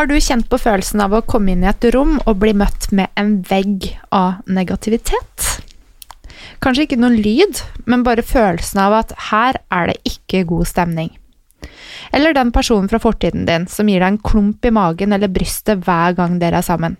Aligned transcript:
Har 0.00 0.06
du 0.08 0.14
kjent 0.16 0.46
på 0.48 0.56
følelsen 0.56 1.02
av 1.04 1.12
å 1.12 1.18
komme 1.28 1.52
inn 1.52 1.60
i 1.60 1.68
et 1.68 1.84
rom 1.92 2.14
og 2.22 2.38
bli 2.40 2.54
møtt 2.56 2.86
med 2.96 3.10
en 3.20 3.34
vegg 3.44 3.90
av 4.16 4.38
negativitet? 4.48 5.48
Kanskje 6.64 6.86
ikke 6.86 6.96
noen 7.02 7.18
lyd, 7.20 7.60
men 7.84 8.00
bare 8.06 8.24
følelsen 8.24 8.80
av 8.80 8.96
at 8.96 9.12
her 9.26 9.58
er 9.68 9.90
det 9.90 9.98
ikke 10.08 10.46
god 10.48 10.70
stemning. 10.70 11.10
Eller 12.16 12.32
den 12.32 12.48
personen 12.48 12.88
fra 12.88 12.96
fortiden 13.02 13.44
din 13.44 13.66
som 13.68 13.90
gir 13.92 14.00
deg 14.00 14.14
en 14.14 14.22
klump 14.24 14.64
i 14.64 14.72
magen 14.72 15.12
eller 15.12 15.28
brystet 15.28 15.84
hver 15.84 16.16
gang 16.16 16.40
dere 16.40 16.62
er 16.64 16.68
sammen. 16.70 16.96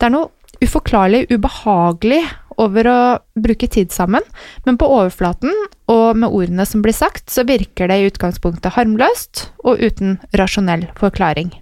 Det 0.00 0.08
er 0.08 0.14
noe 0.16 0.32
uforklarlig 0.64 1.26
ubehagelig 1.28 2.22
over 2.56 2.88
å 2.88 2.98
bruke 3.36 3.68
tid 3.68 3.92
sammen, 3.92 4.24
men 4.64 4.80
på 4.80 4.88
overflaten 4.88 5.52
og 5.92 6.16
med 6.16 6.32
ordene 6.32 6.64
som 6.64 6.80
blir 6.80 6.96
sagt, 6.96 7.28
så 7.28 7.44
virker 7.44 7.92
det 7.92 8.00
i 8.00 8.08
utgangspunktet 8.08 8.78
harmløst 8.80 9.50
og 9.60 9.84
uten 9.84 10.16
rasjonell 10.40 10.88
forklaring 10.96 11.52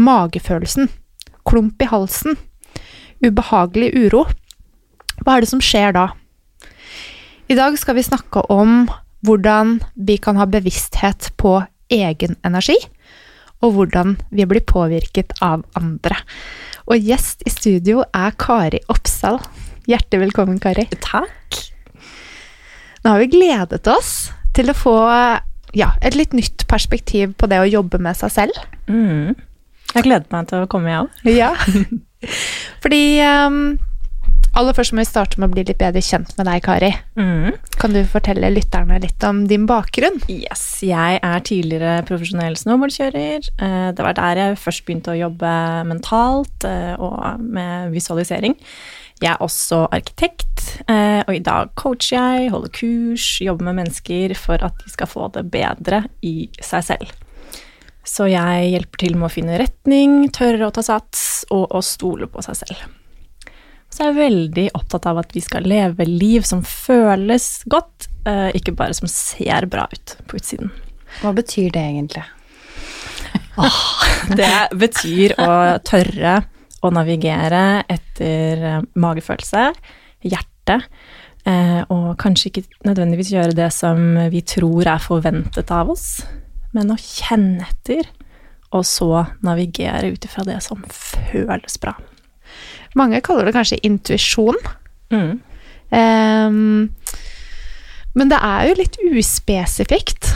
magefølelsen, 0.00 0.90
klump 1.46 1.82
i 1.82 1.88
halsen, 1.90 2.38
ubehagelig 3.24 3.92
uro. 4.06 4.24
Hva 5.22 5.36
er 5.36 5.44
det 5.44 5.50
som 5.52 5.62
skjer 5.62 5.94
da? 5.96 6.08
I 7.48 7.56
dag 7.58 7.76
skal 7.78 7.98
vi 7.98 8.06
snakke 8.06 8.44
om 8.52 8.86
hvordan 9.24 9.78
vi 9.94 10.16
kan 10.20 10.36
ha 10.40 10.46
bevissthet 10.48 11.30
på 11.40 11.58
egen 11.92 12.36
energi, 12.44 12.76
og 13.64 13.76
hvordan 13.76 14.16
vi 14.34 14.46
blir 14.48 14.64
påvirket 14.68 15.32
av 15.44 15.64
andre. 15.78 16.16
Og 16.88 17.00
gjest 17.00 17.44
i 17.48 17.52
studio 17.52 18.02
er 18.12 18.34
Kari 18.40 18.82
Oppsal. 18.92 19.38
Hjertelig 19.88 20.26
velkommen, 20.26 20.60
Kari. 20.60 20.86
Takk. 21.04 21.60
Nå 23.04 23.12
har 23.12 23.20
vi 23.20 23.32
gledet 23.32 23.88
oss 23.88 24.30
til 24.56 24.72
å 24.72 24.76
få 24.76 24.96
ja, 25.76 25.90
et 26.00 26.16
litt 26.16 26.32
nytt 26.36 26.66
perspektiv 26.70 27.34
på 27.40 27.48
det 27.50 27.60
å 27.60 27.68
jobbe 27.68 28.00
med 28.00 28.16
seg 28.16 28.32
selv. 28.32 28.60
Mm. 28.88 29.34
Jeg 29.94 30.06
gleder 30.08 30.30
meg 30.34 30.50
til 30.50 30.64
å 30.64 30.70
komme, 30.70 30.90
jeg 30.90 31.04
òg. 31.04 31.26
Ja. 31.30 31.52
Fordi 32.82 33.02
um, 33.22 33.58
aller 34.58 34.74
først 34.76 34.94
må 34.94 35.02
vi 35.02 35.08
starte 35.08 35.38
med 35.38 35.50
å 35.50 35.54
bli 35.54 35.64
litt 35.68 35.78
bedre 35.80 36.02
kjent 36.04 36.34
med 36.38 36.48
deg, 36.48 36.62
Kari. 36.64 36.90
Mm. 37.18 37.54
Kan 37.78 37.94
du 37.94 38.00
fortelle 38.10 38.50
lytterne 38.54 38.98
litt 39.02 39.26
om 39.26 39.44
din 39.50 39.68
bakgrunn? 39.70 40.20
Yes, 40.32 40.64
jeg 40.86 41.20
er 41.20 41.46
tidligere 41.46 42.02
profesjonell 42.08 42.58
snowboardkjører. 42.58 43.48
Eh, 43.54 43.88
det 43.94 44.06
var 44.06 44.18
der 44.18 44.42
jeg 44.42 44.60
først 44.62 44.84
begynte 44.86 45.14
å 45.14 45.20
jobbe 45.20 45.54
mentalt 45.90 46.68
eh, 46.68 46.94
og 46.98 47.42
med 47.42 47.94
visualisering. 47.94 48.58
Jeg 49.22 49.30
er 49.30 49.42
også 49.44 49.84
arkitekt, 49.94 50.64
eh, 50.90 51.22
og 51.22 51.36
i 51.36 51.42
dag 51.44 51.70
coacher 51.78 52.18
jeg, 52.18 52.50
holder 52.50 52.72
kurs, 52.74 53.28
jobber 53.42 53.70
med 53.70 53.84
mennesker 53.84 54.34
for 54.38 54.58
at 54.66 54.74
de 54.82 54.90
skal 54.90 55.10
få 55.10 55.28
det 55.36 55.46
bedre 55.54 56.02
i 56.26 56.48
seg 56.58 56.88
selv. 56.90 57.14
Så 58.04 58.26
jeg 58.28 58.68
hjelper 58.74 59.00
til 59.00 59.16
med 59.16 59.30
å 59.30 59.32
finne 59.32 59.56
retning, 59.60 60.28
tørre 60.34 60.68
å 60.68 60.74
ta 60.74 60.84
sats 60.84 61.46
og 61.54 61.72
å 61.72 61.80
stole 61.84 62.28
på 62.28 62.44
seg 62.44 62.60
selv. 62.60 62.84
Så 63.88 64.02
jeg 64.02 64.10
er 64.10 64.18
veldig 64.18 64.64
opptatt 64.76 65.06
av 65.08 65.20
at 65.22 65.32
vi 65.32 65.40
skal 65.44 65.66
leve 65.70 66.04
liv 66.08 66.44
som 66.44 66.64
føles 66.66 67.62
godt, 67.70 68.08
eh, 68.28 68.50
ikke 68.58 68.74
bare 68.76 68.96
som 68.96 69.08
ser 69.08 69.68
bra 69.70 69.86
ut 69.92 70.16
på 70.28 70.40
utsiden. 70.40 70.72
Hva 71.22 71.32
betyr 71.36 71.70
det 71.72 71.84
egentlig? 71.92 72.24
det 74.40 74.54
betyr 74.74 75.36
å 75.40 75.50
tørre 75.86 76.40
å 76.84 76.90
navigere 76.92 77.84
etter 77.88 78.64
eh, 78.68 78.80
magefølelse, 79.00 79.68
hjerte, 80.26 80.80
eh, 81.46 81.80
og 81.86 82.16
kanskje 82.20 82.50
ikke 82.50 82.66
nødvendigvis 82.90 83.32
gjøre 83.32 83.56
det 83.56 83.70
som 83.72 84.26
vi 84.34 84.42
tror 84.44 84.90
er 84.90 85.06
forventet 85.06 85.70
av 85.72 85.94
oss 85.94 86.18
men 86.74 86.92
å 86.92 86.98
kjenne 87.00 87.66
etter 87.66 88.10
og 88.74 88.82
så 88.86 89.24
navigere 89.46 90.10
ut 90.14 90.26
ifra 90.26 90.44
det 90.46 90.58
som 90.64 90.82
føles 90.90 91.78
bra. 91.82 91.94
Mange 92.98 93.20
kaller 93.24 93.46
det 93.46 93.54
kanskje 93.54 93.80
intuisjon. 93.86 94.58
Mm. 95.14 95.38
Um, 95.94 96.90
men 98.18 98.30
det 98.30 98.40
er 98.42 98.68
jo 98.68 98.78
litt 98.78 98.98
uspesifikt. 99.14 100.32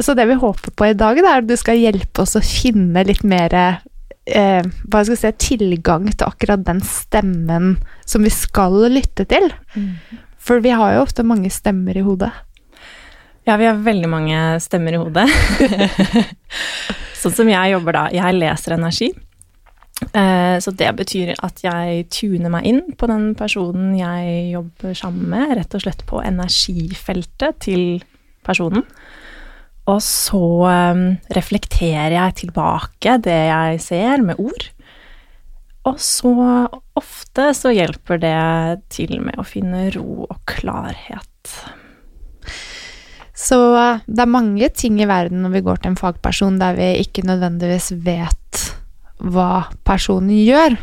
Så 0.00 0.16
det 0.16 0.24
vi 0.28 0.40
håper 0.40 0.72
på 0.72 0.88
i 0.88 0.96
dag, 0.96 1.20
det 1.20 1.28
er 1.28 1.42
at 1.42 1.48
du 1.48 1.56
skal 1.60 1.80
hjelpe 1.80 2.24
oss 2.24 2.36
å 2.38 2.44
finne 2.44 3.04
litt 3.04 3.24
mer 3.28 3.52
eh, 3.52 4.64
hva 4.64 5.02
skal 5.04 5.16
jeg 5.16 5.20
si, 5.20 5.32
tilgang 5.52 6.06
til 6.08 6.28
akkurat 6.28 6.64
den 6.64 6.80
stemmen 6.86 7.74
som 8.08 8.24
vi 8.24 8.32
skal 8.32 8.78
lytte 8.92 9.26
til. 9.28 9.50
For 10.40 10.64
vi 10.64 10.72
har 10.72 10.96
jo 10.96 11.04
ofte 11.04 11.26
mange 11.28 11.52
stemmer 11.52 11.98
i 11.98 12.04
hodet. 12.06 12.32
Ja, 13.44 13.56
vi 13.58 13.66
har 13.66 13.80
veldig 13.82 14.08
mange 14.10 14.38
stemmer 14.62 14.94
i 14.94 15.00
hodet. 15.02 15.26
sånn 17.22 17.34
som 17.34 17.48
jeg 17.50 17.72
jobber 17.74 17.96
da. 17.96 18.04
Jeg 18.14 18.36
leser 18.38 18.76
energi. 18.76 19.08
Eh, 20.14 20.58
Så 20.62 20.74
det 20.78 20.90
betyr 20.98 21.34
at 21.42 21.62
jeg 21.64 22.06
tuner 22.10 22.52
meg 22.54 22.68
inn 22.70 22.82
på 22.98 23.08
den 23.10 23.32
personen 23.38 23.96
jeg 23.98 24.52
jobber 24.54 24.94
sammen 24.98 25.26
med, 25.34 25.56
rett 25.58 25.74
og 25.74 25.84
slett 25.84 26.06
på 26.06 26.22
energifeltet 26.22 27.58
til 27.66 28.02
personen. 28.46 28.86
Og 29.90 29.98
så 30.06 30.44
eh, 30.70 31.02
reflekterer 31.34 32.14
jeg 32.14 32.38
tilbake 32.44 33.18
det 33.26 33.40
jeg 33.50 33.82
ser, 33.82 34.22
med 34.22 34.38
ord. 34.38 34.70
Og 35.90 35.98
så 35.98 36.30
ofte 36.94 37.48
så 37.58 37.72
hjelper 37.74 38.22
det 38.22 38.38
til 38.94 39.18
med 39.18 39.34
å 39.42 39.46
finne 39.46 39.88
ro 39.96 40.28
og 40.28 40.36
klarhet. 40.46 41.56
Så 43.42 43.58
eh, 43.74 44.02
det 44.06 44.22
er 44.22 44.30
mange 44.30 44.68
ting 44.78 45.00
i 45.02 45.08
verden 45.10 45.42
når 45.42 45.56
vi 45.56 45.64
går 45.66 45.80
til 45.82 45.92
en 45.92 45.98
fagperson 45.98 46.60
der 46.62 46.76
vi 46.78 46.90
ikke 47.02 47.24
nødvendigvis 47.26 47.90
vet 48.04 48.60
hva 49.22 49.64
personen 49.86 50.30
gjør. 50.34 50.76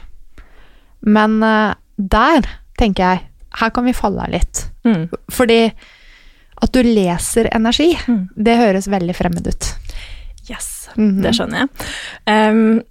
Men 1.08 1.40
eh, 1.44 1.74
der 2.00 2.48
tenker 2.80 3.04
jeg 3.14 3.26
her 3.60 3.72
kan 3.74 3.88
vi 3.88 3.96
falle 3.98 4.22
av 4.28 4.30
litt. 4.36 4.66
Mm. 4.86 5.08
Fordi 5.34 5.62
at 6.62 6.74
du 6.76 6.82
leser 6.84 7.48
energi, 7.56 7.94
Mm. 8.08 8.28
det 8.36 8.58
høres 8.60 8.88
veldig 8.92 9.16
fremmed 9.16 9.48
ut. 9.48 9.70
Yes, 10.50 10.90
Mhm. 10.98 11.22
det 11.24 11.32
skjønner 11.38 11.64
jeg. 11.64 11.70
Um, 12.28 12.82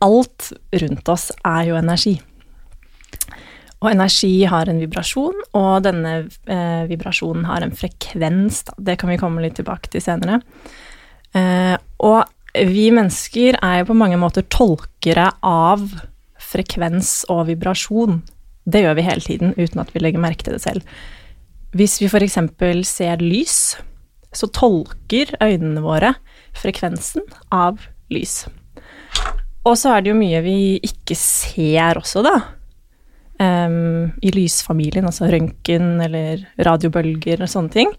alt 0.00 0.52
rundt 0.72 1.08
oss 1.12 1.30
er 1.44 1.64
jo 1.68 1.76
energi. 1.76 2.20
Og 3.80 3.88
energi 3.88 4.44
har 4.44 4.68
en 4.68 4.80
vibrasjon, 4.82 5.38
og 5.56 5.84
denne 5.86 6.14
eh, 6.52 6.82
vibrasjonen 6.90 7.46
har 7.48 7.64
en 7.64 7.72
frekvens. 7.72 8.64
Da. 8.68 8.76
Det 8.90 8.98
kan 9.00 9.08
vi 9.12 9.18
komme 9.20 9.40
litt 9.40 9.56
tilbake 9.56 9.88
til 9.92 10.04
senere. 10.04 10.42
Eh, 11.32 11.76
og 12.04 12.28
vi 12.54 12.90
mennesker 12.92 13.56
er 13.62 13.80
jo 13.80 13.90
på 13.92 13.96
mange 13.96 14.18
måter 14.20 14.44
tolkere 14.52 15.30
av 15.46 15.86
frekvens 16.50 17.22
og 17.32 17.46
vibrasjon. 17.48 18.20
Det 18.68 18.84
gjør 18.84 18.98
vi 18.98 19.06
hele 19.06 19.24
tiden 19.24 19.56
uten 19.56 19.80
at 19.80 19.94
vi 19.94 20.02
legger 20.02 20.22
merke 20.22 20.44
til 20.44 20.58
det 20.58 20.64
selv. 20.64 20.84
Hvis 21.72 22.00
vi 22.02 22.10
f.eks. 22.10 22.36
ser 22.90 23.22
lys, 23.22 23.58
så 24.34 24.46
tolker 24.52 25.32
øynene 25.40 25.82
våre 25.82 26.14
frekvensen 26.58 27.24
av 27.54 27.80
lys. 28.12 28.44
Og 29.64 29.76
så 29.78 29.94
er 29.94 30.02
det 30.02 30.12
jo 30.12 30.18
mye 30.18 30.40
vi 30.44 30.58
ikke 30.84 31.16
ser 31.18 32.00
også, 32.00 32.24
da. 32.26 32.36
Em, 33.40 34.10
I 34.20 34.32
lysfamilien, 34.34 35.06
altså 35.08 35.30
røntgen 35.32 35.94
eller 36.04 36.42
radiobølger 36.60 37.40
og 37.40 37.48
sånne 37.48 37.72
ting. 37.72 37.94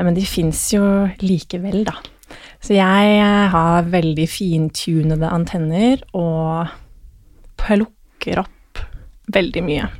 Men 0.00 0.16
de 0.16 0.24
fins 0.26 0.66
jo 0.74 0.82
likevel, 1.22 1.84
da. 1.86 1.94
Så 2.64 2.74
jeg 2.74 3.18
eh, 3.20 3.44
har 3.52 3.90
veldig 3.92 4.24
fintunede 4.26 5.30
antenner 5.30 6.00
og 6.16 6.72
plukker 7.60 8.40
opp 8.42 8.82
veldig 9.34 9.62
mye. 9.64 9.90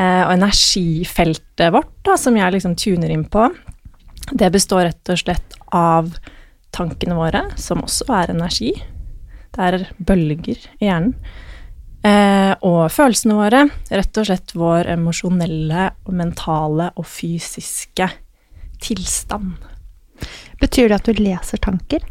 Uh, 0.00 0.24
og 0.24 0.32
energifeltet 0.34 1.68
vårt, 1.74 1.92
da, 2.06 2.16
som 2.18 2.36
jeg 2.38 2.54
liksom 2.54 2.74
tuner 2.80 3.12
inn 3.12 3.24
på, 3.30 3.44
det 4.32 4.48
består 4.54 4.86
rett 4.88 5.10
og 5.12 5.20
slett 5.20 5.56
av 5.76 6.08
tankene 6.74 7.14
våre, 7.18 7.44
som 7.60 7.82
også 7.84 8.08
er 8.16 8.32
energi. 8.32 8.72
Det 9.52 9.66
er 9.68 9.84
bølger 10.00 10.64
i 10.80 10.88
hjernen. 10.88 11.12
Eh, 12.02 12.52
og 12.66 12.80
følelsene 12.90 13.36
våre, 13.38 13.60
rett 13.94 14.18
og 14.18 14.26
slett 14.26 14.56
vår 14.58 14.90
emosjonelle, 14.96 15.84
mentale 16.10 16.88
og 16.98 17.06
fysiske 17.06 18.08
tilstand. 18.82 19.54
Betyr 20.58 20.90
det 20.90 20.98
at 20.98 21.06
du 21.06 21.22
leser 21.22 21.62
tanker? 21.62 22.02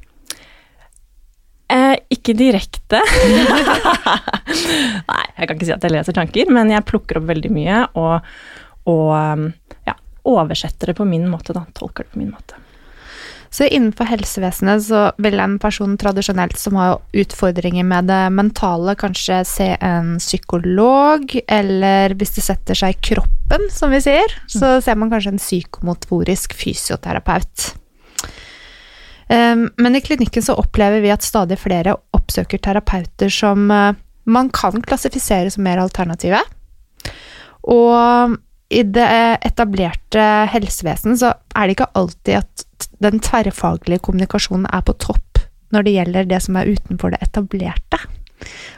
Eh, 1.71 1.95
ikke 2.11 2.33
direkte. 2.35 2.99
Nei, 5.11 5.25
jeg 5.38 5.47
kan 5.47 5.55
ikke 5.55 5.67
si 5.67 5.75
at 5.75 5.85
jeg 5.88 5.95
leser 5.95 6.15
tanker, 6.15 6.51
men 6.51 6.71
jeg 6.71 6.88
plukker 6.88 7.19
opp 7.19 7.29
veldig 7.29 7.51
mye 7.51 7.83
og, 7.99 8.27
og 8.91 9.07
um, 9.15 9.45
ja, 9.88 9.95
oversetter 10.27 10.91
det 10.91 10.97
på 10.99 11.07
min 11.07 11.27
måte, 11.31 11.55
da. 11.55 11.63
Tolker 11.75 12.07
det 12.07 12.15
på 12.15 12.23
min 12.23 12.31
måte. 12.31 12.59
Så 13.51 13.68
innenfor 13.68 14.07
helsevesenet 14.07 14.86
så 14.86 15.01
vil 15.19 15.39
en 15.44 15.57
person 15.59 15.98
tradisjonelt 16.00 16.56
som 16.59 16.77
har 16.80 17.01
utfordringer 17.12 17.83
med 17.83 18.07
det 18.07 18.21
mentale, 18.31 18.95
kanskje 18.95 19.42
se 19.48 19.68
en 19.75 20.13
psykolog, 20.21 21.36
eller 21.51 22.15
hvis 22.15 22.38
det 22.38 22.45
setter 22.45 22.80
seg 22.80 22.95
i 22.95 23.01
kroppen, 23.12 23.68
som 23.75 23.92
vi 23.92 24.00
sier, 24.03 24.38
så 24.48 24.77
ser 24.83 24.95
man 24.95 25.12
kanskje 25.12 25.33
en 25.36 25.44
psykomotorisk 25.44 26.56
fysioterapeut. 26.56 27.74
Um, 29.31 29.68
Men 29.75 29.95
i 29.95 30.03
klinikken 30.03 30.44
så 30.44 30.56
opplever 30.59 31.03
vi 31.03 31.12
at 31.12 31.24
stadig 31.24 31.59
flere 31.59 31.98
oppsøker 32.15 32.59
terapeuter 32.59 33.31
som 33.31 33.68
eh, 33.71 34.00
man 34.31 34.50
kan 34.56 34.80
klassifisere 34.83 35.51
som 35.51 35.63
mer 35.68 35.80
alternative. 35.80 36.39
Og 37.68 38.36
i 38.71 38.83
det 38.88 39.07
etablerte 39.47 40.23
helsevesen 40.53 41.18
så 41.19 41.33
er 41.56 41.68
det 41.68 41.75
ikke 41.75 41.91
alltid 42.00 42.39
at 42.39 42.88
den 43.03 43.19
tverrfaglige 43.23 44.03
kommunikasjonen 44.06 44.69
er 44.71 44.83
på 44.88 44.95
topp 45.01 45.41
når 45.75 45.85
det 45.88 45.95
gjelder 45.95 46.29
det 46.29 46.39
som 46.44 46.57
er 46.59 46.71
utenfor 46.71 47.13
det 47.13 47.21
etablerte. 47.23 48.00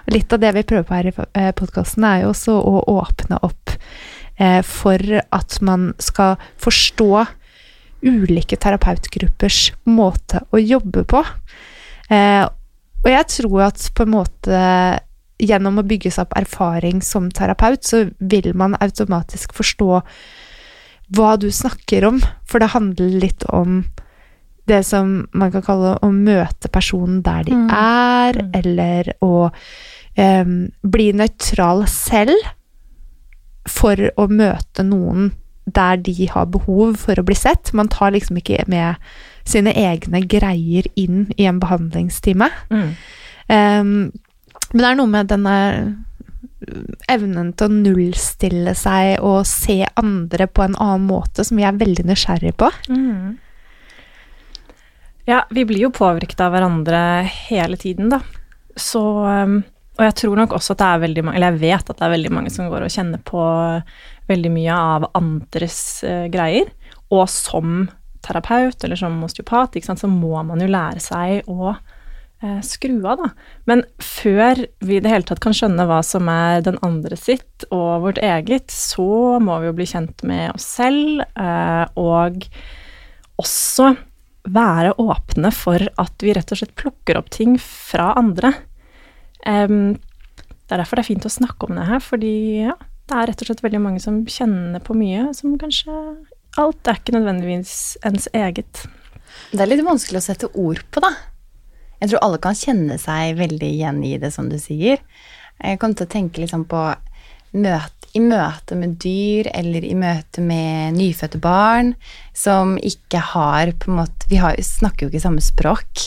Og 0.06 0.16
litt 0.16 0.34
av 0.34 0.42
det 0.44 0.51
vi 0.57 0.66
prøver 0.68 0.86
på 0.86 0.98
her 0.98 1.10
i 1.10 1.54
podkasten, 1.57 2.06
er 2.06 2.24
jo 2.24 2.34
også 2.34 2.57
å 2.57 2.84
åpne 2.94 3.40
opp 3.45 3.74
eh, 4.38 4.60
for 4.66 5.01
at 5.24 5.57
man 5.66 5.92
skal 6.04 6.36
forstå 6.62 7.25
ulike 8.04 8.60
terapeutgruppers 8.60 9.72
måte 9.88 10.44
å 10.51 10.62
jobbe 10.62 11.06
på. 11.07 11.24
Eh, 12.12 12.44
og 13.04 13.10
jeg 13.10 13.30
tror 13.38 13.66
at 13.69 13.88
på 13.96 14.06
en 14.06 14.13
måte 14.13 14.60
gjennom 15.39 15.79
å 15.81 15.84
bygge 15.88 16.12
seg 16.12 16.27
opp 16.27 16.38
erfaring 16.38 17.01
som 17.03 17.29
terapeut, 17.31 17.84
så 17.84 18.05
vil 18.19 18.51
man 18.55 18.75
automatisk 18.79 19.53
forstå 19.58 20.01
hva 21.13 21.34
du 21.38 21.50
snakker 21.51 22.05
om, 22.08 22.22
for 22.46 22.60
det 22.63 22.72
handler 22.74 23.19
litt 23.22 23.43
om 23.53 23.84
det 24.65 24.86
som 24.88 25.27
man 25.36 25.51
kan 25.51 25.62
kalle 25.65 25.98
å 26.01 26.10
møte 26.15 26.69
personen 26.72 27.22
der 27.22 27.43
de 27.43 27.51
Mm. 27.51 27.69
er, 27.69 28.34
Mm. 28.43 28.51
eller 28.53 29.13
å 29.22 29.51
um, 30.17 30.69
bli 30.84 31.12
nøytral 31.12 31.88
selv 31.88 32.38
for 33.67 33.96
å 34.17 34.27
møte 34.29 34.84
noen 34.84 35.31
der 35.65 35.98
de 35.98 36.25
har 36.27 36.46
behov 36.46 36.98
for 36.98 37.15
å 37.15 37.24
bli 37.25 37.36
sett. 37.36 37.74
Man 37.74 37.88
tar 37.88 38.12
liksom 38.12 38.38
ikke 38.38 38.67
med 38.67 38.96
sine 39.46 39.74
egne 39.74 40.22
greier 40.27 40.86
inn 40.96 41.34
i 41.38 41.46
en 41.46 41.60
behandlingstime. 41.60 42.50
Em, 43.50 44.12
men 44.74 44.82
det 44.82 44.89
er 44.89 44.98
noe 44.98 45.10
med 45.10 45.30
denne 45.30 45.56
evnen 47.12 47.51
til 47.58 47.70
å 47.70 47.82
nullstille 47.84 48.74
seg 48.77 49.24
og 49.24 49.44
se 49.48 49.82
andre 50.00 50.48
på 50.48 50.63
en 50.65 50.77
annen 50.82 51.08
måte 51.10 51.46
som 51.46 51.60
vi 51.60 51.65
er 51.68 51.77
veldig 51.77 52.06
nysgjerrig 52.08 52.56
på. 52.60 52.70
Mm. 52.89 53.36
Ja, 55.30 55.44
vi 55.53 55.65
blir 55.68 55.86
jo 55.86 55.94
påvirket 55.96 56.42
av 56.44 56.56
hverandre 56.56 57.00
hele 57.48 57.77
tiden, 57.80 58.10
da. 58.12 58.20
Så 58.75 59.03
um, 59.22 59.62
Og 59.94 60.01
jeg 60.01 60.15
tror 60.24 60.39
nok 60.39 60.56
også 60.58 60.74
at 60.74 60.80
det 60.80 60.86
er 60.89 61.01
veldig 61.03 61.24
mange 61.24 61.38
Eller 61.38 61.51
jeg 61.53 61.62
vet 61.62 61.89
at 61.92 62.00
det 62.00 62.06
er 62.08 62.13
veldig 62.15 62.32
mange 62.34 62.50
som 62.50 62.72
går 62.72 62.82
og 62.88 62.89
kjenner 62.96 63.20
på 63.22 63.44
veldig 64.25 64.51
mye 64.56 64.77
av 64.96 65.06
andres 65.13 65.77
eh, 66.08 66.25
greier. 66.34 66.72
Og 67.13 67.27
som 67.30 67.84
terapeut 68.25 68.84
eller 68.84 68.98
som 68.98 69.20
osteopat, 69.27 69.77
så 69.84 70.10
må 70.10 70.42
man 70.48 70.63
jo 70.63 70.72
lære 70.72 71.03
seg 71.03 71.51
å 71.51 71.75
eh, 71.75 71.92
skru 72.65 72.97
av, 73.07 73.21
da. 73.21 73.29
Men 73.69 73.83
før 74.03 74.65
vi 74.83 74.97
i 74.97 75.01
det 75.03 75.12
hele 75.12 75.27
tatt 75.27 75.41
kan 75.43 75.55
skjønne 75.55 75.85
hva 75.89 76.01
som 76.05 76.29
er 76.31 76.63
den 76.65 76.79
andre 76.85 77.17
sitt 77.19 77.65
og 77.69 78.05
vårt 78.07 78.21
eget, 78.23 78.71
så 78.73 79.39
må 79.43 79.59
vi 79.62 79.69
jo 79.69 79.75
bli 79.77 79.88
kjent 79.89 80.25
med 80.27 80.53
oss 80.55 80.67
selv, 80.79 81.23
eh, 81.39 81.85
og 82.00 82.47
også 83.41 83.93
være 84.53 84.95
åpne 85.00 85.53
for 85.55 85.88
at 86.01 86.23
vi 86.23 86.33
rett 86.35 86.51
og 86.51 86.59
slett 86.59 86.75
plukker 86.79 87.19
opp 87.19 87.29
ting 87.31 87.55
fra 87.62 88.12
andre. 88.19 88.51
Det 89.43 90.71
er 90.71 90.79
derfor 90.81 91.00
det 91.00 91.03
er 91.03 91.12
fint 91.13 91.27
å 91.27 91.31
snakke 91.31 91.67
om 91.67 91.79
det 91.79 91.88
her, 91.88 92.03
fordi 92.03 92.33
ja, 92.65 92.75
det 93.07 93.15
er 93.15 93.29
rett 93.29 93.43
og 93.43 93.50
slett 93.50 93.63
veldig 93.63 93.81
mange 93.83 94.03
som 94.03 94.21
kjenner 94.27 94.83
på 94.83 94.95
mye 94.97 95.31
som 95.38 95.57
kanskje 95.59 95.95
Alt 96.62 96.85
er 96.85 97.00
ikke 97.00 97.15
nødvendigvis 97.15 97.95
ens 98.05 98.27
eget. 98.38 98.83
Det 99.50 99.63
er 99.63 99.71
litt 99.71 99.79
vanskelig 99.81 100.19
å 100.19 100.25
sette 100.27 100.51
ord 100.53 100.83
på, 100.93 101.01
da. 101.01 101.09
Jeg 102.03 102.12
tror 102.12 102.25
alle 102.25 102.39
kan 102.43 102.57
kjenne 102.60 102.98
seg 103.00 103.38
veldig 103.39 103.67
igjen 103.77 104.01
i 104.03 104.17
det, 104.19 104.33
som 104.36 104.50
du 104.51 104.57
sier. 104.60 105.00
Jeg 105.63 105.79
kom 105.79 105.93
til 105.95 106.03
å 106.03 106.12
tenke 106.12 106.41
liksom 106.43 106.65
på 106.67 106.81
møte, 107.55 108.10
i 108.13 108.22
møte 108.22 108.75
med 108.77 108.98
dyr 109.01 109.48
eller 109.55 109.86
i 109.88 109.95
møte 109.98 110.43
med 110.45 110.98
nyfødte 111.00 111.39
barn 111.41 111.93
som 112.38 112.75
ikke 112.77 113.24
har 113.31 113.72
på 113.81 113.89
en 113.89 113.98
måte 114.03 114.27
Vi 114.29 114.38
har, 114.38 114.60
snakker 114.62 115.07
jo 115.07 115.10
ikke 115.10 115.24
samme 115.24 115.41
språk, 115.41 116.03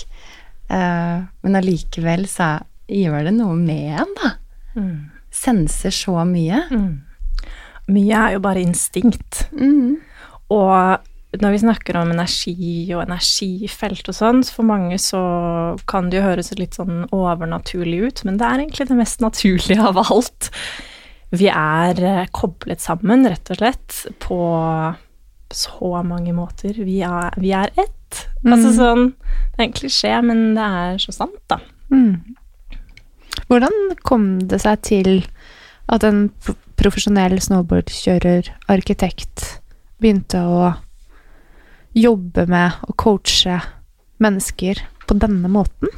uh, 0.70 1.24
men 1.42 1.58
allikevel 1.58 2.28
så 2.30 2.60
gjør 2.86 3.26
det 3.26 3.34
noe 3.40 3.56
med 3.58 4.04
en, 4.04 4.14
da. 4.20 4.30
Mm. 4.76 4.94
Senser 5.34 5.96
så 5.96 6.20
mye. 6.28 6.62
Mm. 6.70 6.92
Mye 7.96 8.20
er 8.20 8.36
jo 8.36 8.44
bare 8.44 8.62
instinkt. 8.62 9.46
Mm. 9.56 9.96
Og 10.54 11.08
når 11.34 11.52
vi 11.52 11.62
snakker 11.64 11.98
om 12.00 12.12
energi 12.14 12.86
og 12.94 13.02
energifelt 13.02 14.08
og 14.08 14.16
sånn, 14.16 14.42
for 14.46 14.66
mange 14.68 14.98
så 15.02 15.22
kan 15.90 16.10
det 16.10 16.20
jo 16.20 16.26
høres 16.28 16.52
litt 16.56 16.78
sånn 16.78 17.04
overnaturlig 17.14 17.98
ut, 18.06 18.22
men 18.28 18.38
det 18.40 18.46
er 18.46 18.62
egentlig 18.62 18.86
det 18.88 18.98
mest 18.98 19.24
naturlige 19.24 19.88
av 19.90 20.00
alt. 20.04 20.50
Vi 21.34 21.50
er 21.50 21.98
eh, 21.98 22.28
koblet 22.36 22.80
sammen, 22.80 23.26
rett 23.28 23.50
og 23.52 23.60
slett, 23.60 23.98
på 24.22 24.38
så 25.52 25.90
mange 26.06 26.32
måter. 26.34 26.78
Vi 26.86 27.00
er, 27.06 27.34
vi 27.42 27.52
er 27.54 27.72
ett. 27.74 28.22
Mm. 28.44 28.54
Altså 28.54 28.72
sånn 28.76 29.04
Det 29.18 29.58
er 29.58 29.66
en 29.66 29.76
klisjé, 29.76 30.14
men 30.24 30.42
det 30.56 30.70
er 30.80 31.02
så 31.02 31.14
sant, 31.14 31.40
da. 31.50 31.60
Mm. 31.90 32.36
Hvordan 33.50 33.76
kom 34.06 34.26
det 34.48 34.62
seg 34.62 34.80
til 34.86 35.12
at 35.92 36.06
en 36.06 36.28
profesjonell 36.76 37.38
snowboardkjører, 37.42 38.50
arkitekt, 38.72 39.60
begynte 40.02 40.40
å 40.42 40.72
jobbe 41.96 42.46
med 42.50 42.84
å 42.86 42.94
coache 42.98 43.60
mennesker 44.22 44.82
på 45.06 45.16
denne 45.20 45.50
måten? 45.52 45.90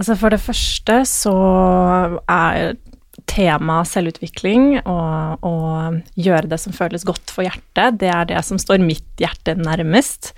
Altså 0.00 0.16
For 0.16 0.32
det 0.32 0.40
første 0.40 1.02
så 1.08 1.34
er 2.24 2.78
tema 3.28 3.82
selvutvikling 3.86 4.80
og 4.80 5.44
å 5.46 5.56
gjøre 6.16 6.48
det 6.50 6.58
som 6.62 6.74
føles 6.74 7.04
godt 7.06 7.32
for 7.34 7.44
hjertet, 7.44 7.98
det 8.00 8.08
er 8.10 8.30
det 8.30 8.40
som 8.46 8.58
står 8.58 8.80
mitt 8.82 9.20
hjerte 9.20 9.54
nærmest. 9.60 10.32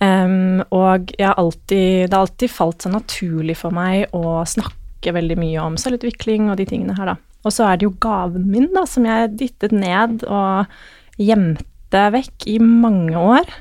Um, 0.00 0.64
og 0.74 1.12
alltid, 1.20 2.08
det 2.08 2.16
har 2.16 2.24
alltid 2.24 2.50
falt 2.50 2.84
så 2.84 2.90
naturlig 2.90 3.58
for 3.60 3.76
meg 3.76 4.08
å 4.16 4.40
snakke 4.48 5.14
veldig 5.14 5.36
mye 5.38 5.68
om 5.68 5.78
selvutvikling 5.80 6.48
og 6.50 6.58
de 6.58 6.66
tingene 6.68 6.96
her, 6.98 7.12
da. 7.12 7.16
Og 7.44 7.52
så 7.52 7.68
er 7.68 7.78
det 7.78 7.86
jo 7.86 7.94
gaven 8.00 8.48
min, 8.48 8.70
da, 8.72 8.86
som 8.88 9.04
jeg 9.06 9.34
dyttet 9.36 9.76
ned 9.76 10.24
og 10.24 11.20
gjemte 11.20 11.68
det 11.94 12.08
vekk 12.18 12.48
i 12.50 12.58
mange 12.62 13.16
år. 13.18 13.54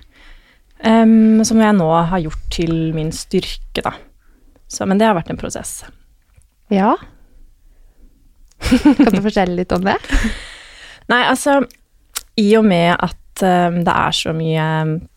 Um, 0.83 1.39
som 1.47 1.61
jeg 1.63 1.77
nå 1.77 1.87
har 1.87 2.19
gjort 2.25 2.47
til 2.51 2.73
min 2.95 3.13
styrke, 3.15 3.85
da. 3.85 3.93
Så, 4.67 4.83
men 4.89 4.99
det 4.99 5.07
har 5.07 5.15
vært 5.15 5.31
en 5.31 5.39
prosess. 5.39 5.83
Ja. 6.73 6.95
Kan 8.63 9.13
du 9.13 9.21
fortelle 9.23 9.55
litt 9.55 9.71
om 9.75 9.85
det? 9.85 9.95
Nei, 11.11 11.21
altså 11.27 11.61
I 12.39 12.47
og 12.57 12.65
med 12.67 12.95
at 12.95 13.43
um, 13.43 13.79
det 13.85 13.93
er 13.93 14.17
så 14.17 14.33
mye 14.35 14.67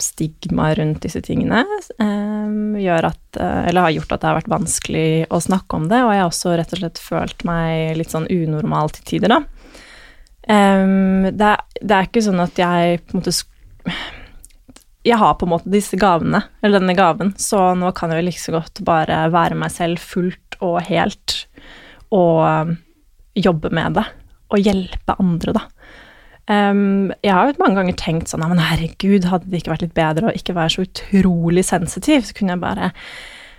stigma 0.03 0.71
rundt 0.79 1.03
disse 1.07 1.23
tingene, 1.25 1.65
um, 1.99 2.77
gjør 2.79 3.11
at, 3.11 3.25
uh, 3.41 3.67
eller 3.67 3.89
har 3.89 3.97
gjort 3.97 4.15
at 4.15 4.23
det 4.23 4.31
har 4.31 4.39
vært 4.41 4.55
vanskelig 4.55 5.11
å 5.31 5.43
snakke 5.43 5.81
om 5.81 5.91
det, 5.91 6.03
og 6.05 6.13
jeg 6.15 6.23
har 6.23 6.31
også 6.31 6.57
rett 6.59 6.75
og 6.77 6.83
slett 6.83 7.03
følt 7.03 7.47
meg 7.49 7.97
litt 7.99 8.15
sånn 8.15 8.29
unormal 8.31 8.93
til 8.95 9.09
tider, 9.15 9.35
da. 9.35 9.43
Um, 10.47 11.27
det, 11.35 11.57
det, 11.81 11.91
er 11.91 12.07
ikke 12.07 12.23
sånn 12.23 12.39
at 12.39 12.59
jeg 12.61 13.01
på 13.03 13.17
en 13.17 13.19
måte 13.19 13.33
Jeg 15.03 15.19
har 15.19 15.33
på 15.35 15.47
en 15.47 15.53
måte 15.57 15.73
disse 15.75 15.99
gavene, 15.99 16.45
eller 16.63 16.83
denne 16.83 16.95
gaven, 16.99 17.33
så 17.39 17.73
nå 17.79 17.91
kan 17.95 18.13
jeg 18.13 18.23
jo 18.23 18.27
like 18.29 18.43
så 18.43 18.55
godt 18.55 18.83
bare 18.87 19.25
være 19.35 19.59
meg 19.59 19.75
selv 19.75 20.03
fullt 20.03 20.59
og 20.63 20.81
helt 20.87 21.37
og 22.15 22.77
jobbe 23.37 23.71
med 23.75 23.99
det. 23.99 24.07
Og 24.55 24.63
hjelpe 24.63 25.17
andre, 25.19 25.55
da. 25.55 25.65
Um, 26.47 27.11
jeg 27.27 27.35
har 27.35 27.49
jo 27.49 27.59
mange 27.59 27.75
ganger 27.81 27.97
tenkt 27.99 28.31
sånn 28.31 28.45
Men 28.47 28.61
herregud, 28.63 29.25
hadde 29.27 29.49
det 29.51 29.65
ikke 29.65 29.73
vært 29.73 29.83
litt 29.83 29.97
bedre 29.97 30.29
å 30.29 30.35
ikke 30.37 30.55
være 30.55 30.77
så 30.77 30.85
utrolig 30.87 31.65
sensitiv? 31.67 32.23
Så 32.29 32.37
kunne 32.39 32.55
jeg 32.55 32.63
bare 32.63 32.93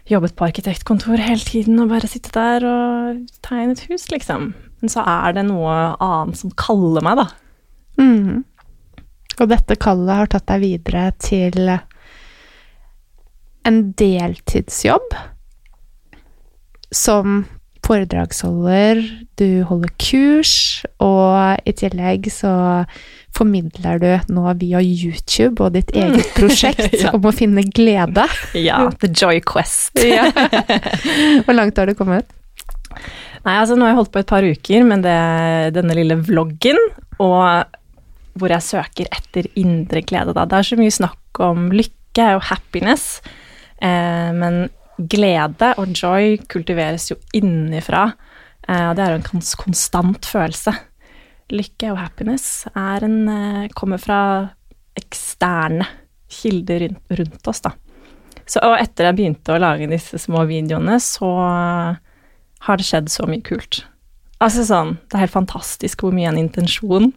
jobbet 0.08 0.38
på 0.40 0.48
arkitektkontor 0.48 1.20
hele 1.20 1.44
tiden 1.44 1.82
og 1.84 1.92
bare 1.92 2.08
sitte 2.08 2.32
der 2.32 2.64
og 2.64 3.26
tegne 3.44 3.76
et 3.76 3.84
hus, 3.90 4.08
liksom. 4.14 4.54
Men 4.82 4.94
så 4.94 5.04
er 5.08 5.38
det 5.38 5.48
noe 5.48 5.74
annet 6.04 6.40
som 6.40 6.54
kaller 6.60 7.06
meg, 7.06 7.22
da. 7.22 7.28
Mm. 7.98 8.44
Og 9.38 9.52
dette 9.52 9.78
kallet 9.82 10.22
har 10.22 10.32
tatt 10.32 10.48
deg 10.50 10.64
videre 10.64 11.10
til 11.22 11.72
en 13.68 13.80
deltidsjobb 14.00 15.16
som 16.96 17.44
foredragsholder, 17.88 19.00
du 19.40 19.64
holder 19.68 19.92
kurs, 20.02 20.54
og 21.04 21.62
i 21.68 21.74
tillegg 21.78 22.28
så 22.32 22.52
formidler 23.38 24.02
du 24.02 24.34
nå 24.34 24.54
via 24.60 24.82
YouTube 24.82 25.64
og 25.64 25.76
ditt 25.78 25.94
eget 25.96 26.26
mm. 26.26 26.34
prosjekt 26.36 26.98
ja. 27.04 27.14
om 27.16 27.28
å 27.28 27.34
finne 27.36 27.64
glede. 27.70 28.26
Ja, 28.58 28.88
The 29.00 29.12
Joy 29.14 29.42
Quest. 29.48 30.00
Hvor 31.46 31.56
langt 31.56 31.80
har 31.80 31.88
du 31.88 31.96
kommet? 31.98 32.34
Nei, 33.46 33.56
altså 33.58 33.78
nå 33.78 33.86
har 33.86 33.94
jeg 33.94 34.00
holdt 34.02 34.14
på 34.14 34.22
et 34.22 34.32
par 34.32 34.46
uker 34.46 34.86
med 34.88 35.04
det, 35.06 35.20
denne 35.78 35.98
lille 35.98 36.18
vloggen, 36.26 36.80
og 37.24 37.78
hvor 38.38 38.54
jeg 38.54 38.66
søker 38.66 39.10
etter 39.14 39.48
indre 39.60 40.04
glede, 40.06 40.34
da. 40.36 40.46
Det 40.46 40.60
er 40.60 40.70
så 40.70 40.80
mye 40.80 40.94
snakk 40.94 41.42
om 41.44 41.70
lykke 41.74 42.28
og 42.38 42.44
happiness, 42.50 43.22
eh, 43.82 44.30
men 44.36 44.68
glede 44.98 45.74
og 45.78 45.94
joy 45.94 46.38
kultiveres 46.50 47.10
jo 47.12 47.20
innifra, 47.38 48.08
eh, 48.68 48.86
og 48.90 48.98
det 48.98 49.06
er 49.06 49.14
jo 49.14 49.22
en 49.22 49.50
konstant 49.64 50.30
følelse. 50.30 50.74
Lykke 51.54 51.94
og 51.94 52.02
happiness 52.02 52.68
en, 52.76 53.20
eh, 53.30 53.68
kommer 53.74 54.02
fra 54.02 54.22
eksterne 54.98 55.86
kilder 56.28 56.88
rundt, 56.88 57.04
rundt 57.20 57.48
oss, 57.48 57.62
da. 57.62 57.72
Så, 58.48 58.62
og 58.64 58.78
etter 58.80 59.08
jeg 59.10 59.16
begynte 59.18 59.56
å 59.56 59.60
lage 59.60 59.90
disse 59.92 60.20
små 60.20 60.46
videoene, 60.48 61.00
så 61.04 61.30
har 62.68 62.80
det 62.80 62.88
skjedd 62.88 63.12
så 63.12 63.28
mye 63.30 63.44
kult. 63.46 63.82
Altså 64.44 64.68
sånn, 64.68 64.98
Det 65.08 65.18
er 65.18 65.26
helt 65.26 65.34
fantastisk 65.34 66.04
hvor 66.04 66.14
mye 66.14 66.30
en 66.30 66.40
intensjon 66.40 67.12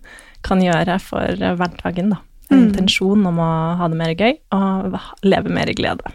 kan 0.46 0.62
gjøre 0.64 0.96
for 1.04 1.36
hverdagen. 1.36 2.14
da. 2.14 2.22
En 2.50 2.62
mm. 2.62 2.66
intensjon 2.70 3.26
om 3.28 3.38
å 3.38 3.50
ha 3.78 3.88
det 3.90 3.98
mer 3.98 4.14
gøy 4.16 4.34
og 4.56 4.96
leve 5.22 5.52
mer 5.52 5.70
i 5.70 5.76
glede. 5.76 6.14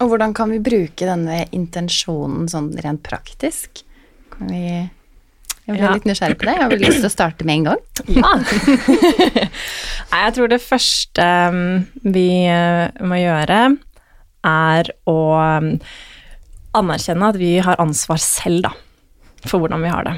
Og 0.00 0.08
hvordan 0.10 0.32
kan 0.36 0.50
vi 0.52 0.62
bruke 0.64 1.06
denne 1.06 1.44
intensjonen 1.52 2.48
sånn 2.50 2.72
rent 2.80 3.02
praktisk? 3.04 3.84
Kan 4.32 4.48
vi 4.48 4.64
Jeg 4.64 5.76
ble 5.76 5.84
ja. 5.84 5.92
litt 5.94 6.08
nysgjerrig 6.08 6.38
på 6.40 6.48
det. 6.48 6.56
Jeg 6.56 6.64
har 6.64 6.72
vel 6.72 6.82
lyst 6.82 7.02
til 7.02 7.10
å 7.10 7.12
starte 7.12 7.46
med 7.46 7.60
en 7.60 7.66
gang. 7.68 7.82
Ja. 8.10 8.30
Nei, 10.10 10.22
jeg 10.24 10.32
tror 10.34 10.50
det 10.50 10.62
første 10.64 11.26
um, 11.52 11.60
vi 12.02 12.30
uh, 12.48 12.88
må 13.06 13.20
gjøre, 13.20 13.60
er 14.50 14.90
å 15.06 15.18
um, 15.60 15.74
anerkjenne 16.76 17.30
at 17.32 17.38
vi 17.40 17.56
har 17.62 17.80
ansvar 17.82 18.20
selv, 18.22 18.64
da, 18.68 18.72
for 19.46 19.62
hvordan 19.62 19.84
vi 19.84 19.92
har 19.92 20.06
det. 20.06 20.16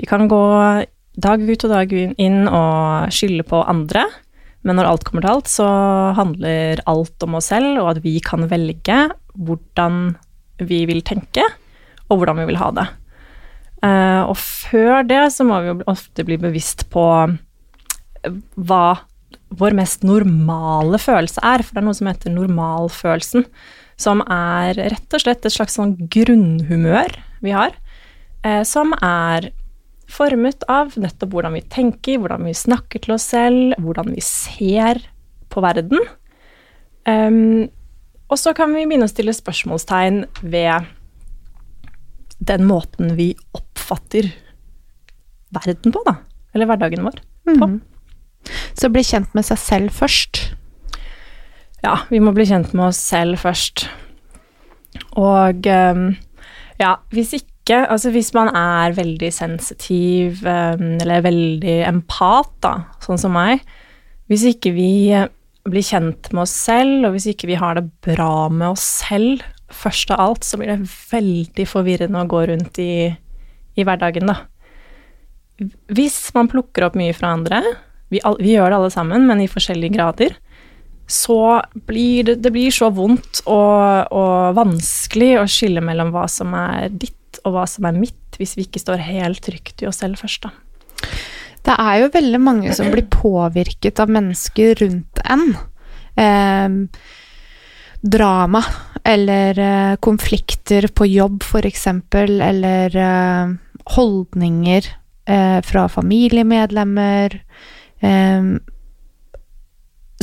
Vi 0.00 0.08
kan 0.08 0.28
gå 0.30 0.44
dag 1.14 1.42
ut 1.46 1.64
og 1.66 1.70
dag 1.70 1.92
inn 1.94 2.48
og 2.48 3.12
skylde 3.14 3.46
på 3.46 3.62
andre, 3.62 4.06
men 4.64 4.78
når 4.78 4.88
alt 4.88 5.04
kommer 5.06 5.24
til 5.24 5.34
alt, 5.34 5.50
så 5.52 5.68
handler 6.16 6.80
alt 6.90 7.26
om 7.26 7.38
oss 7.38 7.50
selv, 7.52 7.76
og 7.82 7.92
at 7.94 8.02
vi 8.04 8.16
kan 8.24 8.48
velge 8.50 8.98
hvordan 9.34 10.14
vi 10.64 10.84
vil 10.88 11.02
tenke, 11.06 11.44
og 12.08 12.20
hvordan 12.20 12.40
vi 12.40 12.48
vil 12.48 12.60
ha 12.60 12.70
det. 12.74 12.86
Eh, 13.84 14.22
og 14.24 14.36
før 14.40 15.04
det 15.06 15.26
så 15.34 15.46
må 15.46 15.60
vi 15.60 15.72
jo 15.72 15.80
ofte 15.90 16.24
bli 16.26 16.38
bevisst 16.40 16.86
på 16.92 17.04
hva 18.54 18.84
vår 19.54 19.74
mest 19.76 20.04
normale 20.06 20.98
følelse 20.98 21.42
er, 21.44 21.62
for 21.62 21.76
det 21.76 21.82
er 21.82 21.86
noe 21.88 21.98
som 21.98 22.08
heter 22.10 22.32
normalfølelsen 22.32 23.44
som 24.00 24.22
er 24.26 24.74
rett 24.78 25.16
og 25.16 25.22
slett 25.22 25.44
et 25.46 25.54
slags 25.54 25.76
sånn 25.78 25.96
grunnhumør 26.10 27.14
vi 27.44 27.54
har, 27.54 27.76
eh, 28.42 28.62
som 28.66 28.94
er 29.00 29.52
formet 30.10 30.66
av 30.70 30.94
nettopp 31.00 31.32
hvordan 31.32 31.56
vi 31.56 31.62
tenker, 31.72 32.20
hvordan 32.20 32.44
vi 32.48 32.54
snakker 32.56 33.02
til 33.04 33.16
oss 33.16 33.28
selv, 33.32 33.76
hvordan 33.80 34.12
vi 34.14 34.22
ser 34.24 35.00
på 35.52 35.62
verden. 35.64 36.02
Um, 37.06 37.70
og 38.32 38.40
så 38.40 38.54
kan 38.56 38.72
vi 38.74 38.84
begynne 38.88 39.08
å 39.08 39.12
stille 39.12 39.34
spørsmålstegn 39.36 40.24
ved 40.42 40.88
den 42.44 42.64
måten 42.68 43.14
vi 43.18 43.32
oppfatter 43.56 44.30
verden 45.54 45.94
på, 45.94 46.02
da. 46.06 46.18
Eller 46.54 46.68
hverdagen 46.70 47.04
vår 47.06 47.20
på. 47.46 47.68
Mm. 47.68 47.80
Så 48.76 48.90
bli 48.92 49.04
kjent 49.06 49.32
med 49.36 49.46
seg 49.46 49.60
selv 49.60 49.94
først. 49.94 50.42
Ja, 51.84 51.98
vi 52.08 52.20
må 52.22 52.32
bli 52.32 52.46
kjent 52.48 52.72
med 52.72 52.88
oss 52.90 53.00
selv 53.12 53.40
først. 53.42 53.86
Og 55.20 55.66
um, 55.68 56.06
ja, 56.80 56.94
hvis 57.14 57.36
ikke 57.38 57.50
Altså 57.64 58.10
hvis 58.12 58.28
man 58.36 58.50
er 58.52 58.92
veldig 58.92 59.30
sensitiv 59.32 60.42
um, 60.44 60.98
eller 61.00 61.22
veldig 61.24 61.78
empat, 61.88 62.50
da, 62.60 62.72
sånn 63.00 63.16
som 63.16 63.32
meg 63.32 63.62
Hvis 64.28 64.44
ikke 64.50 64.74
vi 64.76 64.90
blir 65.64 65.86
kjent 65.86 66.28
med 66.34 66.42
oss 66.42 66.52
selv, 66.66 67.06
og 67.06 67.14
hvis 67.14 67.30
ikke 67.32 67.48
vi 67.48 67.56
har 67.56 67.78
det 67.78 67.86
bra 68.04 68.50
med 68.52 68.74
oss 68.74 68.84
selv 69.06 69.40
først 69.72 70.12
av 70.12 70.20
alt, 70.20 70.44
så 70.44 70.60
blir 70.60 70.74
det 70.74 70.90
veldig 71.08 71.66
forvirrende 71.68 72.20
å 72.20 72.28
gå 72.28 72.42
rundt 72.50 72.80
i, 72.82 73.08
i 73.08 73.86
hverdagen, 73.86 74.28
da. 74.28 74.36
Hvis 75.88 76.18
man 76.36 76.50
plukker 76.52 76.84
opp 76.84 76.98
mye 77.00 77.14
fra 77.16 77.32
andre, 77.38 77.62
vi, 78.12 78.20
vi 78.44 78.52
gjør 78.52 78.74
det 78.74 78.78
alle 78.78 78.92
sammen, 78.92 79.24
men 79.30 79.40
i 79.40 79.48
forskjellige 79.50 79.96
grader, 79.96 80.36
så 81.06 81.60
blir 81.86 82.24
det, 82.30 82.38
det 82.44 82.52
blir 82.54 82.72
så 82.72 82.88
vondt 82.94 83.42
og, 83.44 84.12
og 84.14 84.56
vanskelig 84.56 85.34
å 85.40 85.48
skille 85.50 85.82
mellom 85.84 86.14
hva 86.14 86.24
som 86.30 86.54
er 86.56 86.88
ditt 86.90 87.40
og 87.44 87.56
hva 87.56 87.66
som 87.68 87.88
er 87.88 87.98
mitt, 87.98 88.38
hvis 88.38 88.54
vi 88.56 88.64
ikke 88.64 88.82
står 88.82 89.02
helt 89.04 89.42
trygt 89.44 89.82
i 89.82 89.88
oss 89.90 90.00
selv 90.00 90.20
først, 90.22 90.46
da. 90.46 91.10
Det 91.64 91.74
er 91.80 91.98
jo 92.02 92.12
veldig 92.12 92.40
mange 92.44 92.72
som 92.76 92.90
blir 92.92 93.06
påvirket 93.08 94.00
av 94.02 94.10
mennesker 94.12 94.74
rundt 94.82 95.20
en. 95.24 95.46
Eh, 96.20 96.76
drama 98.04 98.60
eller 99.04 99.58
eh, 99.58 99.96
konflikter 99.96 100.88
på 100.92 101.08
jobb, 101.08 101.42
f.eks., 101.42 101.86
eller 102.12 102.96
eh, 102.96 103.54
holdninger 103.96 104.90
eh, 105.24 105.60
fra 105.64 105.88
familiemedlemmer 105.88 107.38
eh, 108.00 108.52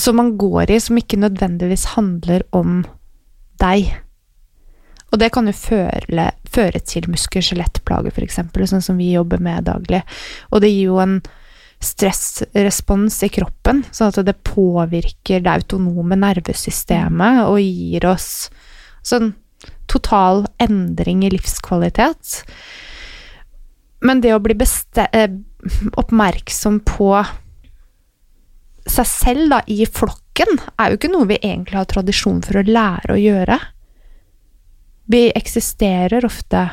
Som 0.02 0.18
man 0.18 0.34
går 0.40 0.72
i, 0.74 0.80
som 0.82 0.98
ikke 0.98 1.20
nødvendigvis 1.22 1.92
handler 1.94 2.46
om 2.58 2.82
deg. 3.62 3.92
Og 5.12 5.20
det 5.20 5.30
kan 5.36 5.50
jo 5.50 5.54
føre, 5.54 6.32
føre 6.50 6.80
til 6.88 7.10
muskel-skjelettplager, 7.12 8.16
f.eks., 8.16 8.40
sånn 8.72 8.86
som 8.86 8.98
vi 8.98 9.12
jobber 9.12 9.44
med 9.44 9.68
daglig. 9.68 10.02
Og 10.50 10.64
det 10.64 10.72
gir 10.72 10.88
jo 10.94 11.02
en 11.04 11.20
stressrespons 11.82 13.18
i 13.26 13.32
kroppen, 13.34 13.84
sånn 13.92 14.12
at 14.12 14.22
det 14.26 14.38
påvirker 14.48 15.44
det 15.44 15.52
autonome 15.52 16.18
nervesystemet 16.20 17.44
og 17.48 17.58
gir 17.60 18.06
oss 18.10 18.50
sånn 19.06 19.34
total 19.92 20.46
endring 20.62 21.26
i 21.26 21.32
livskvalitet. 21.34 22.44
Men 24.06 24.22
det 24.22 24.34
å 24.34 24.42
bli 24.42 24.56
oppmerksom 26.02 26.80
på 26.88 27.10
seg 28.92 29.08
selv 29.10 29.50
da, 29.54 29.62
i 29.72 29.86
flokken, 29.88 30.58
er 30.80 30.92
jo 30.94 31.00
ikke 31.00 31.12
noe 31.14 31.28
vi 31.30 31.38
egentlig 31.42 31.78
har 31.80 31.88
tradisjon 31.90 32.42
for 32.46 32.60
å 32.62 32.66
lære 32.68 33.16
å 33.16 33.20
gjøre. 33.22 33.58
Vi 35.12 35.24
eksisterer 35.36 36.26
ofte 36.28 36.66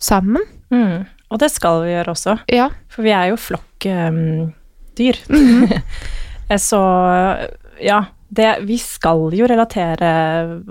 sammen. 0.00 0.44
Mm. 0.72 1.04
Og 1.32 1.40
det 1.42 1.50
skal 1.52 1.82
vi 1.84 1.92
gjøre 1.94 2.12
også, 2.14 2.36
Ja. 2.52 2.68
for 2.88 3.02
vi 3.06 3.10
er 3.16 3.32
jo 3.32 3.36
flokkdyr. 3.40 5.20
Mhm. 5.28 5.72
Så 6.60 6.78
ja, 7.80 8.02
det, 8.28 8.48
vi 8.68 8.76
skal 8.78 9.30
jo 9.34 9.46
relatere 9.48 10.10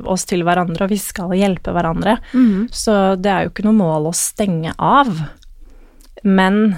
oss 0.05 0.25
til 0.29 0.43
hverandre, 0.45 0.85
og 0.85 0.91
vi 0.93 0.99
skal 1.01 1.33
hjelpe 1.35 1.73
hverandre. 1.73 2.17
Mhm. 2.33 2.67
Så 2.71 3.15
det 3.19 3.31
er 3.33 3.43
jo 3.47 3.53
ikke 3.53 3.65
noe 3.67 3.77
mål 3.79 4.09
å 4.11 4.15
stenge 4.15 4.73
av. 4.77 5.09
Men 6.23 6.77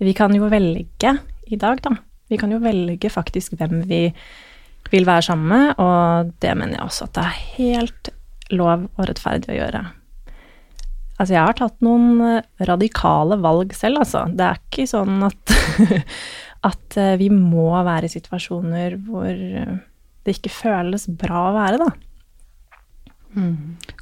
vi 0.00 0.14
kan 0.16 0.32
jo 0.34 0.48
velge 0.50 1.12
i 1.52 1.56
dag, 1.60 1.82
da. 1.84 1.94
Vi 2.30 2.38
kan 2.38 2.52
jo 2.54 2.60
velge 2.62 3.10
faktisk 3.10 3.56
hvem 3.58 3.82
vi 3.90 4.04
vil 4.90 5.06
være 5.06 5.26
sammen 5.28 5.50
med, 5.50 5.72
og 5.82 6.30
det 6.42 6.56
mener 6.58 6.78
jeg 6.78 6.86
også 6.86 7.08
at 7.08 7.16
det 7.16 7.24
er 7.24 7.40
helt 7.56 8.10
lov 8.54 8.86
og 8.96 9.08
rettferdig 9.08 9.52
å 9.52 9.58
gjøre. 9.58 9.82
Altså, 11.20 11.34
jeg 11.34 11.44
har 11.44 11.56
tatt 11.58 11.82
noen 11.84 12.22
eh, 12.24 12.46
radikale 12.64 13.36
valg 13.42 13.74
selv, 13.76 14.00
altså. 14.04 14.24
Det 14.32 14.46
er 14.46 14.60
ikke 14.62 14.86
sånn 14.88 15.20
at, 15.26 15.54
at 16.70 16.96
eh, 16.96 17.16
vi 17.20 17.28
må 17.34 17.68
være 17.76 18.08
i 18.08 18.14
situasjoner 18.14 18.96
hvor 19.04 19.28
eh, 19.28 19.74
det 20.24 20.38
ikke 20.38 20.54
føles 20.54 21.06
bra 21.20 21.50
å 21.50 21.56
være, 21.58 21.82
da. 21.82 21.90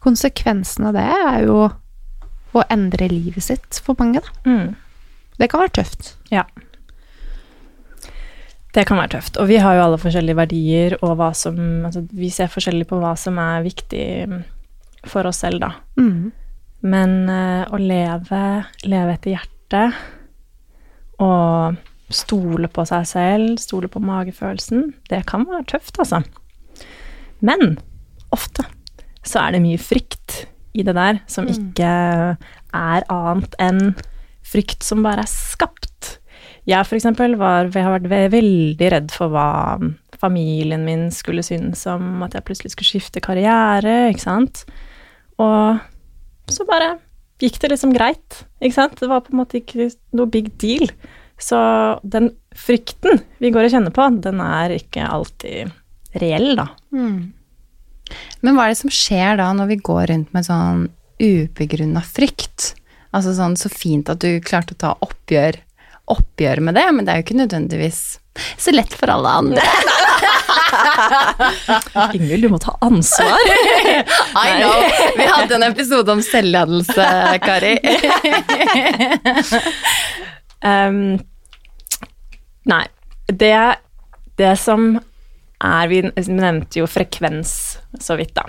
Konsekvensen 0.00 0.88
av 0.88 0.94
det 0.96 1.04
er 1.04 1.42
jo 1.44 1.66
å 2.56 2.64
endre 2.72 3.10
livet 3.10 3.44
sitt 3.44 3.82
for 3.84 3.98
mange, 3.98 4.22
da. 4.22 4.38
Mm. 4.48 4.70
Det 5.38 5.50
kan 5.50 5.62
være 5.62 5.76
tøft. 5.82 6.14
Ja. 6.32 6.46
Det 8.78 8.84
kan 8.86 9.00
være 9.00 9.16
tøft. 9.16 9.38
Og 9.42 9.48
vi 9.50 9.58
har 9.58 9.74
jo 9.74 9.84
alle 9.88 9.98
forskjellige 9.98 10.38
verdier, 10.38 10.94
og 11.02 11.16
hva 11.18 11.32
som 11.34 11.56
Altså, 11.88 12.04
vi 12.14 12.30
ser 12.30 12.50
forskjellig 12.52 12.86
på 12.86 13.00
hva 13.02 13.16
som 13.18 13.38
er 13.42 13.64
viktig 13.66 14.04
mm, 14.30 14.42
for 15.10 15.26
oss 15.26 15.42
selv, 15.42 15.58
da. 15.64 15.72
Mm. 15.98 16.30
Men 16.86 17.14
uh, 17.26 17.64
å 17.74 17.80
leve, 17.82 18.42
leve 18.86 19.16
etter 19.16 19.34
hjertet 19.34 19.98
og 21.18 21.74
stole 22.14 22.70
på 22.70 22.84
seg 22.88 23.08
selv, 23.10 23.56
stole 23.58 23.90
på 23.90 24.00
magefølelsen, 24.00 24.92
det 25.10 25.24
kan 25.28 25.42
være 25.48 25.66
tøft, 25.74 25.98
altså. 25.98 26.22
Men 27.42 27.80
ofte 28.34 28.62
så 29.26 29.42
er 29.42 29.56
det 29.56 29.64
mye 29.64 29.80
frykt 29.82 30.44
i 30.78 30.84
det 30.86 30.94
der 30.96 31.18
som 31.30 31.48
ikke 31.50 31.90
er 32.38 33.08
annet 33.10 33.58
enn 33.60 33.82
frykt 34.46 34.86
som 34.86 35.02
bare 35.04 35.26
er 35.26 35.30
skapt. 35.30 36.17
Jeg 36.68 36.84
for 36.84 36.98
eksempel 36.98 37.36
var, 37.40 37.70
jeg 37.72 37.84
har 37.86 37.94
vært 37.96 38.32
veldig 38.34 38.88
redd 38.92 39.12
for 39.14 39.32
hva 39.32 39.78
familien 40.18 40.82
min 40.84 41.06
skulle 41.14 41.44
synes 41.46 41.84
om 41.88 42.24
at 42.26 42.34
jeg 42.36 42.44
plutselig 42.44 42.74
skulle 42.74 42.90
skifte 42.90 43.22
karriere, 43.24 44.10
ikke 44.10 44.24
sant. 44.26 44.64
Og 45.40 45.78
så 46.52 46.66
bare 46.68 46.96
gikk 47.40 47.56
det 47.62 47.70
liksom 47.72 47.94
greit, 47.94 48.42
ikke 48.60 48.76
sant. 48.76 48.98
Det 49.00 49.08
var 49.08 49.22
på 49.24 49.32
en 49.32 49.40
måte 49.40 49.60
ikke 49.60 49.88
noe 50.18 50.28
big 50.28 50.50
deal. 50.60 50.90
Så 51.38 51.56
den 52.02 52.32
frykten 52.58 53.22
vi 53.38 53.52
går 53.54 53.68
og 53.68 53.76
kjenner 53.76 53.94
på, 53.94 54.08
den 54.24 54.42
er 54.42 54.74
ikke 54.74 55.06
alltid 55.06 55.70
reell, 56.18 56.56
da. 56.58 56.66
Men 58.42 58.56
hva 58.56 58.66
er 58.66 58.74
det 58.74 58.80
som 58.80 58.92
skjer 58.92 59.38
da 59.40 59.52
når 59.56 59.70
vi 59.72 59.78
går 59.88 60.08
rundt 60.10 60.34
med 60.34 60.46
sånn 60.48 60.88
ubegrunna 61.22 62.02
frykt? 62.04 62.74
Altså 63.14 63.32
sånn 63.38 63.56
så 63.56 63.70
fint 63.72 64.10
at 64.12 64.20
du 64.20 64.40
klarte 64.44 64.74
å 64.76 64.82
ta 64.82 64.92
oppgjør, 65.06 65.60
oppgjør 66.14 66.64
med 66.68 66.78
det, 66.78 66.88
men 66.94 67.06
det 67.06 67.12
er 67.12 67.20
jo 67.20 67.26
ikke 67.28 67.42
nødvendigvis 67.42 68.02
så 68.58 68.74
lett 68.74 68.94
for 68.94 69.10
alle 69.10 69.34
andre. 69.42 69.64
Ingvild, 72.14 72.42
du 72.42 72.48
må 72.52 72.58
ta 72.62 72.76
ansvar. 72.80 73.38
I 74.46 74.48
know! 74.60 74.82
Vi 75.16 75.26
hadde 75.26 75.58
en 75.58 75.66
episode 75.68 76.12
om 76.12 76.22
selvledelse, 76.24 77.08
Kari. 77.44 77.74
Um, 80.64 81.18
nei, 82.68 82.84
det, 83.30 83.58
det 84.40 84.54
som 84.58 84.96
er 85.58 85.90
Vi 85.90 86.00
nevnte 86.06 86.80
jo 86.80 86.86
frekvens 86.90 87.52
så 88.02 88.18
vidt, 88.18 88.36
da. 88.38 88.46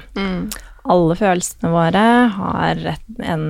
Alle 0.89 1.17
følelsene 1.17 1.71
våre 1.73 2.05
har 2.35 2.83
en 3.25 3.45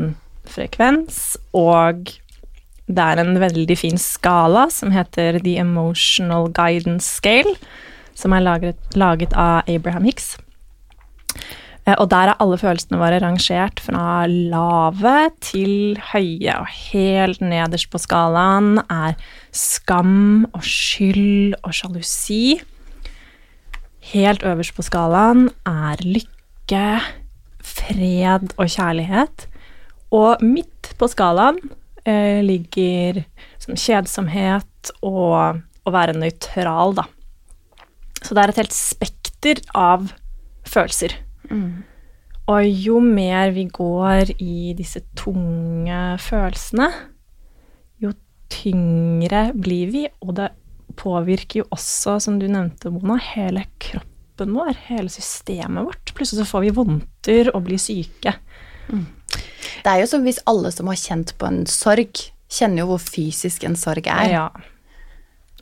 frekvens, 0.49 1.37
og 1.55 2.13
det 2.89 3.05
er 3.05 3.21
en 3.21 3.37
veldig 3.37 3.77
fin 3.77 3.99
skala 4.01 4.65
som 4.73 4.93
heter 4.93 5.37
The 5.43 5.59
Emotional 5.61 6.49
Guidance 6.49 7.05
Scale, 7.19 7.53
som 8.17 8.33
er 8.33 8.43
laget, 8.43 8.79
laget 8.97 9.35
av 9.37 9.69
Abraham 9.69 10.07
Hicks. 10.09 10.33
Eh, 11.85 11.95
Og 11.97 12.09
der 12.09 12.31
er 12.31 12.39
alle 12.41 12.57
følelsene 12.57 12.99
våre 12.99 13.21
rangert 13.21 13.79
fra 13.79 14.25
lave 14.27 15.29
til 15.41 15.99
høye, 16.11 16.57
og 16.57 16.67
helt 16.91 17.41
nederst 17.41 17.89
på 17.91 18.01
skalaen 18.01 18.81
er 18.89 19.15
skam 19.51 20.47
og 20.53 20.65
skyld 20.65 21.55
og 21.63 21.73
sjalusi. 21.73 22.59
Helt 24.13 24.43
øverst 24.43 24.75
på 24.75 24.81
skalaen 24.81 25.49
er 25.65 26.01
lykke, 26.01 27.01
fred 27.61 28.49
og 28.57 28.65
kjærlighet. 28.65 29.45
Og 30.11 30.41
midt 30.41 30.95
på 30.97 31.07
skalaen 31.07 31.59
eh, 32.05 32.39
ligger 32.45 33.23
som 33.61 33.77
kjedsomhet 33.79 34.91
og 35.05 35.61
å 35.87 35.93
være 35.93 36.17
nøytral, 36.17 36.95
da. 36.99 37.07
Så 38.19 38.35
det 38.35 38.43
er 38.43 38.53
et 38.53 38.61
helt 38.63 38.75
spekter 38.75 39.61
av 39.77 40.09
følelser. 40.67 41.15
Og 42.49 42.65
jo 42.65 42.99
mer 43.03 43.53
vi 43.55 43.67
går 43.69 44.33
i 44.41 44.73
disse 44.77 45.01
tunge 45.17 45.99
følelsene, 46.23 46.89
jo 48.01 48.13
tyngre 48.49 49.49
blir 49.53 49.93
vi, 49.93 50.07
og 50.25 50.33
det 50.39 50.49
påvirker 50.99 51.61
jo 51.61 51.67
også, 51.75 52.17
som 52.23 52.39
du 52.41 52.47
nevnte, 52.49 52.91
Mona, 52.91 53.19
hele 53.21 53.63
kroppen 53.79 54.55
vår, 54.57 54.73
hele 54.89 55.11
systemet 55.13 55.85
vårt. 55.85 56.13
Plutselig 56.17 56.41
så 56.41 56.49
får 56.49 56.65
vi 56.65 56.75
vondter 56.81 57.51
og 57.53 57.67
blir 57.69 57.81
syke. 57.81 58.33
Det 59.29 59.91
er 59.91 60.01
jo 60.01 60.09
som 60.11 60.25
hvis 60.25 60.41
alle 60.49 60.71
som 60.75 60.89
har 60.91 60.99
kjent 60.99 61.35
på 61.39 61.47
en 61.49 61.63
sorg, 61.69 62.25
kjenner 62.49 62.83
jo 62.83 62.91
hvor 62.93 63.01
fysisk 63.03 63.63
en 63.67 63.77
sorg 63.79 64.09
er. 64.09 64.33
Ja. 64.33 64.45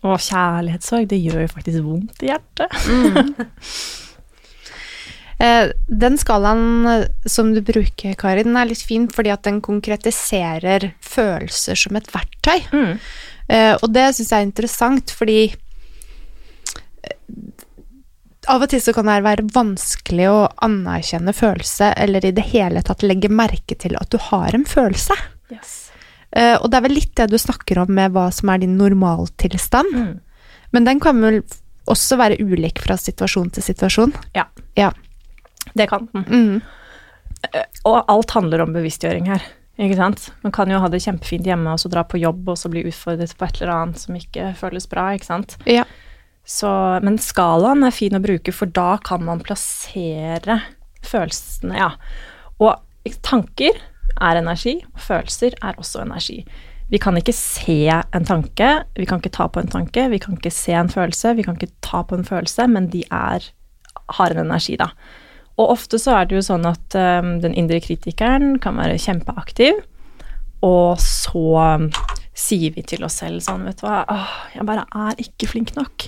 Og 0.06 0.20
kjærlighetssorg, 0.22 1.08
det 1.12 1.20
gjør 1.22 1.44
jo 1.44 1.54
faktisk 1.54 1.86
vondt 1.86 2.26
i 2.26 2.32
hjertet. 2.32 2.84
mm. 2.88 3.34
den 5.38 6.18
skalaen 6.18 6.86
eh, 6.90 7.04
som 7.30 7.54
du 7.54 7.62
bruker, 7.62 8.16
Kari, 8.18 8.44
den 8.48 8.58
er 8.58 8.70
litt 8.70 8.82
fin 8.82 9.08
fordi 9.14 9.30
at 9.34 9.46
den 9.46 9.62
konkretiserer 9.62 10.92
følelser 11.06 11.78
som 11.78 11.98
et 12.00 12.10
verktøy. 12.14 12.64
Mm. 12.74 12.98
Eh, 13.48 13.74
og 13.78 13.94
det 13.94 14.10
syns 14.16 14.32
jeg 14.32 14.42
er 14.42 14.48
interessant, 14.48 15.14
fordi 15.14 15.40
eh, 17.06 17.18
av 18.48 18.64
og 18.64 18.72
til 18.72 18.82
så 18.84 18.94
kan 18.96 19.10
det 19.10 19.18
være 19.26 19.48
vanskelig 19.56 20.30
å 20.32 20.38
anerkjenne 20.66 21.34
følelse, 21.36 21.92
eller 22.00 22.26
i 22.26 22.34
det 22.36 22.46
hele 22.52 22.84
tatt 22.86 23.06
legge 23.06 23.32
merke 23.32 23.78
til 23.80 23.98
at 24.00 24.12
du 24.14 24.20
har 24.30 24.56
en 24.56 24.66
følelse. 24.68 25.18
Yes. 25.54 25.76
Uh, 26.36 26.56
og 26.60 26.70
det 26.72 26.80
er 26.80 26.86
vel 26.88 26.98
litt 26.98 27.14
det 27.20 27.30
du 27.32 27.38
snakker 27.40 27.84
om 27.84 27.92
med 28.00 28.16
hva 28.16 28.28
som 28.36 28.52
er 28.52 28.64
din 28.64 28.78
normaltilstand. 28.80 29.94
Mm. 29.96 30.16
Men 30.76 30.88
den 30.88 31.04
kan 31.04 31.20
vel 31.24 31.42
også 31.88 32.18
være 32.20 32.40
ulik 32.44 32.82
fra 32.84 32.98
situasjon 33.00 33.54
til 33.56 33.64
situasjon. 33.64 34.16
Ja, 34.36 34.48
Det 35.74 35.88
kan 35.90 36.08
den. 36.14 36.26
Mm. 36.28 36.62
Og 37.88 37.98
alt 38.12 38.34
handler 38.36 38.64
om 38.64 38.74
bevisstgjøring 38.76 39.30
her. 39.32 39.44
Ikke 39.78 39.98
sant? 40.00 40.32
Man 40.42 40.54
kan 40.56 40.72
jo 40.72 40.80
ha 40.82 40.90
det 40.90 41.04
kjempefint 41.04 41.46
hjemme 41.46 41.76
og 41.76 41.80
så 41.82 41.90
dra 41.94 42.02
på 42.08 42.18
jobb 42.18 42.50
og 42.50 42.58
så 42.58 42.70
bli 42.74 42.82
utfordret 42.90 43.36
på 43.38 43.46
et 43.46 43.60
eller 43.62 43.74
annet 43.76 44.02
som 44.02 44.18
ikke 44.18 44.50
føles 44.58 44.90
bra. 44.90 45.12
ikke 45.14 45.30
sant? 45.30 45.58
Ja. 45.70 45.86
Så, 46.48 46.70
men 47.04 47.20
skalaen 47.20 47.84
er 47.84 47.92
fin 47.92 48.16
å 48.16 48.24
bruke, 48.24 48.54
for 48.56 48.72
da 48.72 48.96
kan 49.04 49.26
man 49.28 49.44
plassere 49.44 50.62
følelsene, 51.04 51.76
ja. 51.76 51.92
Og 52.64 53.12
tanker 53.24 53.76
er 54.18 54.40
energi, 54.40 54.78
og 54.94 55.04
følelser 55.04 55.58
er 55.60 55.78
også 55.80 56.06
energi. 56.06 56.40
Vi 56.88 57.00
kan 57.04 57.20
ikke 57.20 57.36
se 57.36 57.92
en 57.92 58.28
tanke, 58.28 58.70
vi 58.96 59.06
kan 59.10 59.20
ikke 59.20 59.34
ta 59.36 59.50
på 59.52 59.60
en 59.60 59.72
tanke, 59.72 60.08
vi 60.14 60.22
kan 60.24 60.38
ikke 60.38 60.54
se 60.56 60.76
en 60.78 60.92
følelse, 60.92 61.36
vi 61.36 61.44
kan 61.44 61.60
ikke 61.60 61.74
ta 61.84 62.06
på 62.08 62.16
en 62.16 62.28
følelse, 62.28 62.68
men 62.72 62.88
de 62.94 63.04
er, 63.12 63.50
har 64.16 64.32
en 64.32 64.46
energi, 64.46 64.78
da. 64.80 64.94
Og 65.58 65.74
ofte 65.74 66.00
så 66.00 66.16
er 66.16 66.30
det 66.30 66.38
jo 66.38 66.46
sånn 66.48 66.68
at 66.70 66.96
um, 66.96 67.34
den 67.44 67.58
indre 67.60 67.82
kritikeren 67.84 68.56
kan 68.64 68.80
være 68.80 69.00
kjempeaktiv, 69.04 69.84
og 70.64 70.96
så 71.04 71.90
sier 72.38 72.72
vi 72.74 72.86
til 72.88 73.04
oss 73.06 73.20
selv 73.20 73.44
sånn, 73.44 73.66
vet 73.68 73.82
du 73.82 73.88
hva, 73.88 74.04
Åh, 74.14 74.34
jeg 74.56 74.68
bare 74.70 74.88
er 74.96 75.20
ikke 75.28 75.50
flink 75.52 75.76
nok. 75.76 76.08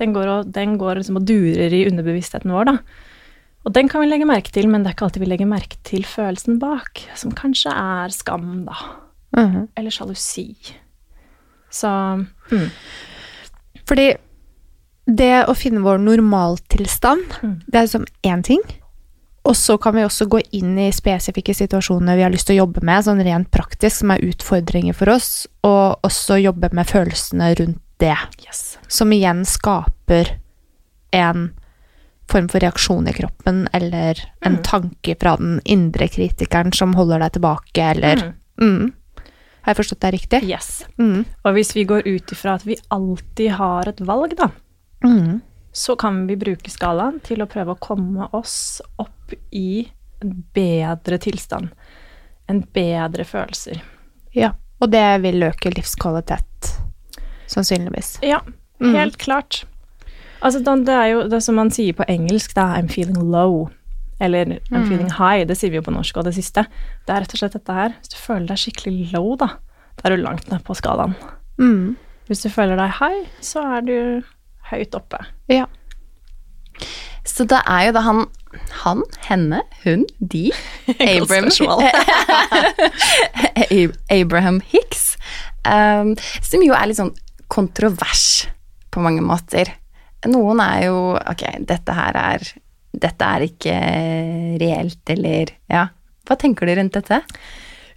Den 0.00 0.14
går 0.16 0.32
og, 0.32 0.50
den 0.54 0.78
går 0.80 1.00
liksom 1.02 1.20
og 1.20 1.26
durer 1.28 1.74
i 1.76 1.84
underbevisstheten 1.90 2.52
vår, 2.54 2.70
da. 2.70 2.76
Og 3.68 3.74
den 3.76 3.90
kan 3.92 4.00
vi 4.00 4.08
legge 4.08 4.24
merke 4.28 4.52
til, 4.54 4.70
men 4.72 4.80
det 4.82 4.90
er 4.90 4.96
ikke 4.96 5.04
alltid 5.10 5.20
vi 5.20 5.28
legger 5.28 5.48
merke 5.50 5.76
til 5.84 6.06
følelsen 6.08 6.56
bak, 6.62 7.02
som 7.20 7.34
kanskje 7.36 7.74
er 7.76 8.14
skam, 8.14 8.64
da. 8.64 8.78
Mhm. 9.36 9.68
Eller 9.76 9.92
sjalusi. 9.94 10.48
Så 11.70 11.90
mm. 12.50 12.70
Fordi 13.86 14.08
det 15.10 15.32
å 15.50 15.54
finne 15.58 15.82
vår 15.84 15.98
normaltilstand, 16.02 17.40
Mm. 17.42 17.60
det 17.66 17.74
er 17.74 17.86
liksom 17.86 18.06
én 18.22 18.42
ting. 18.42 18.62
Og 19.44 19.54
så 19.56 19.78
kan 19.80 19.94
vi 19.94 20.02
også 20.04 20.26
gå 20.28 20.40
inn 20.52 20.78
i 20.78 20.90
spesifikke 20.92 21.54
situasjoner 21.54 22.16
vi 22.16 22.22
har 22.22 22.30
lyst 22.30 22.46
til 22.46 22.58
å 22.58 22.66
jobbe 22.66 22.82
med, 22.84 23.04
sånn 23.04 23.22
rent 23.24 23.50
praktisk, 23.50 23.96
som 24.02 24.10
er 24.10 24.20
utfordringer 24.20 24.94
for 24.94 25.08
oss, 25.10 25.46
og 25.64 25.98
også 26.04 26.42
jobbe 26.42 26.72
med 26.72 26.86
følelsene 26.86 27.54
rundt 27.58 27.80
det. 28.00 28.16
yes. 28.46 28.78
Som 28.88 29.12
igjen 29.12 29.44
skaper 29.46 30.36
en 31.12 31.50
form 32.30 32.46
for 32.48 32.60
reaksjon 32.62 33.08
i 33.10 33.12
kroppen, 33.12 33.64
eller 33.72 34.20
en 34.46 34.56
Mm. 34.56 34.62
tanke 34.62 35.16
fra 35.20 35.36
den 35.36 35.60
indre 35.64 36.06
kritikeren 36.08 36.72
som 36.74 36.94
holder 36.94 37.18
deg 37.18 37.32
tilbake, 37.32 37.78
eller 37.90 38.16
Mm. 38.16 38.34
mm. 38.60 38.92
Har 39.62 39.74
jeg 39.74 39.76
forstått 39.84 40.00
deg 40.00 40.12
riktig? 40.14 40.42
Yes. 40.48 40.84
Mm. 40.98 41.24
Og 41.44 41.54
hvis 41.54 41.74
vi 41.74 41.84
går 41.84 42.06
ut 42.06 42.32
ifra 42.32 42.54
at 42.54 42.64
vi 42.64 42.76
alltid 42.90 43.50
har 43.58 43.88
et 43.88 43.98
valg, 44.00 44.36
da, 44.36 44.48
Mm. 45.04 45.40
så 45.72 45.96
kan 45.98 46.26
vi 46.26 46.36
bruke 46.36 46.70
skalaen 46.70 47.20
til 47.22 47.38
å 47.42 47.46
prøve 47.48 47.74
å 47.76 47.78
komme 47.80 48.28
oss 48.32 48.80
opp 48.98 49.34
i 49.52 49.88
en 50.22 50.44
bedre 50.54 51.18
tilstand. 51.18 51.70
En 52.48 52.62
bedre 52.72 53.24
følelser. 53.24 53.80
Ja, 54.34 54.52
og 54.80 54.90
det 54.90 55.20
vil 55.22 55.42
øke 55.42 55.70
livskvalitet, 55.74 56.80
sannsynligvis. 57.50 58.18
Ja, 58.22 58.40
Mm. 58.80 58.94
helt 58.96 59.18
klart. 59.20 59.64
Altså, 60.42 60.62
det 60.64 60.88
er 60.94 61.06
jo 61.10 61.26
det 61.28 61.42
som 61.44 61.54
man 61.58 61.68
sier 61.70 61.92
på 61.92 62.04
engelsk, 62.08 62.54
da, 62.56 62.62
I'm 62.78 62.88
feeling 62.88 63.18
low. 63.30 63.68
Eller 64.20 64.44
I'm 64.46 64.60
Mm. 64.84 64.88
feeling 64.88 65.10
high. 65.10 65.44
Det 65.44 65.56
sier 65.58 65.70
vi 65.70 65.76
jo 65.76 65.82
på 65.82 65.92
norsk, 65.92 66.16
og 66.16 66.24
det 66.24 66.34
siste. 66.34 66.64
Det 67.06 67.14
er 67.14 67.20
rett 67.20 67.34
og 67.34 67.38
slett 67.42 67.52
dette 67.52 67.72
her. 67.74 67.88
Hvis 68.00 68.08
du 68.14 68.16
føler 68.16 68.46
deg 68.46 68.56
skikkelig 68.58 69.12
low, 69.12 69.36
da, 69.36 69.46
da 69.96 70.02
er 70.10 70.16
du 70.16 70.22
langt 70.22 70.50
ned 70.50 70.64
på 70.64 70.74
skalaen. 70.76 71.14
Mm. 71.58 71.96
Hvis 72.28 72.42
du 72.42 72.48
føler 72.48 72.76
deg 72.76 72.90
high, 73.00 73.26
så 73.40 73.60
er 73.76 73.80
du 73.82 74.22
høyt 74.70 74.94
oppe. 74.94 75.18
Ja. 75.48 75.66
Så 77.24 77.44
det 77.46 77.60
er 77.66 77.86
jo 77.86 77.92
da 77.92 78.00
han 78.00 78.26
Han, 78.84 79.02
henne, 79.28 79.60
hun, 79.84 80.06
de 80.26 80.50
Abraham, 81.00 81.50
Abraham 84.10 84.60
Hicks, 84.60 85.16
um, 85.64 86.16
som 86.42 86.62
jo 86.64 86.72
er 86.74 86.86
litt 86.90 86.98
sånn 86.98 87.12
kontrovers 87.50 88.46
på 88.90 89.02
mange 89.04 89.22
måter. 89.24 89.72
Noen 90.28 90.60
er 90.62 90.84
jo 90.88 91.00
Ok, 91.16 91.46
dette 91.66 91.96
her 91.96 92.18
er 92.18 92.44
Dette 92.90 93.22
er 93.24 93.46
ikke 93.46 93.74
reelt, 94.60 95.02
eller 95.14 95.52
Ja. 95.70 95.88
Hva 96.26 96.36
tenker 96.38 96.66
du 96.66 96.74
rundt 96.74 96.94
dette? 96.98 97.22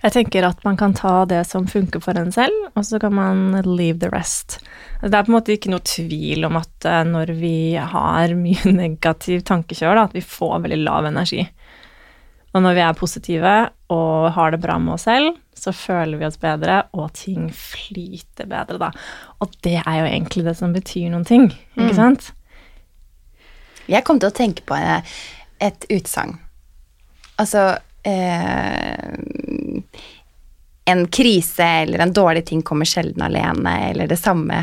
Jeg 0.04 0.12
tenker 0.12 0.44
at 0.44 0.60
man 0.66 0.76
kan 0.76 0.94
ta 0.94 1.24
det 1.26 1.46
som 1.48 1.68
funker 1.70 2.02
for 2.04 2.18
en 2.20 2.32
selv, 2.36 2.56
og 2.76 2.84
så 2.84 3.00
kan 3.00 3.14
man 3.16 3.62
leave 3.64 4.02
the 4.02 4.10
rest. 4.12 4.58
Det 5.00 5.14
er 5.14 5.24
på 5.24 5.32
en 5.32 5.38
måte 5.38 5.54
ikke 5.56 5.72
noe 5.72 5.84
tvil 5.88 6.44
om 6.44 6.58
at 6.60 6.88
eh, 6.90 7.04
når 7.08 7.32
vi 7.40 7.56
har 7.78 8.36
mye 8.36 8.74
negativ 8.84 9.46
tankekjør, 9.48 9.96
da, 9.96 10.04
at 10.10 10.18
vi 10.18 10.26
får 10.26 10.58
veldig 10.66 10.82
lav 10.84 11.08
energi. 11.08 11.46
Og 12.54 12.66
når 12.66 12.76
vi 12.76 12.84
er 12.84 13.00
positive 13.00 13.54
og 13.94 14.32
har 14.36 14.54
det 14.54 14.62
bra 14.64 14.78
med 14.82 14.96
oss 14.96 15.06
selv, 15.08 15.38
så 15.54 15.74
føler 15.76 16.20
vi 16.20 16.28
oss 16.28 16.40
bedre, 16.42 16.82
og 16.98 17.12
ting 17.18 17.48
flyter 17.54 18.50
bedre, 18.50 18.80
da. 18.82 18.90
Og 19.44 19.54
det 19.66 19.78
er 19.84 20.00
jo 20.02 20.08
egentlig 20.10 20.46
det 20.48 20.56
som 20.60 20.74
betyr 20.76 21.12
noen 21.14 21.28
ting, 21.28 21.50
ikke 21.78 21.96
sant? 21.98 22.32
Jeg 23.92 24.06
kom 24.08 24.20
til 24.20 24.32
å 24.32 24.36
tenke 24.36 24.66
på 24.68 24.78
eh, 24.80 25.16
et 25.64 25.88
utsagn. 25.92 26.38
Altså 27.42 27.66
eh, 28.08 29.82
En 30.92 31.02
krise 31.08 31.68
eller 31.84 32.04
en 32.04 32.14
dårlig 32.16 32.46
ting 32.48 32.62
kommer 32.64 32.88
sjelden 32.88 33.26
alene, 33.26 33.74
eller 33.90 34.08
det 34.08 34.20
samme 34.20 34.62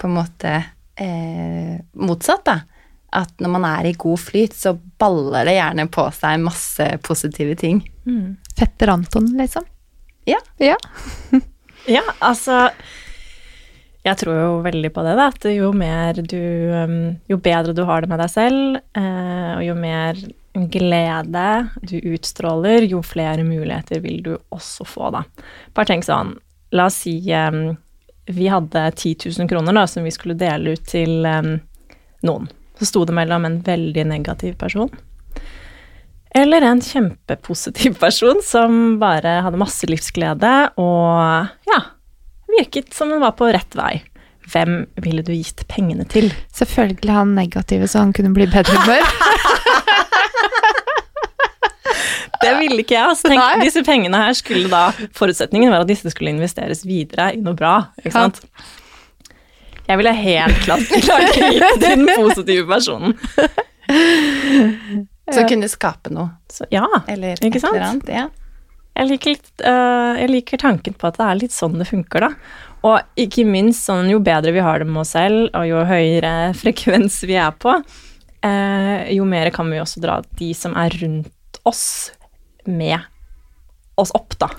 på 0.00 0.08
en 0.08 0.16
måte 0.16 0.52
eh, 1.00 1.76
motsatt, 2.00 2.44
da. 2.48 2.60
At 3.16 3.32
når 3.42 3.50
man 3.56 3.64
er 3.66 3.88
i 3.90 3.96
god 3.98 4.20
flyt, 4.22 4.54
så 4.54 4.76
baller 5.00 5.48
det 5.48 5.56
gjerne 5.56 5.88
på 5.90 6.04
seg 6.14 6.42
masse 6.44 6.86
positive 7.06 7.56
ting. 7.58 7.80
Fetter 8.58 8.92
Anton, 8.92 9.32
liksom. 9.38 9.66
Ja. 10.30 10.40
Ja. 10.58 10.76
Ja, 11.88 12.02
altså 12.18 12.68
Jeg 14.04 14.18
tror 14.20 14.36
jo 14.36 14.50
veldig 14.64 14.90
på 14.92 15.04
det, 15.04 15.14
da. 15.16 15.30
At 15.32 15.46
jo 15.48 15.70
mer 15.76 16.20
du 16.20 16.36
um, 16.76 16.98
Jo 17.28 17.38
bedre 17.40 17.72
du 17.76 17.82
har 17.88 18.04
det 18.04 18.10
med 18.10 18.20
deg 18.20 18.30
selv, 18.32 18.80
eh, 18.96 19.50
og 19.56 19.64
jo 19.64 19.76
mer 19.80 20.20
glede 20.72 21.46
du 21.86 21.96
utstråler, 22.10 22.84
jo 22.90 23.00
flere 23.06 23.44
muligheter 23.46 24.00
vil 24.02 24.22
du 24.24 24.32
også 24.52 24.84
få, 24.88 25.10
da. 25.14 25.24
Bare 25.76 25.92
tenk 25.92 26.04
sånn 26.04 26.34
La 26.76 26.86
oss 26.90 27.00
si 27.06 27.16
um, 27.34 27.76
vi 28.30 28.46
hadde 28.50 28.82
10 28.92 29.30
000 29.38 29.48
kroner 29.50 29.74
da, 29.74 29.86
som 29.90 30.04
vi 30.06 30.12
skulle 30.14 30.36
dele 30.38 30.76
ut 30.76 30.84
til 30.86 31.24
um, 31.26 31.56
noen. 32.26 32.46
Så 32.80 32.88
sto 32.88 33.04
det 33.04 33.14
mellom 33.14 33.44
en 33.44 33.60
veldig 33.66 34.08
negativ 34.08 34.56
person 34.60 34.88
eller 36.30 36.62
en 36.62 36.80
kjempepositiv 36.80 37.98
person 37.98 38.38
som 38.44 38.98
bare 39.00 39.40
hadde 39.44 39.58
masse 39.58 39.86
livsglede 39.90 40.52
og 40.78 41.48
ja, 41.66 41.80
virket 42.54 42.94
som 42.94 43.10
den 43.10 43.22
var 43.22 43.34
på 43.38 43.50
rett 43.50 43.74
vei. 43.78 43.96
Hvem 44.50 44.84
ville 45.02 45.22
du 45.26 45.32
gitt 45.34 45.66
pengene 45.70 46.06
til? 46.10 46.30
Selvfølgelig 46.54 47.14
han 47.14 47.34
negative, 47.36 47.88
så 47.90 48.04
han 48.04 48.14
kunne 48.14 48.32
bli 48.34 48.46
bedre 48.50 48.78
humør. 48.78 49.06
Det 52.40 52.54
ville 52.56 52.80
ikke 52.80 52.94
jeg. 52.94 53.04
Altså, 53.04 53.28
tenk, 53.28 53.60
disse 53.60 53.82
pengene 53.84 54.16
her 54.16 54.32
skulle 54.32 54.70
da 54.72 54.86
Forutsetningen 55.18 55.68
var 55.68 55.82
at 55.84 55.90
disse 55.90 56.08
skulle 56.08 56.32
investeres 56.32 56.86
videre 56.88 57.34
i 57.36 57.40
noe 57.42 57.52
bra. 57.58 57.74
ikke 58.00 58.14
Ja. 58.16 58.30
Jeg 59.90 59.98
ville 59.98 60.14
helt 60.14 60.60
klart 60.62 60.86
gitt 61.34 61.80
den 61.82 62.06
positive 62.14 62.62
personen. 62.70 63.18
Så 65.34 65.46
kunne 65.48 65.68
skape 65.70 66.12
noe. 66.14 66.30
Så 66.50 66.66
ja, 66.70 66.86
Eller 67.10 67.40
Ikke 67.42 67.62
sant? 67.62 67.74
eller 67.74 67.86
annet. 67.86 68.10
Ja. 68.10 68.26
jeg 68.98 69.10
liker, 69.12 69.36
litt, 69.36 69.50
uh, 69.62 70.18
jeg 70.18 70.30
liker 70.30 70.62
tanken 70.62 70.96
på 70.98 71.08
at 71.08 71.18
det 71.18 71.26
er 71.26 71.40
litt 71.40 71.54
sånn 71.54 71.78
det 71.80 71.88
funker, 71.90 72.26
da. 72.26 72.30
Og 72.86 73.20
ikke 73.20 73.44
minst 73.48 73.86
sånn 73.86 74.10
jo 74.10 74.20
bedre 74.24 74.54
vi 74.56 74.64
har 74.64 74.82
det 74.82 74.88
med 74.88 75.02
oss 75.02 75.14
selv, 75.16 75.50
og 75.54 75.66
jo 75.68 75.82
høyere 75.86 76.52
frekvens 76.60 77.20
vi 77.26 77.38
er 77.40 77.54
på, 77.58 77.76
uh, 78.46 78.96
jo 79.10 79.26
mer 79.28 79.52
kan 79.54 79.70
vi 79.70 79.82
også 79.82 80.02
dra 80.02 80.20
de 80.38 80.52
som 80.56 80.76
er 80.78 80.94
rundt 81.02 81.62
oss, 81.66 81.84
med 82.66 82.98
oss 84.00 84.14
opp, 84.16 84.36
da. 84.40 84.50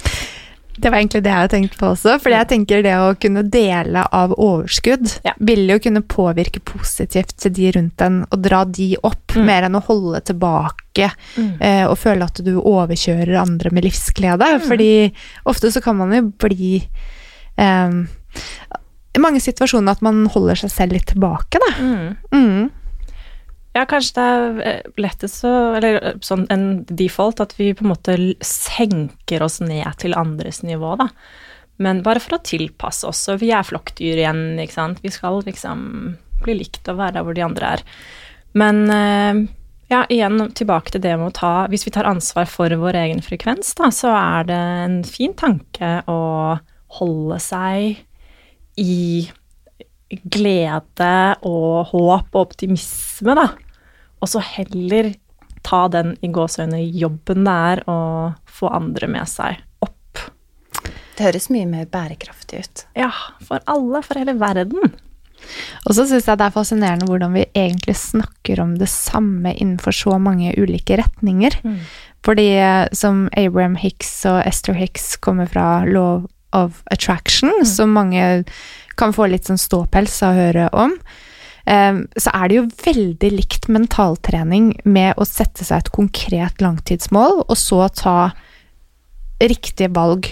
Det 0.82 0.90
var 0.90 0.98
egentlig 0.98 1.22
det 1.24 1.30
jeg 1.30 1.38
hadde 1.38 1.54
tenkt 1.54 1.76
på 1.78 1.90
også, 1.94 2.16
For 2.24 2.34
jeg 2.34 2.48
tenker 2.50 2.82
det 2.86 2.94
å 2.98 3.12
kunne 3.22 3.44
dele 3.54 4.02
av 4.12 4.34
overskudd 4.34 5.20
Ja. 5.28 5.34
vil 5.40 5.68
jo 5.70 5.78
kunne 5.84 6.02
påvirke 6.02 6.60
positivt 6.66 7.36
til 7.38 7.54
de 7.54 7.72
rundt 7.78 8.02
en, 8.02 8.24
og 8.32 8.42
dra 8.42 8.64
de 8.66 8.96
opp, 9.04 9.20
Mm. 9.32 9.46
mer 9.48 9.64
enn 9.64 9.78
å 9.80 9.84
holde 9.86 10.20
tilbake 10.28 11.06
eh, 11.62 11.86
og 11.88 11.96
føle 11.98 12.26
at 12.28 12.42
du 12.44 12.58
overkjører 12.60 13.38
andre 13.40 13.70
med 13.72 13.86
livsglede. 13.86 14.50
Fordi 14.68 15.12
ofte 15.46 15.72
så 15.72 15.82
kan 15.82 15.96
man 15.96 16.12
jo 16.12 16.22
bli 16.38 16.82
eh, 17.58 17.90
I 19.16 19.20
mange 19.20 19.40
situasjoner 19.44 19.92
at 19.92 20.02
man 20.02 20.26
holder 20.32 20.56
seg 20.56 20.72
selv 20.72 20.94
litt 20.98 21.08
tilbake, 21.14 21.60
da. 21.60 21.72
Mm. 22.32 22.70
Ja, 23.72 23.86
kanskje 23.88 24.18
det 24.18 24.24
er 24.28 24.58
eh, 24.68 24.90
lettest 25.00 25.42
så 25.46 25.52
Eller 25.78 26.00
eh, 26.02 26.18
sånn 26.26 26.44
en 26.52 26.84
default 26.90 27.40
at 27.44 27.56
vi 27.60 27.70
på 27.76 27.86
en 27.86 27.94
måte 27.94 28.18
senker 28.44 29.46
oss 29.46 29.62
ned 29.64 29.88
til 30.02 30.18
andres 30.18 30.62
nivå, 30.66 30.98
da. 31.00 31.08
Men 31.82 32.04
bare 32.06 32.22
for 32.22 32.38
å 32.38 32.44
tilpasse 32.46 33.08
oss. 33.10 33.24
Og 33.32 33.40
vi 33.42 33.54
er 33.56 33.66
flokkdyr 33.66 34.20
igjen, 34.20 34.44
ikke 34.62 34.76
sant. 34.76 35.00
Vi 35.02 35.10
skal 35.14 35.40
liksom 35.48 35.88
bli 36.44 36.58
likt 36.60 36.90
og 36.92 37.00
være 37.00 37.18
der 37.18 37.26
hvor 37.26 37.38
de 37.38 37.46
andre 37.46 37.72
er. 37.78 37.86
Men 38.58 38.84
eh, 38.92 39.42
ja, 39.92 40.04
igjen 40.12 40.52
tilbake 40.56 40.94
til 40.94 41.04
det 41.04 41.18
med 41.20 41.32
å 41.32 41.36
ta 41.36 41.54
Hvis 41.72 41.84
vi 41.88 41.92
tar 41.96 42.08
ansvar 42.08 42.48
for 42.52 42.72
vår 42.84 43.00
egen 43.06 43.24
frekvens, 43.24 43.74
da, 43.80 43.90
så 43.96 44.12
er 44.16 44.48
det 44.52 44.62
en 44.86 45.02
fin 45.08 45.36
tanke 45.38 46.00
å 46.12 46.22
holde 47.00 47.40
seg 47.40 48.02
i 48.80 49.30
glede 50.12 51.16
og 51.48 51.92
håp 51.92 52.36
og 52.36 52.42
optimisme, 52.42 53.36
da. 53.38 53.48
Og 54.22 54.30
så 54.30 54.42
heller 54.46 55.14
ta 55.66 55.86
den 55.94 56.16
i 56.26 56.30
gåseøyne 56.34 56.82
jobben 56.98 57.46
det 57.46 57.58
er 57.74 57.84
å 57.90 58.00
få 58.50 58.72
andre 58.74 59.10
med 59.12 59.30
seg 59.30 59.62
opp. 59.86 60.26
Det 61.18 61.28
høres 61.28 61.50
mye 61.54 61.70
mer 61.70 61.88
bærekraftig 61.92 62.64
ut. 62.64 62.84
Ja, 62.98 63.12
for 63.46 63.62
alle, 63.70 64.02
for 64.06 64.22
hele 64.22 64.38
verden. 64.42 64.94
Og 65.88 65.96
så 65.98 66.06
syns 66.06 66.28
jeg 66.30 66.38
det 66.38 66.48
er 66.48 66.54
fascinerende 66.54 67.08
hvordan 67.10 67.34
vi 67.34 67.48
egentlig 67.58 67.98
snakker 67.98 68.62
om 68.62 68.76
det 68.78 68.90
samme 68.92 69.54
innenfor 69.56 69.96
så 69.96 70.18
mange 70.22 70.54
ulike 70.58 71.00
retninger. 71.02 71.58
Fordi 72.26 72.48
eh, 72.62 72.86
som 72.94 73.26
Abraham 73.38 73.76
Hicks 73.82 74.14
og 74.30 74.44
Esther 74.46 74.78
Hicks 74.78 75.16
kommer 75.18 75.50
fra 75.50 75.82
Law 75.90 76.28
of 76.54 76.84
Attraction, 76.92 77.66
som 77.66 77.96
mange 77.98 78.44
kan 79.00 79.16
få 79.16 79.30
litt 79.32 79.50
sånn 79.50 79.62
ståpels 79.62 80.20
av 80.26 80.36
å 80.36 80.42
høre 80.42 80.70
om, 80.78 80.98
så 81.66 82.32
er 82.34 82.50
det 82.50 82.56
jo 82.56 82.64
veldig 82.86 83.30
likt 83.36 83.68
mentaltrening 83.70 84.72
med 84.84 85.14
å 85.22 85.26
sette 85.30 85.64
seg 85.64 85.78
et 85.84 85.92
konkret 85.94 86.62
langtidsmål, 86.64 87.44
og 87.48 87.58
så 87.58 87.86
ta 87.94 88.32
riktige 89.42 89.92
valg 89.94 90.28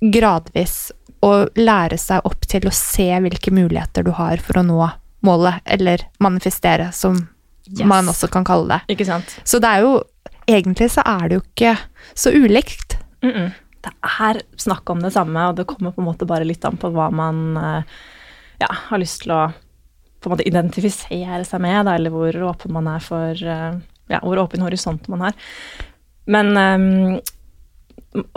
gradvis 0.00 0.92
og 1.24 1.56
lære 1.58 1.98
seg 1.98 2.26
opp 2.28 2.46
til 2.46 2.68
å 2.68 2.74
se 2.74 3.08
hvilke 3.24 3.50
muligheter 3.50 4.06
du 4.06 4.12
har 4.14 4.38
for 4.44 4.60
å 4.60 4.66
nå 4.66 4.90
målet, 5.26 5.64
eller 5.66 6.04
manifestere, 6.22 6.92
som 6.92 7.26
Yes. 7.68 7.86
man 7.86 8.08
også 8.08 8.30
kan 8.32 8.44
kalle 8.44 8.68
det. 8.68 8.94
Ikke 8.94 9.04
sant? 9.04 9.34
Så 9.44 9.60
det 9.60 9.68
er 9.68 9.84
jo 9.86 9.98
Egentlig 10.48 10.86
så 10.88 11.02
er 11.04 11.28
det 11.28 11.36
jo 11.36 11.40
ikke 11.42 11.74
så 12.16 12.30
ulikt. 12.32 12.96
Mm 13.22 13.32
-mm. 13.32 13.50
Det 13.84 13.92
er 14.20 14.40
snakk 14.56 14.90
om 14.90 15.02
det 15.02 15.12
samme, 15.12 15.48
og 15.48 15.56
det 15.56 15.66
kommer 15.66 15.90
på 15.90 16.00
en 16.00 16.06
måte 16.06 16.26
bare 16.26 16.44
litt 16.44 16.64
an 16.64 16.76
på 16.76 16.88
hva 16.88 17.10
man 17.12 17.56
eh, 17.56 17.82
ja, 18.60 18.66
har 18.70 18.98
lyst 18.98 19.22
til 19.22 19.32
å 19.32 19.52
på 20.18 20.28
en 20.28 20.34
måte 20.34 20.46
identifisere 20.48 21.44
seg 21.46 21.62
med, 21.62 21.84
da, 21.86 21.96
eller 21.98 22.14
hvor 22.14 22.38
åpen 22.50 22.74
man 22.74 22.90
er 22.90 23.02
for 23.04 23.38
eh, 23.38 23.78
Ja, 24.08 24.22
hvor 24.24 24.40
åpen 24.40 24.62
horisont 24.64 25.04
man 25.12 25.26
har. 25.26 25.34
Men 26.32 26.56
um, 26.56 27.18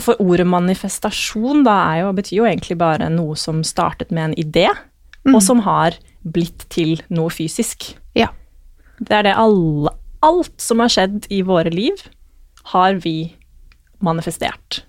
for 0.04 0.20
ordet 0.20 0.44
manifestasjon 0.52 1.64
da 1.64 1.78
er 1.94 2.02
jo, 2.02 2.14
betyr 2.18 2.38
jo 2.42 2.48
egentlig 2.50 2.76
bare 2.82 3.08
noe 3.12 3.38
som 3.40 3.62
startet 3.64 4.12
med 4.12 4.26
en 4.26 4.38
idé, 4.40 4.68
og 5.32 5.40
som 5.44 5.62
har 5.64 5.96
blitt 6.28 6.66
til 6.74 7.00
noe 7.14 7.32
fysisk. 7.34 7.94
Ja. 8.18 8.28
Det 9.00 9.16
er 9.22 9.30
det 9.30 9.40
alle 9.40 9.96
Alt 10.22 10.62
som 10.62 10.78
har 10.84 10.92
skjedd 10.94 11.24
i 11.34 11.40
våre 11.42 11.72
liv, 11.74 11.98
har 12.76 13.00
vi 13.02 13.34
manifestert. 14.06 14.84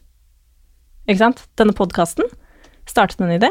Ikke 1.07 1.22
sant? 1.22 1.38
Denne 1.57 1.72
podkasten 1.72 2.28
startet 2.85 3.16
med 3.22 3.31
en 3.31 3.38
idé. 3.38 3.48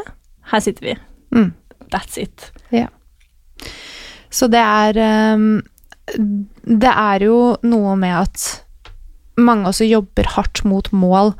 Her 0.52 0.62
sitter 0.62 0.86
vi. 0.86 0.94
Mm. 1.34 1.48
That's 1.90 2.20
it. 2.22 2.52
Ja. 2.70 2.86
Så 4.32 4.48
det 4.52 4.62
er 4.62 4.96
ehm, 4.96 5.62
Det 6.64 6.90
er 6.90 7.22
jo 7.28 7.56
noe 7.62 7.94
med 7.96 8.16
at 8.24 8.46
mange 9.38 9.70
også 9.70 9.86
jobber 9.86 10.26
hardt 10.34 10.64
mot 10.68 10.88
mål 10.92 11.32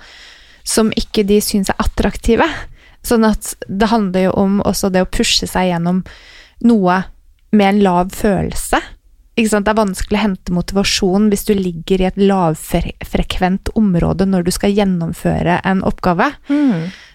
som 0.64 0.92
ikke 0.96 1.24
de 1.26 1.40
syns 1.42 1.68
er 1.72 1.80
attraktive. 1.82 2.46
Sånn 3.02 3.26
at 3.26 3.54
det 3.66 3.90
handler 3.90 4.28
jo 4.28 4.32
om 4.38 4.60
også 4.62 4.92
det 4.94 5.02
å 5.02 5.10
pushe 5.10 5.48
seg 5.50 5.72
gjennom 5.72 6.02
noe 6.62 7.02
med 7.52 7.68
en 7.68 7.82
lav 7.82 8.12
følelse. 8.14 8.78
Ikke 9.34 9.50
sant? 9.50 9.66
Det 9.66 9.72
er 9.72 9.80
vanskelig 9.80 10.18
å 10.18 10.22
hente 10.22 10.54
motivasjon 10.54 11.30
hvis 11.32 11.46
du 11.48 11.54
ligger 11.56 12.02
i 12.02 12.08
et 12.10 12.20
lavfrekvent 12.20 13.72
område 13.78 14.28
når 14.28 14.46
du 14.46 14.52
skal 14.54 14.74
gjennomføre 14.76 15.58
en 15.68 15.82
oppgave. 15.88 16.30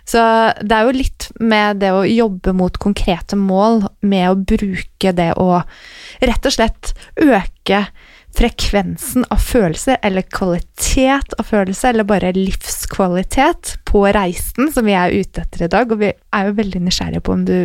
Så 0.08 0.20
det 0.64 0.72
er 0.72 0.88
jo 0.88 0.96
litt 0.96 1.28
med 1.40 1.82
det 1.84 1.92
å 1.92 2.06
jobbe 2.08 2.54
mot 2.56 2.78
konkrete 2.80 3.36
mål, 3.40 3.84
med 4.00 4.30
å 4.32 4.38
bruke 4.40 5.12
det 5.16 5.34
å 5.36 5.64
rett 6.24 6.48
og 6.48 6.56
slett 6.56 6.94
øke 7.20 7.82
frekvensen 8.38 9.26
av 9.34 9.42
følelser, 9.42 9.98
eller 10.06 10.28
kvalitet 10.32 11.36
av 11.40 11.50
følelser, 11.50 11.92
eller 11.92 12.08
bare 12.08 12.32
livskvalitet 12.38 13.78
på 13.90 14.06
reisen 14.16 14.72
som 14.74 14.88
vi 14.88 14.96
er 14.96 15.16
ute 15.16 15.44
etter 15.44 15.66
i 15.66 15.72
dag. 15.74 15.92
Og 15.92 16.04
vi 16.04 16.14
er 16.14 16.50
jo 16.50 16.58
veldig 16.62 16.84
nysgjerrige 16.86 17.26
på 17.26 17.36
om 17.36 17.46
du 17.48 17.58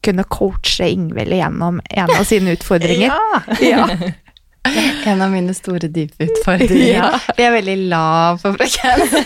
kunne 0.00 0.24
coache 0.32 0.88
Ingvild 0.88 1.34
gjennom 1.36 1.82
en 1.84 2.14
av 2.16 2.24
sine 2.28 2.56
utfordringer. 2.56 3.12
Ja. 3.60 3.86
En 5.10 5.22
av 5.22 5.30
mine 5.32 5.54
store 5.56 5.88
dype 5.88 6.26
utfordringer. 6.26 6.92
Ja. 6.92 7.10
Vi 7.36 7.44
er 7.46 7.54
veldig 7.54 7.76
lav 7.90 8.42
på 8.42 8.52
frekvens. 8.58 9.14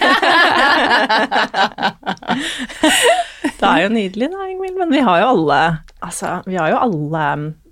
Det 3.45 3.69
er 3.69 3.83
jo 3.85 3.91
nydelig, 3.93 4.29
da, 4.33 4.47
Ingvild. 4.51 4.79
Men 4.79 4.93
vi 4.93 5.03
har 5.05 5.21
jo 5.23 5.31
alle 5.35 5.61
Altså, 6.05 6.39
vi 6.47 6.57
har 6.61 6.69
jo 6.71 6.81
alle 6.85 7.23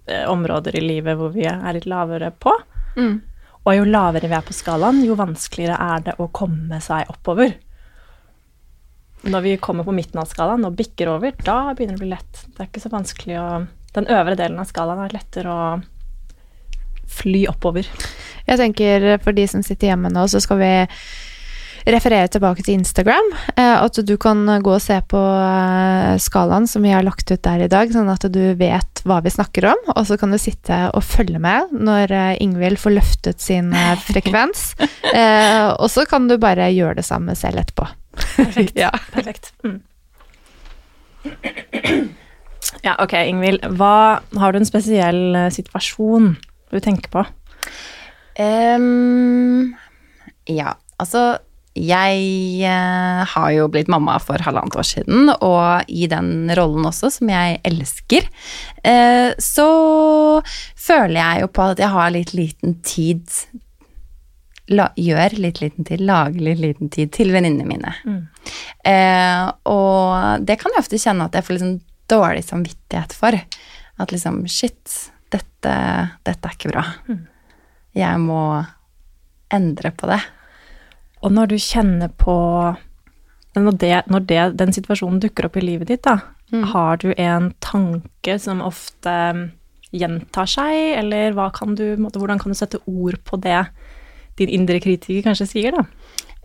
eh, 0.09 0.25
områder 0.31 0.77
i 0.79 0.83
livet 0.85 1.18
hvor 1.18 1.35
vi 1.35 1.44
er 1.48 1.75
litt 1.77 1.88
lavere 1.90 2.31
på. 2.33 2.55
Og 3.62 3.77
jo 3.77 3.85
lavere 3.87 4.31
vi 4.31 4.35
er 4.38 4.46
på 4.46 4.55
skalaen, 4.57 5.03
jo 5.07 5.14
vanskeligere 5.18 5.77
er 5.77 6.07
det 6.09 6.14
å 6.18 6.31
komme 6.35 6.81
seg 6.83 7.11
oppover. 7.12 7.53
Når 9.22 9.44
vi 9.44 9.53
kommer 9.62 9.87
på 9.87 9.94
midten 9.94 10.18
av 10.18 10.27
skalaen 10.33 10.64
og 10.66 10.75
bikker 10.81 11.12
over, 11.12 11.37
da 11.44 11.75
begynner 11.77 11.94
det 11.94 12.01
å 12.01 12.05
bli 12.07 12.11
lett. 12.11 12.40
Det 12.48 12.64
er 12.64 12.70
ikke 12.70 12.83
så 12.83 12.92
vanskelig 12.92 13.38
å 13.38 13.46
Den 13.92 14.07
øvre 14.09 14.33
delen 14.40 14.57
av 14.57 14.64
skalaen 14.64 15.03
er 15.05 15.12
lettere 15.12 15.53
å 15.53 15.64
fly 17.12 17.44
oppover. 17.51 17.87
Jeg 18.48 18.59
tenker 18.59 19.12
for 19.22 19.37
de 19.37 19.44
som 19.51 19.62
sitter 19.62 19.92
hjemme 19.92 20.11
nå, 20.12 20.25
så 20.33 20.40
skal 20.42 20.59
vi 20.62 20.72
referere 21.83 22.29
tilbake 22.31 22.62
til 22.62 22.77
Instagram. 22.79 23.29
eh, 23.57 23.77
At 23.83 23.96
du 24.07 24.12
kan 24.22 24.44
gå 24.62 24.70
og 24.77 24.81
se 24.83 25.01
på 25.11 25.18
eh, 25.18 26.12
skalaen 26.22 26.68
som 26.70 26.83
vi 26.87 26.92
har 26.94 27.03
lagt 27.03 27.27
ut 27.31 27.42
der 27.42 27.64
i 27.64 27.70
dag, 27.70 27.90
sånn 27.90 28.11
at 28.12 28.22
du 28.31 28.55
vet 28.55 29.03
hva 29.03 29.16
vi 29.25 29.33
snakker 29.35 29.66
om. 29.72 29.81
Og 29.96 30.07
så 30.07 30.14
kan 30.20 30.31
du 30.31 30.38
sitte 30.38 30.79
og 30.94 31.03
følge 31.03 31.40
med 31.42 31.72
når 31.75 32.14
eh, 32.14 32.37
Ingvild 32.44 32.79
får 32.79 32.94
løftet 33.01 33.42
sin 33.42 33.72
eh, 33.75 33.96
frekvens. 34.11 34.77
Eh, 35.11 35.72
Og 35.75 35.90
så 35.90 36.07
kan 36.07 36.29
du 36.31 36.37
bare 36.38 36.70
gjøre 36.70 37.01
det 37.01 37.07
samme 37.09 37.35
selv 37.38 37.62
etterpå. 37.64 37.88
Perfekt. 38.37 38.77
Ja. 38.85 38.90
Perfekt. 39.14 39.51
Mm. 39.66 39.81
Ja, 42.83 42.94
ok, 43.03 43.12
Ingvild. 43.29 43.62
Hva 43.79 44.20
Har 44.38 44.53
du 44.55 44.59
en 44.59 44.66
spesiell 44.66 45.35
eh, 45.38 45.51
situasjon 45.55 46.33
du 46.73 46.85
tenker 46.85 47.13
på? 47.13 47.25
Um, 48.41 49.75
ja, 50.49 50.75
altså 51.03 51.37
jeg 51.73 52.65
eh, 52.69 53.21
har 53.33 53.51
jo 53.55 53.69
blitt 53.73 53.89
mamma 53.89 54.19
for 54.21 54.43
halvannet 54.45 54.75
år 54.77 54.85
siden, 54.85 55.31
og 55.33 55.89
i 55.89 56.05
den 56.11 56.53
rollen 56.59 56.85
også, 56.85 57.09
som 57.15 57.31
jeg 57.33 57.63
elsker, 57.65 58.27
eh, 58.85 59.33
så 59.41 59.69
føler 60.77 61.17
jeg 61.17 61.45
jo 61.45 61.53
på 61.57 61.69
at 61.73 61.81
jeg 61.81 61.95
har 61.95 62.13
litt 62.13 62.35
liten 62.37 62.77
tid 62.85 63.25
la, 64.73 64.91
Gjør 64.97 65.39
litt 65.41 65.63
liten 65.63 65.89
tid, 65.89 66.05
lager 66.05 66.45
litt 66.45 66.61
liten 66.61 66.93
tid 66.93 67.11
til 67.13 67.33
venninnene 67.35 67.67
mine. 67.67 67.95
Eh, 68.89 69.49
og 69.69 70.45
det 70.45 70.59
kan 70.61 70.73
jeg 70.73 70.85
ofte 70.85 71.01
kjenne 71.01 71.27
at 71.27 71.37
jeg 71.37 71.47
får 71.47 71.57
liksom 71.57 71.75
dårlig 72.13 72.45
samvittighet 72.47 73.17
for. 73.17 73.37
At 74.01 74.15
liksom 74.15 74.45
Shit, 74.49 75.11
dette, 75.33 75.75
dette 76.27 76.49
er 76.49 76.57
ikke 76.57 76.73
bra. 76.73 76.85
Jeg 77.97 78.21
må 78.23 78.42
endre 79.53 79.92
på 79.97 80.09
det. 80.11 80.21
Og 81.23 81.33
når 81.33 81.53
du 81.53 81.59
kjenner 81.61 82.09
på 82.09 82.35
Når, 83.53 83.73
det, 83.77 83.97
når 84.09 84.21
det, 84.25 84.42
den 84.57 84.73
situasjonen 84.73 85.21
dukker 85.21 85.45
opp 85.45 85.59
i 85.61 85.64
livet 85.66 85.90
ditt, 85.90 86.07
da, 86.07 86.14
har 86.73 86.97
du 87.03 87.11
en 87.21 87.51
tanke 87.61 88.38
som 88.40 88.62
ofte 88.64 89.12
gjentar 89.92 90.49
seg, 90.49 90.97
eller 90.97 91.37
kan 91.53 91.77
du, 91.77 91.85
hvordan 92.01 92.40
kan 92.40 92.53
du 92.53 92.57
sette 92.57 92.81
ord 92.88 93.18
på 93.29 93.37
det 93.45 93.61
din 94.40 94.49
indre 94.49 94.81
kritiker 94.81 95.27
kanskje 95.27 95.51
sier, 95.51 95.77
da? 95.77 95.85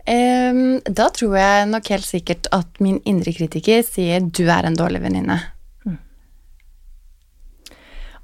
Um, 0.08 0.78
da 0.84 1.08
tror 1.12 1.36
jeg 1.36 1.68
nok 1.68 1.88
helt 1.92 2.06
sikkert 2.08 2.48
at 2.56 2.80
min 2.80 3.00
indre 3.08 3.32
kritiker 3.36 3.82
sier 3.84 4.20
'du 4.20 4.48
er 4.48 4.64
en 4.64 4.76
dårlig 4.76 5.02
venninne'. 5.04 5.40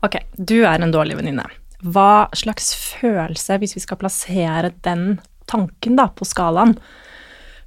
Ok, 0.04 0.18
du 0.36 0.58
er 0.68 0.82
en 0.84 0.92
dårlig 0.92 1.16
venninne. 1.18 1.46
Hva 1.84 2.26
slags 2.36 2.72
følelse, 2.76 3.56
hvis 3.60 3.74
vi 3.76 3.82
skal 3.84 3.98
plassere 4.00 4.70
den 4.84 5.18
tanken 5.50 5.96
da 5.98 6.08
på 6.16 6.26
skalaen, 6.28 6.76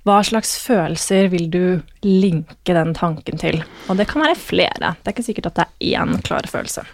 hva 0.08 0.22
slags 0.24 0.54
følelser 0.64 1.28
vil 1.34 1.50
du 1.52 1.64
linke 2.06 2.74
den 2.78 2.94
tanken 2.96 3.40
til? 3.42 3.60
Og 3.92 3.98
det 4.00 4.06
kan 4.08 4.24
være 4.24 4.38
flere. 4.40 4.94
Det 5.02 5.10
er 5.12 5.16
ikke 5.16 5.26
sikkert 5.28 5.50
at 5.52 5.58
det 5.60 5.66
er 5.68 6.06
én 6.06 6.22
klar 6.24 6.48
følelse. 6.48 6.86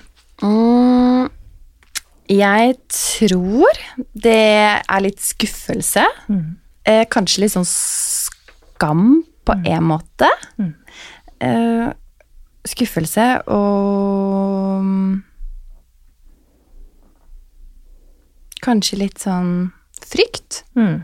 Mm, 0.42 1.28
Jeg 2.32 2.78
tror 2.90 3.80
det 4.16 4.40
er 4.80 5.04
litt 5.04 5.22
skuffelse. 5.22 6.06
Eh, 6.88 7.04
kanskje 7.12 7.44
litt 7.44 7.54
sånn 7.54 7.68
skam 7.70 9.20
på 9.46 9.58
en 9.68 9.86
måte. 9.92 10.32
Mm. 10.58 10.74
Eh, 11.44 11.94
skuffelse 12.66 13.28
og 13.52 14.82
mm, 14.88 15.14
Kanskje 18.64 19.02
litt 19.06 19.24
sånn 19.24 19.72
frykt, 20.04 20.64
Mm. 20.78 21.04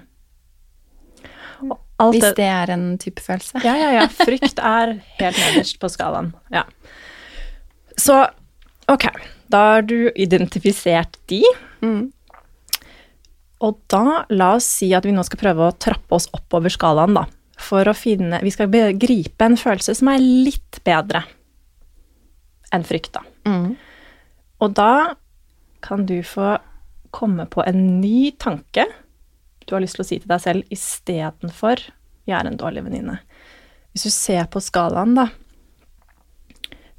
Og 1.59 1.75
alt 1.99 2.15
hvis 2.15 2.23
det, 2.23 2.35
det 2.37 2.47
er 2.47 2.71
en 2.71 2.85
type 3.01 3.23
følelse. 3.23 3.59
Ja, 3.65 3.73
ja, 3.75 3.89
ja. 3.97 4.05
Frykt 4.07 4.61
er 4.63 4.93
helt 5.19 5.41
nederst 5.41 5.79
på 5.81 5.89
skalaen. 5.91 6.31
Ja. 6.53 6.63
Så 7.99 8.21
ok, 8.87 9.09
da 9.51 9.63
har 9.73 9.83
du 9.87 10.07
identifisert 10.15 11.19
de. 11.31 11.41
Mm. 11.83 12.13
Og 13.59 13.81
da, 13.91 14.23
la 14.31 14.53
oss 14.55 14.69
si 14.79 14.93
at 14.95 15.03
vi 15.03 15.11
nå 15.15 15.25
skal 15.27 15.41
prøve 15.41 15.67
å 15.67 15.75
trappe 15.75 16.15
oss 16.15 16.29
oppover 16.35 16.71
skalaen, 16.71 17.17
da. 17.19 17.25
For 17.59 17.83
å 17.83 17.91
finne 17.91 18.37
Vi 18.39 18.53
skal 18.55 18.71
gripe 18.95 19.43
en 19.43 19.57
følelse 19.59 19.91
som 19.99 20.07
er 20.13 20.23
litt 20.23 20.79
bedre 20.87 21.25
enn 22.71 22.85
frykt, 22.87 23.17
da. 23.17 23.25
Mm. 23.49 23.73
Og 24.63 24.75
da 24.77 25.17
kan 25.83 26.05
du 26.07 26.21
få 26.23 26.53
komme 27.15 27.45
på 27.49 27.63
en 27.67 27.99
ny 28.01 28.31
tanke 28.37 28.85
du 29.69 29.75
har 29.75 29.83
lyst 29.83 29.99
til 29.99 30.05
å 30.05 30.07
si 30.07 30.17
til 30.17 30.31
deg 30.31 30.41
selv 30.41 30.73
istedenfor 30.73 31.83
'jeg 32.25 32.35
er 32.37 32.47
en 32.47 32.57
dårlig 32.57 32.83
venninne'. 32.85 33.19
Hvis 33.93 34.03
du 34.03 34.09
ser 34.09 34.45
på 34.45 34.61
skalaen, 34.61 35.15
da 35.15 35.29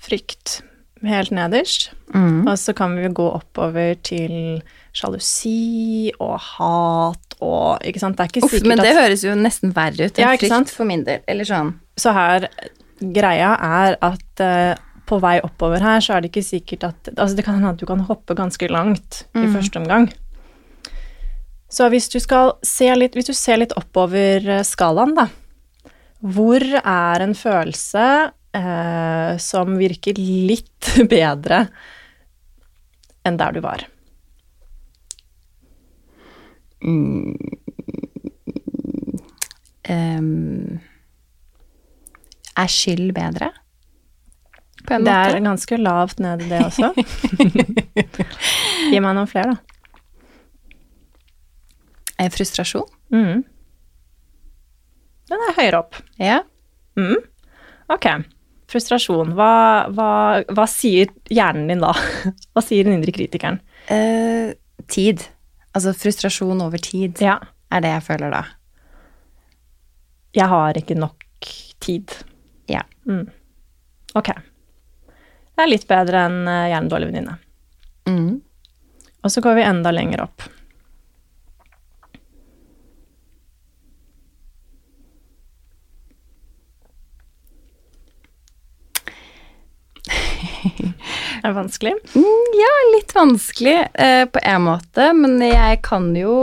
Frykt 0.00 0.62
helt 1.04 1.30
nederst. 1.30 1.90
Mm. 2.14 2.48
Og 2.48 2.56
så 2.58 2.72
kan 2.72 2.96
vi 2.96 3.08
gå 3.08 3.26
oppover 3.28 3.98
til 4.02 4.62
sjalusi 4.92 6.10
og 6.18 6.38
hat 6.40 7.36
og 7.40 7.84
Ikke 7.84 8.00
sant? 8.00 8.16
Det 8.16 8.24
er 8.24 8.28
ikke 8.28 8.44
Uff, 8.44 8.50
sikkert 8.50 8.68
men 8.68 8.78
det 8.78 8.96
at 8.96 9.02
høres 9.02 9.24
jo 9.24 9.34
nesten 9.34 9.74
verre 9.76 10.08
ut 10.08 10.18
enn 10.18 10.24
Ja, 10.24 10.36
frykt 10.36 10.72
for 10.72 10.84
min 10.84 11.04
del. 11.04 11.20
Eller 11.28 11.44
sånn. 11.44 11.74
Så 11.96 12.12
her 12.12 12.48
Greia 13.00 13.52
er 13.60 13.96
at 14.00 14.40
eh, 14.40 14.74
på 15.10 15.18
vei 15.22 15.36
oppover 15.44 15.82
her, 15.82 16.00
så 16.04 16.14
er 16.16 16.22
det 16.24 16.30
ikke 16.30 16.46
sikkert 16.46 16.84
at 16.88 17.10
Altså, 17.16 17.34
det 17.36 17.44
kan 17.46 17.58
hende 17.58 17.72
at 17.74 17.80
du 17.82 17.86
kan 17.88 18.00
hoppe 18.08 18.36
ganske 18.38 18.68
langt 18.70 19.24
i 19.34 19.44
Mm. 19.44 19.52
første 19.56 19.80
omgang. 19.82 20.08
Så 21.70 21.86
hvis 21.90 22.08
du 22.10 22.18
skal 22.22 22.52
se 22.66 22.88
litt 22.98 23.14
Hvis 23.14 23.28
du 23.30 23.32
ser 23.34 23.60
litt 23.62 23.72
oppover 23.78 24.42
eh, 24.58 24.62
skalaen, 24.66 25.12
da 25.14 25.28
Hvor 26.22 26.60
er 26.80 27.22
en 27.22 27.34
følelse 27.38 28.06
eh, 28.58 29.36
som 29.38 29.76
virker 29.78 30.18
litt 30.18 30.90
bedre 31.14 31.68
enn 33.24 33.36
der 33.38 33.52
du 33.52 33.60
var? 33.60 33.86
Ehm, 39.84 40.80
er 42.60 42.70
skyld 42.70 43.12
bedre? 43.16 43.50
På 44.86 44.94
en 44.96 45.04
Det 45.04 45.12
måte. 45.12 45.36
er 45.36 45.40
ganske 45.44 45.76
lavt 45.78 46.18
nede, 46.24 46.48
det 46.48 46.60
også. 46.64 46.92
Gi 48.90 49.00
meg 49.00 49.14
noen 49.16 49.28
flere, 49.30 49.54
da. 49.54 49.60
Frustrasjon? 52.30 52.84
Mm. 53.14 53.42
Den 55.30 55.44
er 55.46 55.54
høyere 55.56 55.78
opp. 55.80 55.96
Ja. 56.20 56.40
Mm. 56.98 57.16
Ok. 57.94 58.06
Frustrasjon. 58.70 59.32
Hva, 59.38 59.48
hva, 59.94 60.08
hva 60.52 60.66
sier 60.70 61.08
hjernen 61.32 61.70
din 61.72 61.80
da? 61.82 61.92
Hva 62.52 62.62
sier 62.62 62.84
den 62.86 62.98
indre 62.98 63.14
kritikeren? 63.16 63.60
Eh, 63.90 64.52
tid. 64.90 65.24
Altså 65.74 65.94
frustrasjon 65.96 66.60
over 66.64 66.78
tid 66.82 67.20
Ja. 67.22 67.38
er 67.72 67.80
det 67.84 67.92
jeg 67.94 68.04
føler 68.10 68.30
da. 68.34 68.42
Jeg 70.36 70.46
har 70.52 70.76
ikke 70.78 70.98
nok 70.98 71.24
tid. 71.82 72.12
Ja. 72.70 72.82
Mm. 73.08 73.24
Ok. 74.18 74.28
Det 75.60 75.66
er 75.66 75.74
litt 75.74 75.82
bedre 75.90 76.20
enn 76.24 76.46
eh, 76.48 76.62
jeg 76.70 76.72
er 76.72 76.78
en 76.80 76.86
dårlig 76.88 77.10
venninne. 77.10 77.34
Mm. 78.08 78.40
Og 79.20 79.28
så 79.34 79.42
går 79.44 79.58
vi 79.58 79.64
enda 79.68 79.90
lenger 79.92 80.22
opp. 80.24 80.40
Er 91.42 91.50
det 91.50 91.52
vanskelig? 91.60 91.92
Mm, 92.16 92.56
Ja, 92.62 92.72
litt 92.96 93.12
vanskelig 93.20 93.76
eh, 94.00 94.24
på 94.32 94.40
en 94.40 94.64
måte, 94.70 95.12
men 95.12 95.36
jeg 95.44 95.84
kan 95.84 96.08
jo 96.16 96.40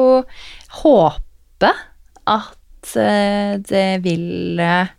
håpe 0.83 1.73
at 2.29 2.95
eh, 3.01 3.57
det 3.65 3.89
vil 4.05 4.61
eh, 4.61 4.93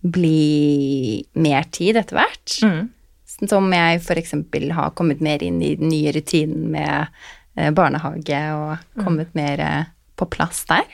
bli 0.00 1.24
mer 1.36 1.68
tid 1.68 2.00
etter 2.00 2.16
hvert. 2.24 2.60
Mm. 2.64 2.95
Som 3.44 3.68
jeg 3.74 4.00
f.eks. 4.00 4.34
har 4.72 4.94
kommet 4.96 5.20
mer 5.24 5.42
inn 5.44 5.60
i 5.60 5.74
den 5.76 5.90
nye 5.92 6.12
rutinen 6.16 6.70
med 6.72 7.08
eh, 7.56 7.72
barnehage 7.76 8.42
og 8.56 9.02
kommet 9.02 9.34
mer 9.36 9.60
eh, 9.60 9.88
på 10.16 10.28
plass 10.32 10.64
der. 10.70 10.86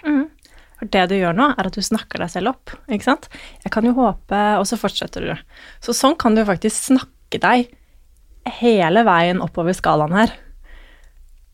For 0.82 0.90
det 0.90 1.04
du 1.12 1.14
gjør 1.14 1.36
nå, 1.38 1.52
er 1.54 1.68
at 1.68 1.76
du 1.78 1.84
snakker 1.84 2.18
deg 2.24 2.32
selv 2.32 2.56
opp, 2.56 2.72
ikke 2.90 3.06
sant? 3.06 3.28
Jeg 3.62 3.70
kan 3.74 3.86
jo 3.86 3.94
håpe, 3.94 4.40
og 4.58 4.66
så 4.66 4.78
fortsetter 4.80 5.28
du. 5.28 5.44
Så 5.84 5.94
sånn 5.94 6.18
kan 6.18 6.34
du 6.34 6.42
faktisk 6.48 6.90
snakke 6.90 7.38
deg 7.42 7.70
hele 8.58 9.04
veien 9.06 9.42
oppover 9.44 9.76
skalaen 9.78 10.16
her. 10.16 10.34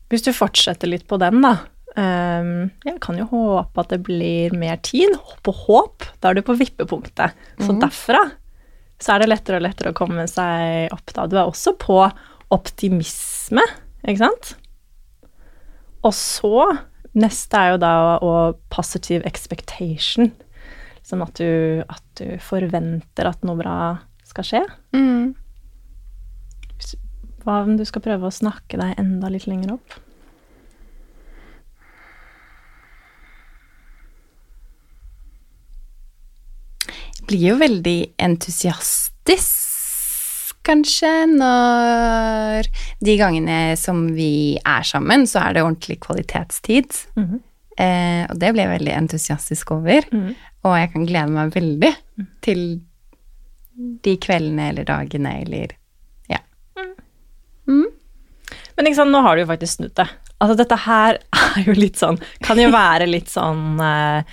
Hvis 0.09 0.25
du 0.25 0.31
fortsetter 0.33 0.89
litt 0.89 1.05
på 1.09 1.19
den, 1.21 1.43
da. 1.45 1.59
Um, 1.93 2.69
jeg 2.85 2.97
kan 3.03 3.17
jo 3.17 3.27
håpe 3.29 3.81
at 3.83 3.93
det 3.93 4.01
blir 4.05 4.53
mer 4.57 4.79
tid. 4.85 5.13
På 5.45 5.53
håp. 5.53 6.07
Da 6.21 6.31
er 6.31 6.39
du 6.39 6.45
på 6.45 6.57
vippepunktet. 6.57 7.37
Så 7.61 7.75
derfra 7.77 8.23
så 8.99 9.15
er 9.15 9.23
det 9.23 9.29
lettere 9.31 9.59
og 9.59 9.65
lettere 9.65 9.93
å 9.93 9.97
komme 9.97 10.25
seg 10.29 10.91
opp 10.95 11.13
da. 11.15 11.27
Du 11.29 11.37
er 11.37 11.45
også 11.47 11.75
på 11.79 12.01
optimisme, 12.53 13.63
ikke 14.03 14.23
sant? 14.25 14.53
Og 16.07 16.15
så 16.15 16.53
Neste 17.17 17.57
er 17.57 17.71
jo 17.73 17.79
da 17.81 17.93
å 18.21 18.33
positive 18.69 19.25
expectation. 19.25 20.29
Sånn 21.01 21.23
at 21.25 21.39
du, 21.39 21.81
at 21.89 22.03
du 22.19 22.37
forventer 22.43 23.29
at 23.29 23.41
noe 23.47 23.57
bra 23.57 23.77
skal 24.29 24.45
skje. 24.45 24.61
Hva 27.41 27.63
om 27.63 27.79
du 27.79 27.85
skal 27.87 28.03
prøve 28.05 28.29
å 28.29 28.35
snakke 28.35 28.77
deg 28.77 28.99
enda 29.01 29.31
litt 29.33 29.47
lenger 29.49 29.73
opp? 29.79 29.97
Blir 37.29 37.45
jo 37.51 37.57
veldig 37.61 37.97
entusiastisk, 38.25 39.65
kanskje, 40.67 41.11
når 41.31 42.67
de 43.05 43.15
gangene 43.17 43.59
som 43.79 44.03
vi 44.17 44.57
er 44.59 44.83
sammen, 44.85 45.23
så 45.29 45.39
er 45.45 45.55
det 45.55 45.63
ordentlig 45.65 45.99
kvalitetstid. 46.03 46.89
Mhm. 47.15 47.39
eh, 47.79 48.25
og 48.27 48.35
det 48.41 48.51
blir 48.53 48.65
jeg 48.65 48.75
veldig 48.75 48.95
entusiastisk 48.97 49.71
over. 49.77 50.01
Mhm. 50.11 50.35
Og 50.67 50.75
jeg 50.75 50.91
kan 50.91 51.05
glede 51.07 51.31
meg 51.31 51.53
veldig 51.55 51.93
til 52.43 52.81
de 54.03 54.17
kveldene 54.19 54.69
eller 54.73 54.83
dagene 54.83 55.41
eller 55.45 55.75
Ja. 56.29 56.41
Men 57.69 58.87
ikke 58.87 58.95
sant, 58.95 59.11
nå 59.11 59.21
har 59.23 59.35
du 59.35 59.43
jo 59.43 59.47
faktisk 59.47 59.77
snudd 59.77 59.95
det. 59.95 60.07
Altså, 60.39 60.55
dette 60.59 60.75
her 60.85 61.19
er 61.55 61.65
jo 61.67 61.75
litt 61.75 61.99
sånn 61.99 62.19
Kan 62.43 62.59
jo 62.61 62.69
være 62.71 63.07
litt 63.09 63.27
sånn 63.31 63.79
eh, 63.83 64.23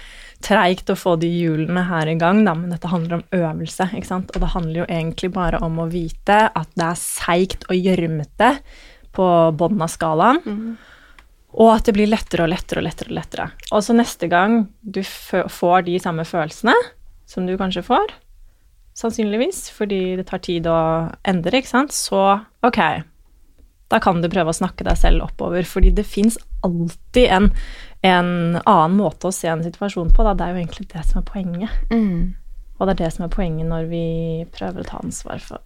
treigt 0.44 0.90
å 0.92 0.99
få 0.99 1.14
de 1.20 1.29
hjulene 1.31 1.87
her 1.88 2.11
i 2.11 2.16
gang, 2.20 2.42
da, 2.46 2.55
men 2.59 2.72
dette 2.75 2.90
handler 2.90 3.18
om 3.18 3.25
øvelse, 3.37 3.88
ikke 3.96 4.11
sant. 4.11 4.35
Og 4.35 4.42
det 4.42 4.53
handler 4.53 4.83
jo 4.83 4.88
egentlig 4.88 5.33
bare 5.37 5.61
om 5.64 5.81
å 5.83 5.88
vite 5.92 6.42
at 6.49 6.68
det 6.77 6.90
er 6.90 7.01
seigt 7.01 7.66
og 7.70 7.79
gjørmete 7.79 8.53
på 9.16 9.31
bunnen 9.57 9.87
av 9.87 9.93
skalaen. 9.93 10.76
Og 11.57 11.72
at 11.72 11.89
det 11.89 11.97
blir 11.97 12.11
lettere 12.11 12.45
og 12.45 12.53
lettere 12.53 12.82
og 12.82 12.87
lettere. 12.89 13.11
Og 13.11 13.16
lettere. 13.16 13.49
Og 13.72 13.84
så 13.87 13.97
neste 13.97 14.28
gang 14.28 14.66
du 14.82 15.01
får 15.03 15.87
de 15.89 15.97
samme 16.03 16.26
følelsene 16.28 16.76
som 17.26 17.49
du 17.49 17.57
kanskje 17.59 17.84
får, 17.87 18.12
sannsynligvis, 18.97 19.66
fordi 19.74 20.16
det 20.20 20.28
tar 20.30 20.41
tid 20.45 20.68
å 20.70 20.78
endre, 21.26 21.59
ikke 21.59 21.72
sant, 21.72 21.93
så 21.97 22.22
ok, 22.64 22.80
da 23.93 24.01
kan 24.03 24.22
du 24.22 24.28
prøve 24.30 24.51
å 24.51 24.57
snakke 24.57 24.87
deg 24.87 24.99
selv 24.99 25.26
oppover, 25.26 25.66
fordi 25.68 25.93
det 25.95 26.07
fins 26.09 26.39
alltid 26.66 27.28
en, 27.37 27.51
en 28.11 28.59
annen 28.64 28.96
måte 28.98 29.28
å 29.28 29.34
se 29.34 29.48
en 29.50 29.62
situasjon 29.64 30.11
på. 30.14 30.24
Da. 30.26 30.34
Det 30.34 30.44
er 30.46 30.54
jo 30.57 30.61
egentlig 30.64 30.88
det 30.92 31.04
som 31.09 31.20
er 31.22 31.26
poenget. 31.28 31.70
Mm. 31.90 32.34
Og 32.78 32.86
det 32.86 32.94
er 32.96 33.04
det 33.07 33.12
som 33.14 33.24
er 33.24 33.32
poenget 33.32 33.66
når 33.70 33.86
vi 33.90 34.02
prøver 34.52 34.82
å 34.82 34.88
ta 34.88 34.98
ansvar 35.00 35.40
for 35.40 35.59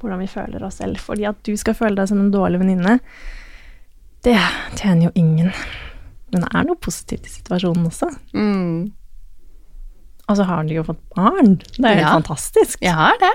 hvordan 0.00 0.18
vi 0.24 0.26
føler 0.28 0.64
oss 0.66 0.80
selv. 0.82 0.98
Fordi 1.00 1.24
at 1.30 1.38
du 1.46 1.52
skal 1.60 1.76
føle 1.78 1.94
deg 2.00 2.08
som 2.10 2.20
en 2.20 2.32
dårlig 2.34 2.58
venninne, 2.64 2.98
det 4.26 4.38
tjener 4.80 5.06
jo 5.08 5.12
ingen. 5.20 5.52
Men 6.32 6.42
det 6.42 6.50
er 6.56 6.66
noe 6.66 6.80
positivt 6.82 7.28
i 7.28 7.32
situasjonen 7.36 7.86
også. 7.90 8.08
Mm. 8.34 8.92
Og 10.24 10.38
så 10.38 10.46
har 10.48 10.64
de 10.64 10.78
jo 10.78 10.84
fått 10.88 11.02
barn. 11.14 11.58
Det 11.76 11.84
er 11.84 11.98
jo 11.98 12.00
helt 12.00 12.06
Ja. 12.08 12.14
fantastisk. 12.18 12.78
Jeg 12.82 12.94
har 12.96 13.18
det. 13.20 13.32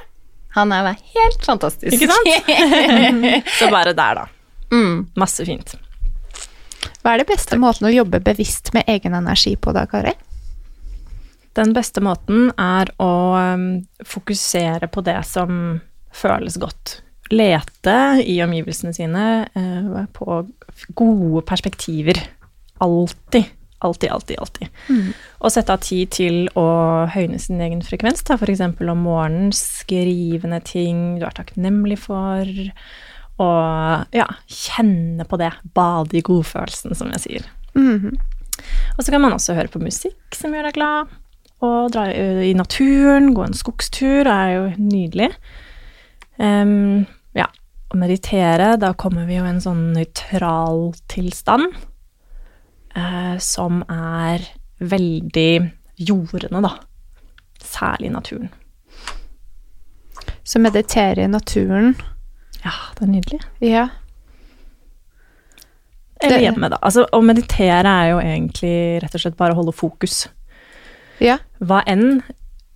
Han 0.56 0.72
er 0.74 0.96
helt 1.16 1.46
fantastisk. 1.46 1.94
Ikke 1.94 2.10
sant? 2.10 3.46
Så 3.60 3.70
bare 3.72 3.94
der, 3.94 4.24
da. 4.24 4.26
Mm. 4.74 5.08
Masse 5.16 5.46
fint. 5.46 5.76
Hva 7.04 7.14
er 7.14 7.22
det 7.22 7.30
beste 7.30 7.60
måten 7.60 7.88
å 7.88 7.94
jobbe 7.94 8.20
bevisst 8.24 8.74
med 8.76 8.90
egen 8.92 9.16
energi 9.16 9.56
på 9.60 9.74
da, 9.76 9.86
Kari? 9.90 10.16
Den 11.58 11.72
beste 11.76 12.04
måten 12.04 12.52
er 12.60 12.92
å 13.02 13.12
um, 13.36 13.70
fokusere 14.06 14.90
på 14.92 15.04
det 15.08 15.18
som 15.28 15.80
føles 16.16 16.60
godt. 16.62 17.00
Lete 17.30 17.96
i 18.26 18.40
omgivelsene 18.42 18.94
sine 18.96 19.26
eh, 19.54 19.98
på 20.16 20.42
gode 20.98 21.44
perspektiver. 21.46 22.18
Alltid. 22.82 23.52
Alltid, 23.80 24.10
alltid, 24.12 24.40
alltid. 24.40 24.68
Mm. 24.90 25.12
Og 25.40 25.54
sette 25.54 25.76
av 25.76 25.84
tid 25.86 26.10
til 26.12 26.50
å 26.60 26.66
høyne 27.14 27.38
sin 27.40 27.62
egen 27.64 27.84
frekvens. 27.86 28.26
Ta 28.28 28.36
eksempel 28.36 28.92
om 28.92 29.06
morgenen 29.06 29.54
skrive 29.56 30.50
ned 30.52 30.66
ting 30.68 31.20
du 31.22 31.24
er 31.28 31.38
takknemlig 31.38 32.02
for. 32.02 32.50
Og 33.40 34.16
ja, 34.16 34.28
kjenne 34.52 35.26
på 35.28 35.40
det. 35.40 35.54
Bade 35.76 36.18
i 36.20 36.24
godfølelsen, 36.26 36.96
som 36.98 37.12
jeg 37.16 37.24
sier. 37.26 37.48
Mhm. 37.76 38.18
Og 38.98 39.06
så 39.06 39.14
kan 39.14 39.22
man 39.24 39.32
også 39.32 39.56
høre 39.56 39.72
på 39.72 39.80
musikk 39.80 40.36
som 40.36 40.52
gjør 40.52 40.68
deg 40.68 40.76
glad. 40.76 41.14
Og 41.64 41.92
dra 41.92 42.06
i 42.12 42.52
naturen, 42.56 43.34
gå 43.36 43.44
en 43.44 43.56
skogstur 43.56 44.28
det 44.28 44.34
er 44.34 44.52
jo 44.56 44.66
nydelig. 44.80 45.30
Um, 46.40 47.06
ja, 47.36 47.48
å 47.92 48.00
meditere, 48.00 48.74
da 48.80 48.94
kommer 49.00 49.28
vi 49.28 49.40
jo 49.40 49.46
i 49.48 49.52
en 49.54 49.64
sånn 49.64 49.90
nøytral 49.96 50.94
tilstand. 51.12 51.72
uh, 52.98 53.38
som 53.38 53.84
er 53.92 54.44
veldig 54.80 55.72
jordende, 56.00 56.62
da. 56.64 56.72
Særlig 57.60 58.10
i 58.10 58.14
naturen. 58.16 58.50
Så 60.44 60.60
meditere 60.60 61.24
i 61.24 61.28
naturen. 61.28 61.96
Ja, 62.64 62.76
det 62.98 63.06
er 63.06 63.12
nydelig. 63.14 63.40
Ja. 63.64 63.88
Eller 66.20 66.44
hjemme, 66.44 66.68
da. 66.72 66.80
Altså, 66.84 67.06
å 67.16 67.22
meditere 67.24 67.92
er 68.02 68.10
jo 68.12 68.20
egentlig 68.20 68.74
rett 69.04 69.16
og 69.16 69.24
slett 69.24 69.38
bare 69.40 69.56
å 69.56 69.62
holde 69.62 69.76
fokus. 69.76 70.26
Ja. 71.24 71.38
Hva 71.64 71.82
enn 71.88 72.20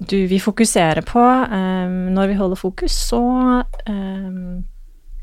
du 0.04 0.18
vil 0.28 0.42
fokusere 0.42 1.04
på 1.08 1.22
um, 1.22 1.98
når 2.16 2.32
vi 2.32 2.38
holder 2.40 2.60
fokus, 2.60 2.96
så 3.12 3.22
um, 3.88 4.64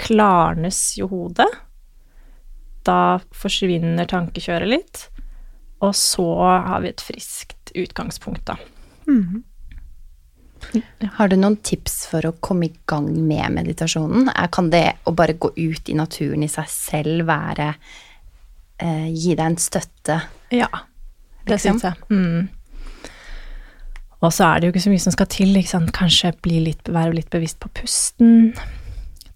klarnes 0.00 0.80
jo 1.00 1.08
hodet. 1.10 1.48
Da 2.86 3.20
forsvinner 3.36 4.08
tankekjøret 4.08 4.70
litt, 4.70 5.02
og 5.84 5.92
så 5.96 6.28
har 6.64 6.84
vi 6.84 6.92
et 6.92 7.04
friskt 7.04 7.72
utgangspunkt, 7.76 8.44
da. 8.48 8.58
Mhm. 9.08 9.44
Har 11.16 11.28
du 11.28 11.36
noen 11.38 11.56
tips 11.64 12.06
for 12.10 12.26
å 12.28 12.34
komme 12.44 12.68
i 12.68 12.74
gang 12.90 13.08
med 13.26 13.52
meditasjonen? 13.56 14.30
Kan 14.52 14.70
det 14.70 14.84
å 15.08 15.14
bare 15.16 15.38
gå 15.40 15.52
ut 15.56 15.88
i 15.88 15.96
naturen 15.98 16.44
i 16.46 16.50
seg 16.52 16.68
selv 16.70 17.26
være 17.30 17.72
eh, 18.78 19.08
Gi 19.10 19.34
deg 19.34 19.44
en 19.46 19.60
støtte? 19.60 20.20
Ja, 20.54 20.70
det 21.44 21.56
Liksom. 21.56 21.80
syns 21.80 21.88
jeg. 21.88 21.94
Mm. 22.10 22.48
Og 24.20 24.34
så 24.36 24.50
er 24.50 24.60
det 24.60 24.68
jo 24.68 24.74
ikke 24.74 24.84
så 24.84 24.92
mye 24.92 25.02
som 25.06 25.14
skal 25.14 25.30
til. 25.32 25.56
Kanskje 25.96 26.34
bli 26.44 26.60
litt, 26.66 26.88
være 26.92 27.16
litt 27.16 27.30
bevisst 27.32 27.58
på 27.62 27.70
pusten. 27.80 28.52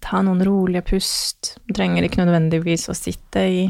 Ta 0.05 0.21
noen 0.21 0.43
rolige 0.45 0.83
pust. 0.85 1.55
Du 1.65 1.73
trenger 1.73 2.05
ikke 2.05 2.21
nødvendigvis 2.21 2.85
å 2.93 2.97
sitte 2.97 3.41
i 3.49 3.63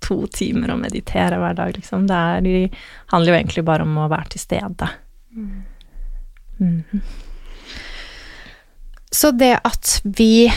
to 0.00 0.22
timer 0.32 0.72
og 0.72 0.80
meditere 0.80 1.40
hver 1.42 1.58
dag, 1.58 1.74
liksom. 1.76 2.06
Det 2.08 2.16
er, 2.16 2.40
det 2.46 2.78
handler 3.12 3.32
jo 3.34 3.38
egentlig 3.40 3.64
bare 3.66 3.84
om 3.84 3.98
å 3.98 4.08
være 4.10 4.32
til 4.36 4.44
stede. 4.46 4.88
Mm. 5.34 5.58
Så 9.10 9.32
det 9.34 9.56
at 9.66 9.96
vi 10.04 10.50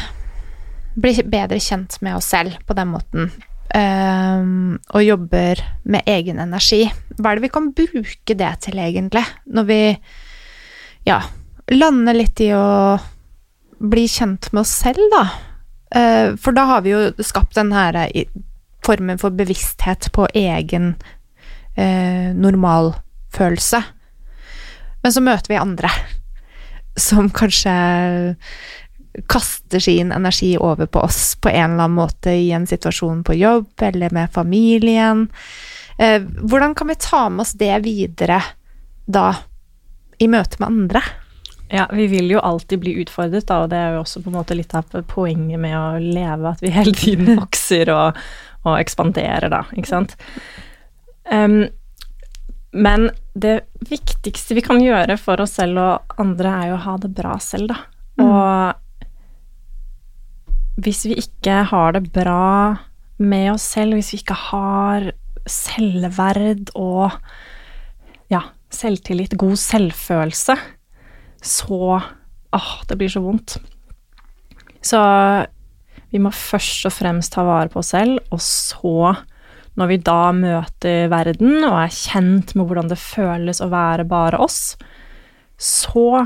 blir 0.93 1.23
bedre 1.25 1.59
kjent 1.63 1.97
med 2.05 2.19
oss 2.19 2.29
selv 2.33 2.59
på 2.67 2.75
den 2.77 2.91
måten, 2.91 3.31
um, 3.73 4.75
og 4.93 5.05
jobber 5.05 5.63
med 5.89 6.05
egen 6.09 6.41
energi, 6.43 6.83
hva 7.17 7.31
er 7.31 7.39
det 7.39 7.47
vi 7.47 7.53
kan 7.55 7.71
bruke 7.73 8.37
det 8.37 8.51
til 8.67 8.77
egentlig? 8.77 9.23
Når 9.49 9.67
vi 9.71 9.79
ja, 11.09 11.19
lander 11.73 12.19
litt 12.19 12.43
i 12.45 12.51
å 12.53 12.99
bli 13.83 14.05
kjent 14.07 14.51
med 14.53 14.61
oss 14.61 14.75
selv, 14.83 15.01
da. 15.15 15.25
Uh, 15.93 16.27
for 16.37 16.53
da 16.55 16.67
har 16.69 16.85
vi 16.85 16.93
jo 16.93 17.25
skapt 17.25 17.57
den 17.57 17.73
her 17.73 17.97
formen 18.85 19.19
for 19.21 19.33
bevissthet 19.33 20.11
på 20.13 20.27
egen 20.35 20.93
eh, 21.75 22.31
normalfølelse. 22.35 23.81
Men 25.03 25.13
så 25.13 25.23
møter 25.23 25.51
vi 25.53 25.59
andre 25.59 25.91
som 26.99 27.29
kanskje 27.33 27.73
kaster 29.29 29.79
sin 29.79 30.11
energi 30.11 30.55
over 30.57 30.85
på 30.85 30.99
oss 30.99 31.35
på 31.35 31.49
en 31.49 31.73
eller 31.73 31.83
annen 31.83 31.97
måte 31.97 32.31
i 32.33 32.51
en 32.51 32.67
situasjon 32.67 33.23
på 33.23 33.35
jobb 33.37 33.81
eller 33.81 34.13
med 34.13 34.31
familien. 34.33 35.27
Eh, 35.97 36.21
hvordan 36.21 36.75
kan 36.75 36.87
vi 36.87 36.95
ta 36.95 37.27
med 37.29 37.43
oss 37.45 37.53
det 37.53 37.75
videre 37.85 38.41
da 39.05 39.35
i 40.17 40.27
møte 40.27 40.57
med 40.59 40.67
andre? 40.67 41.03
Ja, 41.73 41.87
vi 41.91 42.07
vil 42.07 42.29
jo 42.31 42.39
alltid 42.39 42.79
bli 42.79 42.95
utfordret, 43.01 43.47
da, 43.49 43.63
og 43.63 43.71
det 43.71 43.77
er 43.81 43.95
jo 43.95 44.03
også 44.03 44.21
på 44.21 44.29
en 44.29 44.37
måte 44.37 44.57
litt 44.57 44.73
av 44.77 44.89
poenget 45.09 45.61
med 45.61 45.73
å 45.73 45.97
leve, 45.97 46.51
at 46.51 46.61
vi 46.61 46.73
hele 46.73 46.93
tiden 46.93 47.33
vokser 47.41 47.89
og, 47.93 48.19
og 48.61 48.75
ekspanderer, 48.77 49.49
da, 49.49 49.63
ikke 49.73 49.89
sant. 49.89 50.13
Um, 51.31 51.63
men 52.73 53.09
det 53.33 53.65
viktigste 53.89 54.53
vi 54.57 54.61
kan 54.65 54.81
gjøre 54.83 55.17
for 55.17 55.41
oss 55.41 55.55
selv 55.57 55.79
og 55.81 56.17
andre, 56.21 56.49
er 56.53 56.67
jo 56.69 56.77
å 56.77 56.85
ha 56.85 56.95
det 57.01 57.11
bra 57.17 57.37
selv, 57.41 57.73
da. 57.73 57.77
Og 58.23 58.73
hvis 60.83 61.05
vi 61.09 61.15
ikke 61.21 61.63
har 61.69 61.93
det 61.95 62.11
bra 62.13 62.77
med 63.21 63.53
oss 63.55 63.65
selv, 63.75 63.97
hvis 63.97 64.13
vi 64.13 64.21
ikke 64.21 64.37
har 64.49 65.11
selvverd 65.49 66.71
og 66.79 67.11
ja, 68.31 68.41
selvtillit, 68.73 69.37
god 69.39 69.57
selvfølelse, 69.59 70.55
så 71.43 72.01
Åh, 72.53 72.73
det 72.85 72.95
blir 72.99 73.09
så 73.09 73.17
vondt. 73.17 73.55
Så 74.85 74.99
vi 76.13 76.19
må 76.21 76.29
først 76.29 76.85
og 76.85 76.93
fremst 76.93 77.33
ta 77.33 77.41
vare 77.47 77.71
på 77.73 77.79
oss 77.81 77.89
selv, 77.95 78.19
og 78.29 78.37
så, 78.45 79.15
når 79.79 79.89
vi 79.89 79.99
da 80.05 80.19
møter 80.37 81.07
verden 81.11 81.63
og 81.65 81.77
er 81.81 81.93
kjent 81.93 82.53
med 82.57 82.67
hvordan 82.69 82.91
det 82.91 82.99
føles 83.01 83.61
å 83.63 83.71
være 83.71 84.05
bare 84.09 84.41
oss, 84.43 84.75
så 85.57 86.23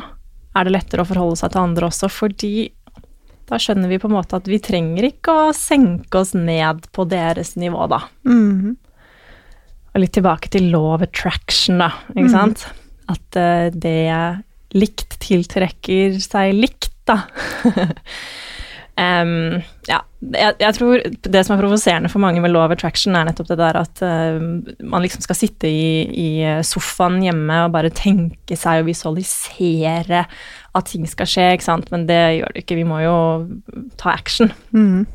er 0.58 0.68
det 0.68 0.74
lettere 0.74 1.06
å 1.06 1.08
forholde 1.08 1.38
seg 1.40 1.54
til 1.54 1.64
andre 1.64 1.88
også, 1.88 2.10
fordi 2.12 2.56
da 3.48 3.60
skjønner 3.62 3.88
vi 3.92 4.00
på 4.02 4.10
en 4.10 4.18
måte 4.18 4.40
at 4.40 4.50
vi 4.50 4.60
trenger 4.60 5.08
ikke 5.08 5.32
å 5.32 5.56
senke 5.56 6.20
oss 6.20 6.34
ned 6.36 6.90
på 6.96 7.06
deres 7.08 7.56
nivå, 7.60 7.88
da. 7.92 8.02
Mhm. 8.28 8.76
Og 9.94 10.04
litt 10.04 10.14
tilbake 10.14 10.52
til 10.54 10.68
law 10.74 10.92
of 10.98 11.06
attraction, 11.06 11.80
da, 11.82 11.90
ikke 12.14 12.34
sant? 12.34 12.68
At 13.10 13.40
uh, 13.40 13.72
det 13.74 14.44
likt 14.76 15.16
tiltrekker 15.24 16.20
seg 16.22 16.54
likt, 16.60 16.92
da. 17.08 17.24
Em, 18.98 19.60
ja, 19.86 20.00
jeg, 20.34 20.56
jeg 20.58 20.74
tror 20.74 21.04
det 21.06 21.42
som 21.46 21.54
er 21.54 21.62
provoserende 21.62 22.10
for 22.10 22.24
mange 22.24 22.42
med 22.42 22.50
law 22.50 22.64
of 22.66 22.72
attraction, 22.74 23.14
er 23.14 23.28
nettopp 23.28 23.52
det 23.52 23.60
der 23.60 23.78
at 23.78 24.02
uh, 24.02 24.40
man 24.82 25.04
liksom 25.06 25.22
skal 25.22 25.38
sitte 25.38 25.70
i, 25.70 26.08
i 26.10 26.30
sofaen 26.66 27.20
hjemme 27.22 27.60
og 27.68 27.76
bare 27.76 27.94
tenke 27.94 28.58
seg 28.58 28.82
og 28.82 28.90
visualisere 28.90 30.24
at 30.78 30.90
ting 30.90 31.06
skal 31.10 31.30
skje, 31.30 31.46
ikke 31.54 31.68
sant, 31.68 31.94
men 31.94 32.08
det 32.10 32.18
gjør 32.40 32.56
det 32.56 32.66
ikke. 32.66 32.80
Vi 32.82 32.88
må 32.90 33.04
jo 33.06 33.16
ta 34.02 34.16
action. 34.18 34.50
Mm. 34.74 35.06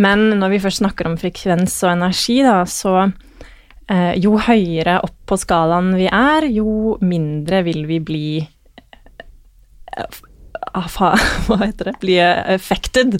Men 0.00 0.24
når 0.38 0.54
vi 0.54 0.62
først 0.62 0.80
snakker 0.84 1.10
om 1.10 1.18
frekvens 1.20 1.74
og 1.84 1.92
energi, 1.96 2.38
da, 2.46 2.62
så 2.70 2.94
uh, 3.10 4.14
jo 4.14 4.38
høyere 4.46 5.00
opp 5.04 5.18
på 5.26 5.42
skalaen 5.42 5.92
vi 5.98 6.06
er, 6.06 6.46
jo 6.54 6.96
mindre 7.02 7.64
vil 7.66 7.82
vi 7.90 7.98
bli 8.02 8.24
eh, 8.40 10.06
fa- 10.06 10.29
Hva 11.46 11.60
heter 11.64 11.90
det? 11.90 11.94
Bli 12.00 12.18
affected 12.20 13.18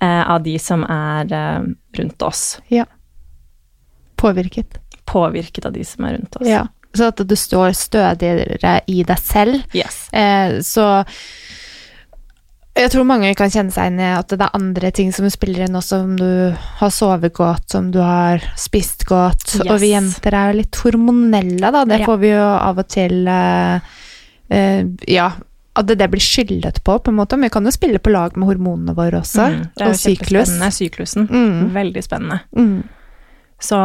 eh, 0.00 0.22
av 0.30 0.42
de 0.42 0.58
som 0.58 0.84
er 0.84 1.32
eh, 1.32 1.60
rundt 1.98 2.22
oss. 2.22 2.58
Ja. 2.68 2.84
Påvirket. 4.16 4.78
Påvirket 5.04 5.66
av 5.66 5.72
de 5.76 5.84
som 5.84 6.04
er 6.08 6.16
rundt 6.18 6.36
oss. 6.40 6.48
Ja. 6.48 6.66
Så 6.96 7.10
at 7.10 7.20
du 7.28 7.36
står 7.36 7.74
stødigere 7.76 8.78
i 8.88 9.02
deg 9.04 9.18
selv. 9.20 9.60
Yes. 9.76 10.06
Eh, 10.16 10.58
så 10.64 10.86
jeg 12.76 12.90
tror 12.92 13.06
mange 13.08 13.30
kan 13.36 13.48
kjenne 13.52 13.72
seg 13.72 13.88
inn 13.88 14.00
i 14.04 14.08
at 14.12 14.28
det 14.32 14.40
er 14.44 14.56
andre 14.56 14.90
ting 14.92 15.08
som 15.16 15.24
spiller 15.32 15.64
inn 15.64 15.76
også, 15.78 16.02
om 16.04 16.16
du 16.20 16.26
har 16.80 16.90
sovet 16.92 17.32
godt, 17.36 17.72
om 17.78 17.86
du 17.94 18.00
har 18.04 18.42
spist 18.60 19.06
godt. 19.08 19.46
Yes. 19.62 19.70
Og 19.72 19.78
vi 19.80 19.92
jenter 19.94 20.36
er 20.36 20.50
jo 20.52 20.58
litt 20.60 20.80
hormonelle, 20.84 21.70
da. 21.72 21.84
Det 21.88 22.00
Ja. 22.02 22.08
får 22.08 22.18
vi 22.20 22.32
jo 22.34 22.42
av 22.44 22.78
og 22.82 22.88
til 22.92 23.28
eh, 23.28 23.80
eh, 24.50 24.82
Ja, 25.08 25.30
at 25.76 25.88
det, 25.88 25.98
det 26.00 26.08
blir 26.12 26.24
skyldet 26.24 26.82
på, 26.84 26.98
på 26.98 27.12
en 27.12 27.18
måte. 27.18 27.36
Men 27.36 27.50
vi 27.50 27.54
kan 27.56 27.68
jo 27.68 27.74
spille 27.74 28.00
på 28.02 28.12
lag 28.14 28.36
med 28.36 28.48
hormonene 28.48 28.96
våre 28.96 29.20
også. 29.20 29.48
Mm, 29.52 29.64
det 29.76 29.84
er 29.84 29.92
og 29.92 29.98
syklus. 30.00 30.52
Syklusen. 30.76 31.28
Mm. 31.30 31.74
Veldig 31.74 32.04
spennende. 32.04 32.40
Mm. 32.56 32.84
Så, 33.56 33.76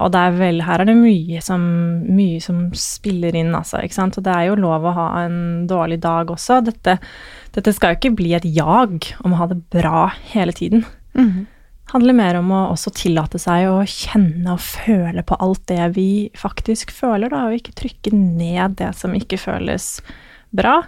og 0.00 0.08
det 0.14 0.20
er 0.24 0.36
vel, 0.38 0.62
her 0.64 0.80
er 0.80 0.88
det 0.88 0.96
mye 0.96 1.40
som, 1.44 1.64
mye 2.08 2.40
som 2.40 2.64
spiller 2.76 3.36
inn, 3.36 3.52
altså. 3.56 3.82
Ikke 3.84 3.98
sant? 3.98 4.16
Og 4.16 4.24
det 4.24 4.32
er 4.32 4.48
jo 4.48 4.60
lov 4.60 4.86
å 4.88 4.94
ha 4.96 5.08
en 5.26 5.66
dårlig 5.68 6.00
dag 6.04 6.32
også. 6.32 6.62
Dette, 6.64 6.96
dette 7.52 7.74
skal 7.76 7.92
jo 7.92 8.00
ikke 8.00 8.14
bli 8.22 8.32
et 8.38 8.46
jag 8.48 9.10
om 9.20 9.34
å 9.34 9.42
ha 9.42 9.50
det 9.52 9.60
bra 9.72 10.06
hele 10.32 10.56
tiden. 10.56 10.86
Mm. 11.12 11.44
handler 11.92 12.16
mer 12.16 12.38
om 12.38 12.46
å 12.56 12.60
også 12.72 12.88
tillate 12.96 13.36
seg 13.36 13.66
å 13.68 13.82
kjenne 13.84 14.54
og 14.54 14.62
føle 14.64 15.20
på 15.28 15.36
alt 15.44 15.60
det 15.68 15.90
vi 15.92 16.30
faktisk 16.32 16.88
føler, 16.94 17.28
da, 17.28 17.42
og 17.50 17.58
ikke 17.58 17.74
trykke 17.76 18.14
ned 18.16 18.78
det 18.78 18.94
som 18.96 19.12
ikke 19.12 19.36
føles 19.36 19.98
bra. 20.56 20.78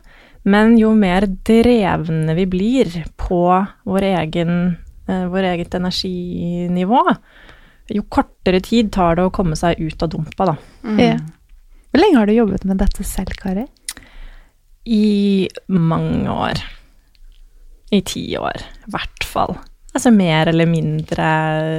Men 0.45 0.76
jo 0.76 0.92
mer 0.97 1.26
drevne 1.47 2.34
vi 2.36 2.45
blir 2.51 2.90
på 3.20 3.40
vår 3.88 4.09
egen, 4.11 4.76
eh, 5.09 5.24
vår 5.32 5.51
eget 5.55 5.74
energinivå, 5.74 7.01
jo 7.92 8.05
kortere 8.09 8.61
tid 8.64 8.92
tar 8.92 9.16
det 9.16 9.26
å 9.26 9.32
komme 9.32 9.57
seg 9.57 9.80
ut 9.80 10.03
av 10.05 10.12
dumpa, 10.12 10.53
da. 10.53 10.57
Mm. 10.84 11.01
Ja. 11.01 11.18
Hvor 11.92 12.03
lenge 12.03 12.20
har 12.20 12.28
du 12.28 12.36
jobbet 12.36 12.64
med 12.68 12.80
dette 12.80 13.05
selv, 13.07 13.36
Kari? 13.40 13.66
I 14.84 15.49
mange 15.72 16.28
år. 16.28 16.61
I 17.92 18.01
ti 18.05 18.24
år, 18.36 18.64
i 18.84 18.92
hvert 18.92 19.24
fall. 19.28 19.57
Altså 19.95 20.11
mer 20.11 20.51
eller 20.51 20.66
mindre, 20.66 21.26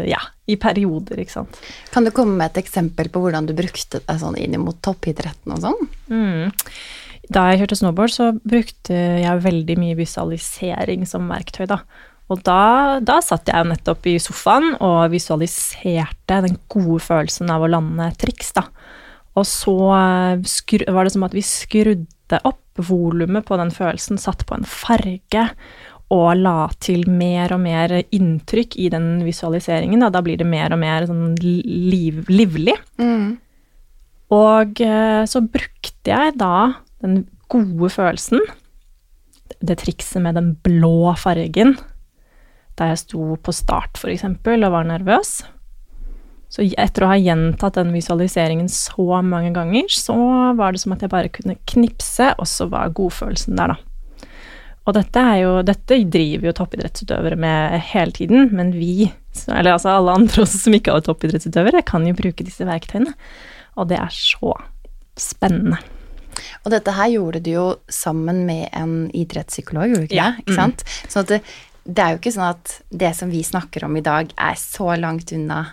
ja, 0.07 0.21
i 0.47 0.55
perioder, 0.61 1.19
ikke 1.19 1.35
sant. 1.35 1.57
Kan 1.91 2.05
du 2.07 2.13
komme 2.15 2.37
med 2.39 2.53
et 2.53 2.61
eksempel 2.63 3.09
på 3.11 3.21
hvordan 3.21 3.49
du 3.49 3.53
brukte 3.57 3.99
deg 3.99 4.21
sånn 4.21 4.37
inn 4.39 4.55
mot 4.61 4.77
toppidretten 4.85 5.51
og 5.51 5.65
sånn? 5.65 5.89
Mm. 6.07 6.53
Da 7.33 7.47
jeg 7.49 7.63
kjørte 7.63 7.77
snowboard, 7.79 8.13
så 8.13 8.31
brukte 8.45 8.97
jeg 9.21 9.45
veldig 9.45 9.77
mye 9.81 9.97
visualisering 9.97 11.05
som 11.09 11.29
verktøy, 11.31 11.65
da. 11.69 11.81
Og 12.33 12.41
da, 12.45 12.97
da 13.05 13.19
satt 13.21 13.49
jeg 13.51 13.69
nettopp 13.69 14.07
i 14.09 14.17
sofaen 14.21 14.73
og 14.81 15.11
visualiserte 15.13 16.39
den 16.45 16.57
gode 16.71 17.03
følelsen 17.05 17.51
av 17.53 17.65
å 17.65 17.69
lande 17.69 18.09
triks, 18.21 18.53
da. 18.57 18.65
Og 19.35 19.45
så 19.49 19.75
var 19.77 20.39
det 20.39 21.13
som 21.13 21.25
at 21.27 21.35
vi 21.35 21.43
skrudde 21.45 22.39
opp 22.47 22.61
volumet 22.81 23.45
på 23.47 23.57
den 23.59 23.71
følelsen, 23.71 24.19
satt 24.19 24.45
på 24.47 24.57
en 24.57 24.67
farge 24.67 25.49
og 26.13 26.37
la 26.37 26.67
til 26.83 27.07
mer 27.09 27.53
og 27.55 27.61
mer 27.63 27.93
inntrykk 28.13 28.77
i 28.77 28.89
den 28.93 29.09
visualiseringen. 29.25 30.03
Da, 30.03 30.11
da 30.13 30.21
blir 30.25 30.37
det 30.39 30.47
mer 30.47 30.73
og 30.75 30.81
mer 30.81 31.07
sånn 31.09 31.33
liv, 31.41 32.21
livlig. 32.29 32.75
Mm. 33.01 33.35
Og 34.35 34.81
eh, 34.85 35.23
så 35.29 35.41
brukte 35.41 36.13
jeg 36.13 36.35
da 36.37 36.57
den 37.05 37.17
gode 37.51 37.91
følelsen, 37.93 38.41
det 39.61 39.79
trikset 39.83 40.23
med 40.25 40.37
den 40.37 40.53
blå 40.65 41.13
fargen, 41.19 41.75
da 42.75 42.89
jeg 42.91 43.03
sto 43.05 43.35
på 43.39 43.53
start, 43.55 43.99
f.eks., 44.01 44.25
og 44.25 44.71
var 44.73 44.87
nervøs. 44.89 45.37
Så 46.51 46.63
etter 46.79 47.03
å 47.05 47.09
ha 47.11 47.17
gjentatt 47.19 47.77
den 47.79 47.93
visualiseringen 47.95 48.67
så 48.71 49.21
mange 49.25 49.51
ganger, 49.55 49.89
så 49.91 50.15
var 50.57 50.73
det 50.73 50.83
som 50.83 50.93
at 50.95 51.03
jeg 51.03 51.11
bare 51.11 51.31
kunne 51.33 51.57
knipse, 51.67 52.31
og 52.39 52.47
så 52.49 52.69
var 52.71 52.93
godfølelsen 52.95 53.59
der, 53.59 53.75
da. 53.75 54.31
Og 54.85 54.93
dette, 54.93 55.21
jo, 55.41 55.53
dette 55.65 55.97
driver 56.13 56.51
jo 56.51 56.53
toppidrettsutøvere 56.59 57.37
med 57.41 57.79
hele 57.89 58.13
tiden, 58.13 58.51
men 58.53 58.69
vi, 58.75 59.09
eller 59.49 59.73
altså 59.73 59.95
alle 59.95 60.13
andre 60.13 60.43
også 60.43 60.61
som 60.67 60.77
ikke 60.77 60.93
er 60.93 61.05
toppidrettsutøvere, 61.07 61.81
kan 61.87 62.05
jo 62.05 62.13
bruke 62.17 62.45
disse 62.45 62.67
verktøyene. 62.67 63.15
Og 63.81 63.89
det 63.89 63.97
er 63.97 64.13
så 64.13 64.53
spennende. 65.17 65.79
Og 66.63 66.73
dette 66.73 66.95
her 66.97 67.13
gjorde 67.13 67.41
du 67.45 67.51
jo 67.53 67.67
sammen 67.91 68.43
med 68.47 68.67
en 68.73 68.97
idrettspsykolog, 69.15 69.89
gjorde 69.91 70.03
du 70.05 70.09
ikke 70.09 70.19
ja. 70.19 70.31
det? 70.33 70.45
Ikke 70.45 70.59
sant? 70.59 70.85
Mm. 70.85 71.13
Så 71.13 71.25
det, 71.31 71.41
det 71.85 72.03
er 72.03 72.13
jo 72.13 72.21
ikke 72.21 72.35
sånn 72.35 72.51
at 72.51 72.75
det 73.03 73.13
som 73.17 73.33
vi 73.33 73.43
snakker 73.45 73.87
om 73.87 73.97
i 73.99 74.05
dag, 74.05 74.33
er 74.35 74.59
så 74.59 74.93
langt 74.99 75.33
unna 75.35 75.63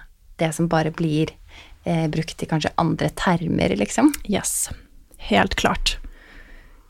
det 0.42 0.52
som 0.56 0.68
bare 0.72 0.92
blir 0.94 1.32
eh, 1.84 2.06
brukt 2.12 2.42
i 2.42 2.48
kanskje 2.50 2.74
andre 2.80 3.10
termer, 3.18 3.76
liksom. 3.78 4.12
Yes. 4.28 4.70
Helt 5.30 5.54
klart. 5.60 5.96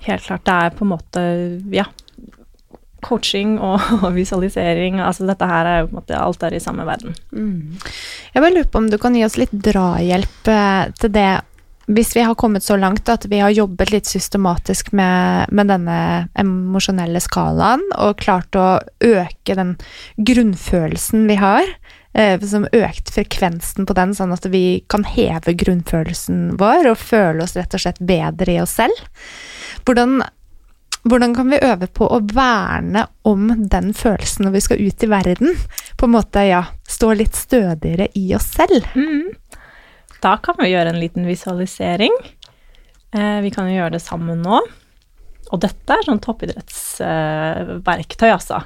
Helt 0.06 0.24
klart. 0.24 0.44
Det 0.46 0.54
er 0.54 0.74
på 0.74 0.86
en 0.86 0.92
måte, 0.94 1.22
ja, 1.74 1.86
coaching 3.02 3.58
og, 3.60 3.82
visualisering. 4.18 5.00
Altså 5.02 5.26
dette 5.28 5.48
her 5.48 5.68
er 5.68 5.80
jo 5.82 5.90
på 5.90 5.96
en 5.96 6.00
måte 6.00 6.18
alt 6.18 6.46
er 6.46 6.56
i 6.56 6.62
samme 6.62 6.86
verden. 6.88 7.16
Mm. 7.34 7.78
Jeg 8.32 8.44
bare 8.44 8.54
lurer 8.54 8.70
på 8.70 8.82
om 8.82 8.90
du 8.90 8.98
kan 9.02 9.16
gi 9.18 9.24
oss 9.26 9.38
litt 9.40 9.52
drahjelp 9.52 10.52
eh, 10.52 10.84
til 11.00 11.14
det 11.14 11.30
hvis 11.86 12.12
vi 12.16 12.22
har 12.22 12.34
kommet 12.38 12.64
så 12.64 12.76
langt 12.76 13.08
at 13.10 13.26
vi 13.30 13.40
har 13.42 13.50
jobbet 13.50 13.90
litt 13.90 14.10
systematisk 14.10 14.92
med, 14.96 15.50
med 15.50 15.70
denne 15.72 15.98
emosjonelle 16.38 17.20
skalaen 17.22 17.82
og 17.98 18.20
klart 18.22 18.58
å 18.58 18.66
øke 19.02 19.56
den 19.58 19.74
grunnfølelsen 20.16 21.26
vi 21.30 21.38
har, 21.40 21.66
eh, 22.14 22.38
som 22.40 22.68
økt 22.70 23.10
frekvensen 23.14 23.88
på 23.88 23.96
den, 23.98 24.14
sånn 24.14 24.34
at 24.34 24.46
vi 24.52 24.84
kan 24.92 25.06
heve 25.08 25.56
grunnfølelsen 25.58 26.54
vår 26.60 26.92
og 26.92 27.02
føle 27.02 27.42
oss 27.46 27.56
rett 27.58 27.74
og 27.74 27.84
slett 27.86 27.98
bedre 27.98 28.54
i 28.54 28.62
oss 28.62 28.78
selv. 28.78 29.02
Hvordan 29.82 30.22
hvordan 31.02 31.34
kan 31.34 31.50
vi 31.50 31.58
øve 31.66 31.88
på 31.90 32.06
å 32.06 32.20
verne 32.30 33.08
om 33.26 33.48
den 33.70 33.90
følelsen 33.94 34.46
når 34.46 34.52
vi 34.54 34.60
skal 34.62 34.82
ut 34.86 35.02
i 35.02 35.08
verden? 35.10 35.56
På 35.98 36.06
en 36.06 36.14
måte, 36.14 36.44
ja, 36.46 36.62
stå 36.86 37.10
litt 37.18 37.34
stødigere 37.34 38.06
i 38.18 38.28
oss 38.36 38.46
selv. 38.54 38.86
Mm. 38.94 39.32
Da 40.22 40.36
kan 40.42 40.54
vi 40.60 40.70
gjøre 40.70 40.88
en 40.92 41.00
liten 41.02 41.24
visualisering. 41.26 42.14
Eh, 43.12 43.40
vi 43.42 43.50
kan 43.54 43.66
jo 43.68 43.74
gjøre 43.76 43.94
det 43.96 44.02
sammen 44.04 44.42
nå. 44.44 44.58
Og 45.52 45.58
dette 45.60 45.92
er 45.92 46.02
sånn 46.06 46.20
toppidrettsverktøy, 46.22 48.30
altså. 48.30 48.58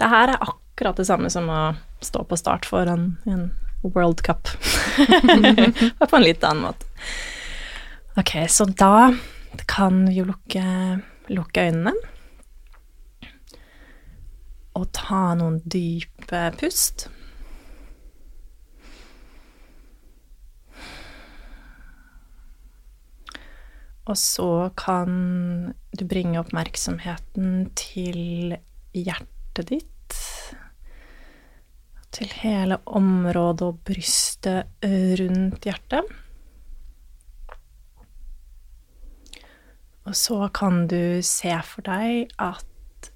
Det 0.00 0.08
her 0.10 0.28
er 0.34 0.44
akkurat 0.44 0.96
det 0.98 1.06
samme 1.08 1.28
som 1.32 1.44
å 1.52 1.74
stå 2.04 2.20
på 2.28 2.36
start 2.40 2.64
foran 2.68 3.02
en 3.30 3.42
World 3.82 4.20
Cup. 4.26 4.42
På 6.10 6.16
en 6.16 6.26
litt 6.26 6.44
annen 6.44 6.64
måte. 6.66 6.84
Ok, 8.20 8.32
så 8.52 8.64
da 8.66 9.14
kan 9.70 10.08
vi 10.08 10.14
jo 10.18 10.24
lukke 10.28 10.64
lukke 11.30 11.66
øynene. 11.68 11.94
Og 14.78 14.86
ta 14.96 15.22
noen 15.38 15.60
dype 15.64 16.42
pust. 16.60 17.08
Og 24.08 24.16
så 24.18 24.70
kan 24.80 25.74
du 25.96 26.04
bringe 26.08 26.40
oppmerksomheten 26.40 27.68
til 27.78 28.56
hjertet 28.96 29.70
ditt. 29.70 30.16
Til 32.10 32.32
hele 32.40 32.80
området 32.86 33.68
og 33.68 33.84
brystet 33.86 34.86
rundt 35.20 35.68
hjertet. 35.68 36.08
Og 40.08 40.16
så 40.16 40.48
kan 40.54 40.88
du 40.90 41.20
se 41.22 41.52
for 41.62 41.86
deg 41.86 42.32
at 42.42 43.10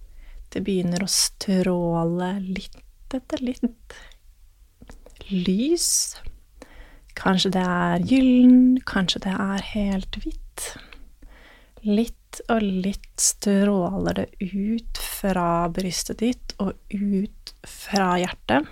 det 0.55 0.62
begynner 0.62 1.03
å 1.03 1.11
stråle 1.11 2.37
litt 2.45 3.14
etter 3.14 3.43
litt 3.43 3.97
lys. 5.30 5.89
Kanskje 7.18 7.51
det 7.57 7.66
er 7.66 8.07
gyllen, 8.07 8.80
kanskje 8.87 9.24
det 9.26 9.35
er 9.35 9.68
helt 9.72 10.18
hvitt. 10.22 10.43
Litt 11.84 12.40
og 12.50 12.64
litt 12.64 13.20
stråler 13.20 14.16
det 14.18 14.26
ut 14.40 14.98
fra 14.98 15.68
brystet 15.72 16.22
ditt 16.22 16.55
og 16.62 16.72
ut 16.90 17.52
fra 17.68 18.14
hjertet. 18.18 18.66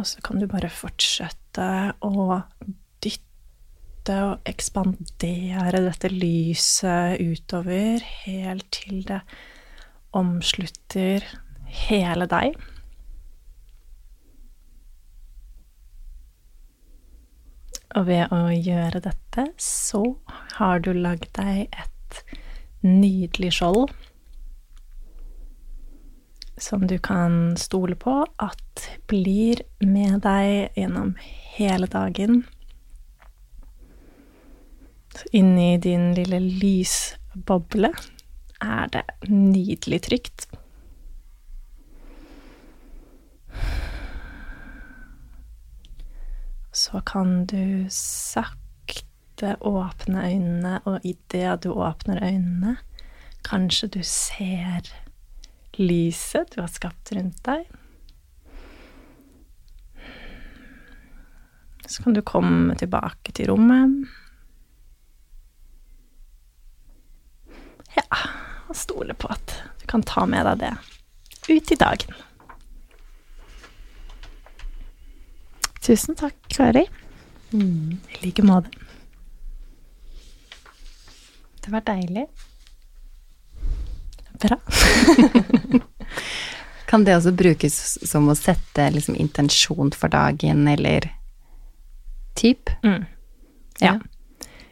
Og 0.00 0.08
så 0.08 0.22
kan 0.24 0.40
du 0.40 0.48
bare 0.50 0.72
fortsette 0.72 1.68
å 2.02 2.40
dytte 3.04 4.18
og 4.26 4.48
ekspandere 4.50 5.84
dette 5.84 6.10
lyset 6.10 7.22
utover 7.22 8.02
helt 8.24 8.66
til 8.74 9.04
det 9.06 9.20
omslutter 10.16 11.24
hele 11.86 12.26
deg. 12.28 12.56
Og 17.98 18.06
ved 18.08 18.32
å 18.32 18.46
gjøre 18.52 19.02
dette, 19.04 19.46
så 19.60 20.02
har 20.56 20.80
du 20.80 20.92
lagd 20.96 21.28
deg 21.36 21.68
et 21.68 22.22
nydelig 22.82 23.52
skjold 23.58 23.92
som 26.62 26.86
du 26.86 26.94
kan 27.02 27.56
stole 27.58 27.96
på 27.98 28.22
at 28.42 28.88
blir 29.10 29.64
med 29.82 30.20
deg 30.22 30.76
gjennom 30.78 31.14
hele 31.56 31.88
dagen 31.90 32.44
inni 35.32 35.78
din 35.78 36.12
lille 36.14 36.40
lysboble 36.40 37.92
er 38.62 38.90
det 38.92 39.04
nydelig 39.28 40.02
trygt. 40.06 40.46
Så 46.72 47.00
kan 47.04 47.46
du 47.46 47.86
sakte 47.92 49.56
åpne 49.60 50.24
øynene, 50.24 50.80
og 50.88 51.04
idet 51.04 51.62
du 51.64 51.72
åpner 51.72 52.22
øynene, 52.24 52.76
kanskje 53.44 53.88
du 53.88 54.00
ser 54.02 54.88
lyset 55.76 56.54
du 56.54 56.60
har 56.60 56.72
skapt 56.72 57.12
rundt 57.12 57.44
deg. 57.44 57.68
Så 61.86 62.02
kan 62.02 62.16
du 62.16 62.22
komme 62.24 62.76
tilbake 62.80 63.34
til 63.36 63.50
rommet. 63.52 64.08
Ja, 67.96 68.22
og 68.68 68.76
stole 68.76 69.12
på 69.14 69.28
at 69.34 69.58
du 69.82 69.86
kan 69.90 70.04
ta 70.08 70.24
med 70.24 70.48
deg 70.48 70.62
det 70.62 70.72
ut 71.52 71.72
i 71.74 71.76
dagen. 71.76 72.14
Tusen 75.82 76.14
takk, 76.14 76.34
Kari. 76.48 76.86
I 77.52 77.98
like 78.22 78.42
måte. 78.42 78.70
Det 81.64 81.70
var 81.70 81.82
deilig. 81.86 82.26
Bra. 84.42 84.58
Kan 86.86 87.04
det 87.04 87.16
også 87.16 87.32
brukes 87.32 87.98
som 88.10 88.28
å 88.28 88.36
sette 88.38 88.88
liksom, 88.94 89.16
intensjon 89.18 89.92
for 89.96 90.12
dagen, 90.12 90.66
eller 90.68 91.08
typ? 92.38 92.70
Mm. 92.82 93.04
Ja. 93.82 93.98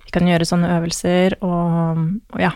Vi 0.05 0.15
kan 0.15 0.27
gjøre 0.27 0.47
sånne 0.47 0.73
øvelser 0.79 1.39
og, 1.47 2.03
og 2.35 2.43
ja, 2.43 2.51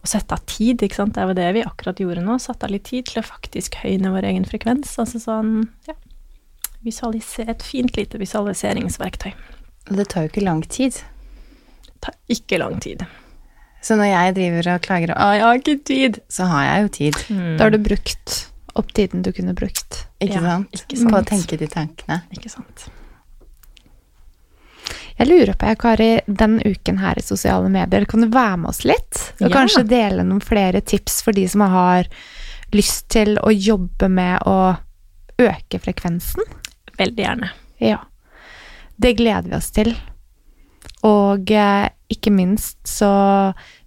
og 0.00 0.08
sette 0.08 0.36
av 0.36 0.44
tid, 0.48 0.82
ikke 0.84 1.02
sant. 1.02 1.16
Det 1.16 1.22
er 1.22 1.28
jo 1.28 1.38
det 1.38 1.48
vi 1.56 1.64
akkurat 1.64 2.00
gjorde 2.00 2.24
nå. 2.24 2.38
Satte 2.40 2.68
av 2.68 2.72
litt 2.72 2.86
tid 2.88 3.08
til 3.08 3.20
å 3.20 3.26
faktisk 3.26 3.76
høyne 3.82 4.12
vår 4.14 4.28
egen 4.30 4.46
frekvens. 4.48 4.94
Altså 5.00 5.20
sånn, 5.20 5.50
ja. 5.88 5.96
Et 6.84 7.62
fint 7.62 7.96
lite 7.96 8.18
visualiseringsverktøy. 8.18 9.32
Og 9.90 9.96
det 9.98 10.08
tar 10.08 10.24
jo 10.24 10.30
ikke 10.30 10.44
lang 10.44 10.62
tid. 10.68 10.92
Det 11.84 11.98
tar 12.00 12.14
ikke 12.32 12.58
lang 12.58 12.78
tid. 12.80 13.04
Så 13.82 13.96
når 13.96 14.10
jeg 14.10 14.34
driver 14.36 14.74
og 14.74 14.80
klager 14.84 15.10
og 15.14 15.16
'Å, 15.16 15.32
jeg 15.34 15.42
har 15.42 15.58
ikke 15.58 15.84
tid', 15.84 16.20
så 16.28 16.44
har 16.46 16.64
jeg 16.64 16.82
jo 16.82 16.88
tid. 16.88 17.14
Da 17.58 17.64
har 17.64 17.70
du 17.70 17.78
brukt 17.78 18.46
opp 18.76 18.92
tiden 18.94 19.22
du 19.22 19.32
kunne 19.32 19.54
brukt. 19.54 20.06
Ikke, 20.20 20.34
Ja, 20.34 20.40
sant? 20.40 20.72
ikke 20.72 20.96
sant. 20.96 21.10
På 21.10 21.20
å 21.20 21.24
tenke 21.24 21.58
de 21.58 21.66
tankene. 21.66 22.22
Ikke 22.32 22.50
sant. 22.50 22.88
Jeg 25.18 25.28
lurer 25.28 25.54
på, 25.54 25.66
jeg, 25.66 25.78
Kari, 25.78 26.20
den 26.26 26.60
uken 26.64 26.98
her 26.98 27.14
i 27.18 27.20
sosiale 27.20 27.68
medier, 27.68 28.06
kan 28.06 28.20
du 28.22 28.28
være 28.28 28.56
med 28.56 28.68
oss 28.70 28.84
litt? 28.84 29.32
Og 29.42 29.50
Ja. 29.50 29.56
kanskje 29.56 29.86
dele 29.86 30.22
noen 30.24 30.40
flere 30.40 30.80
tips 30.80 31.20
for 31.22 31.32
de 31.32 31.46
som 31.46 31.60
har 31.60 32.06
lyst 32.72 33.08
til 33.08 33.36
å 33.36 33.50
jobbe 33.50 34.08
med 34.08 34.40
å 34.46 34.78
øke 35.38 35.78
frekvensen? 35.78 36.42
Veldig 37.00 37.24
gjerne. 37.24 37.50
Ja. 37.80 37.98
Det 39.00 39.16
gleder 39.16 39.48
vi 39.48 39.56
oss 39.56 39.70
til. 39.72 39.94
Og 41.08 41.50
eh, 41.56 41.88
ikke 42.12 42.32
minst 42.34 42.78
så 42.88 43.10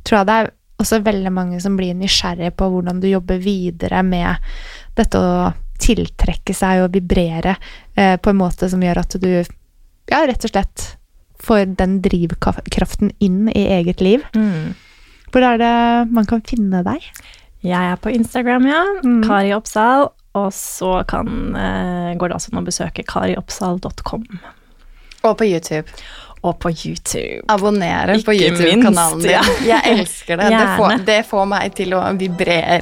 tror 0.03 0.20
jeg 0.20 0.30
det 0.30 0.38
er 0.39 0.53
også 0.82 0.99
veldig 1.05 1.32
mange 1.34 1.59
som 1.64 1.78
blir 1.78 1.93
nysgjerrige 1.95 2.55
på 2.57 2.70
hvordan 2.74 2.99
du 3.03 3.07
jobber 3.11 3.38
videre 3.41 4.01
med 4.05 4.41
dette 4.97 5.20
å 5.20 5.51
tiltrekke 5.84 6.55
seg 6.55 6.84
og 6.84 6.95
vibrere 6.95 7.55
eh, 7.95 8.16
på 8.18 8.32
en 8.32 8.39
måte 8.39 8.70
som 8.72 8.82
gjør 8.84 9.03
at 9.03 9.18
du 9.22 9.30
ja, 9.34 10.24
rett 10.26 10.43
og 10.43 10.51
slett 10.51 10.88
får 11.43 11.76
den 11.80 11.97
drivkraften 12.03 13.11
inn 13.24 13.47
i 13.51 13.66
eget 13.78 14.01
liv. 14.03 14.24
Mm. 14.36 14.74
Hvor 15.34 15.43
er 15.43 15.59
det 15.59 15.74
man 16.14 16.28
kan 16.30 16.43
finne 16.45 16.84
deg? 16.86 17.03
Jeg 17.64 17.91
er 17.93 17.99
på 17.99 18.11
Instagram, 18.14 18.68
ja. 18.68 18.84
Mm. 19.03 19.22
Kari 19.26 19.51
Oppsal. 19.55 20.09
Og 20.34 20.49
så 20.53 21.03
kan, 21.07 21.55
eh, 21.55 22.13
går 22.17 22.31
det 22.31 22.38
altså 22.39 22.53
an 22.53 22.63
å 22.63 22.65
besøke 22.65 23.05
karioppsal.com. 23.05 24.23
Og 25.23 25.38
på 25.38 25.45
YouTube. 25.45 25.88
Og 26.43 26.57
på 26.59 26.71
YouTube. 26.73 27.45
Abonnere 27.53 28.17
på 28.25 28.34
YouTube-kanalen 28.36 29.21
din. 29.21 29.31
ja. 29.31 29.43
Jeg 29.63 29.99
elsker 29.99 30.38
det. 30.41 30.49
Det 30.51 30.65
får, 30.77 30.97
det 31.07 31.19
får 31.29 31.45
meg 31.47 31.75
til 31.77 31.93
å 31.95 32.01
vibrere. 32.19 32.81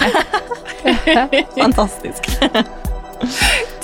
Fantastisk. 1.59 2.31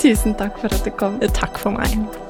Tusen 0.02 0.34
takk 0.34 0.58
for 0.58 0.72
at 0.72 0.82
du 0.82 0.90
kom. 0.90 1.20
Takk 1.36 1.60
for 1.62 1.76
meg. 1.78 2.26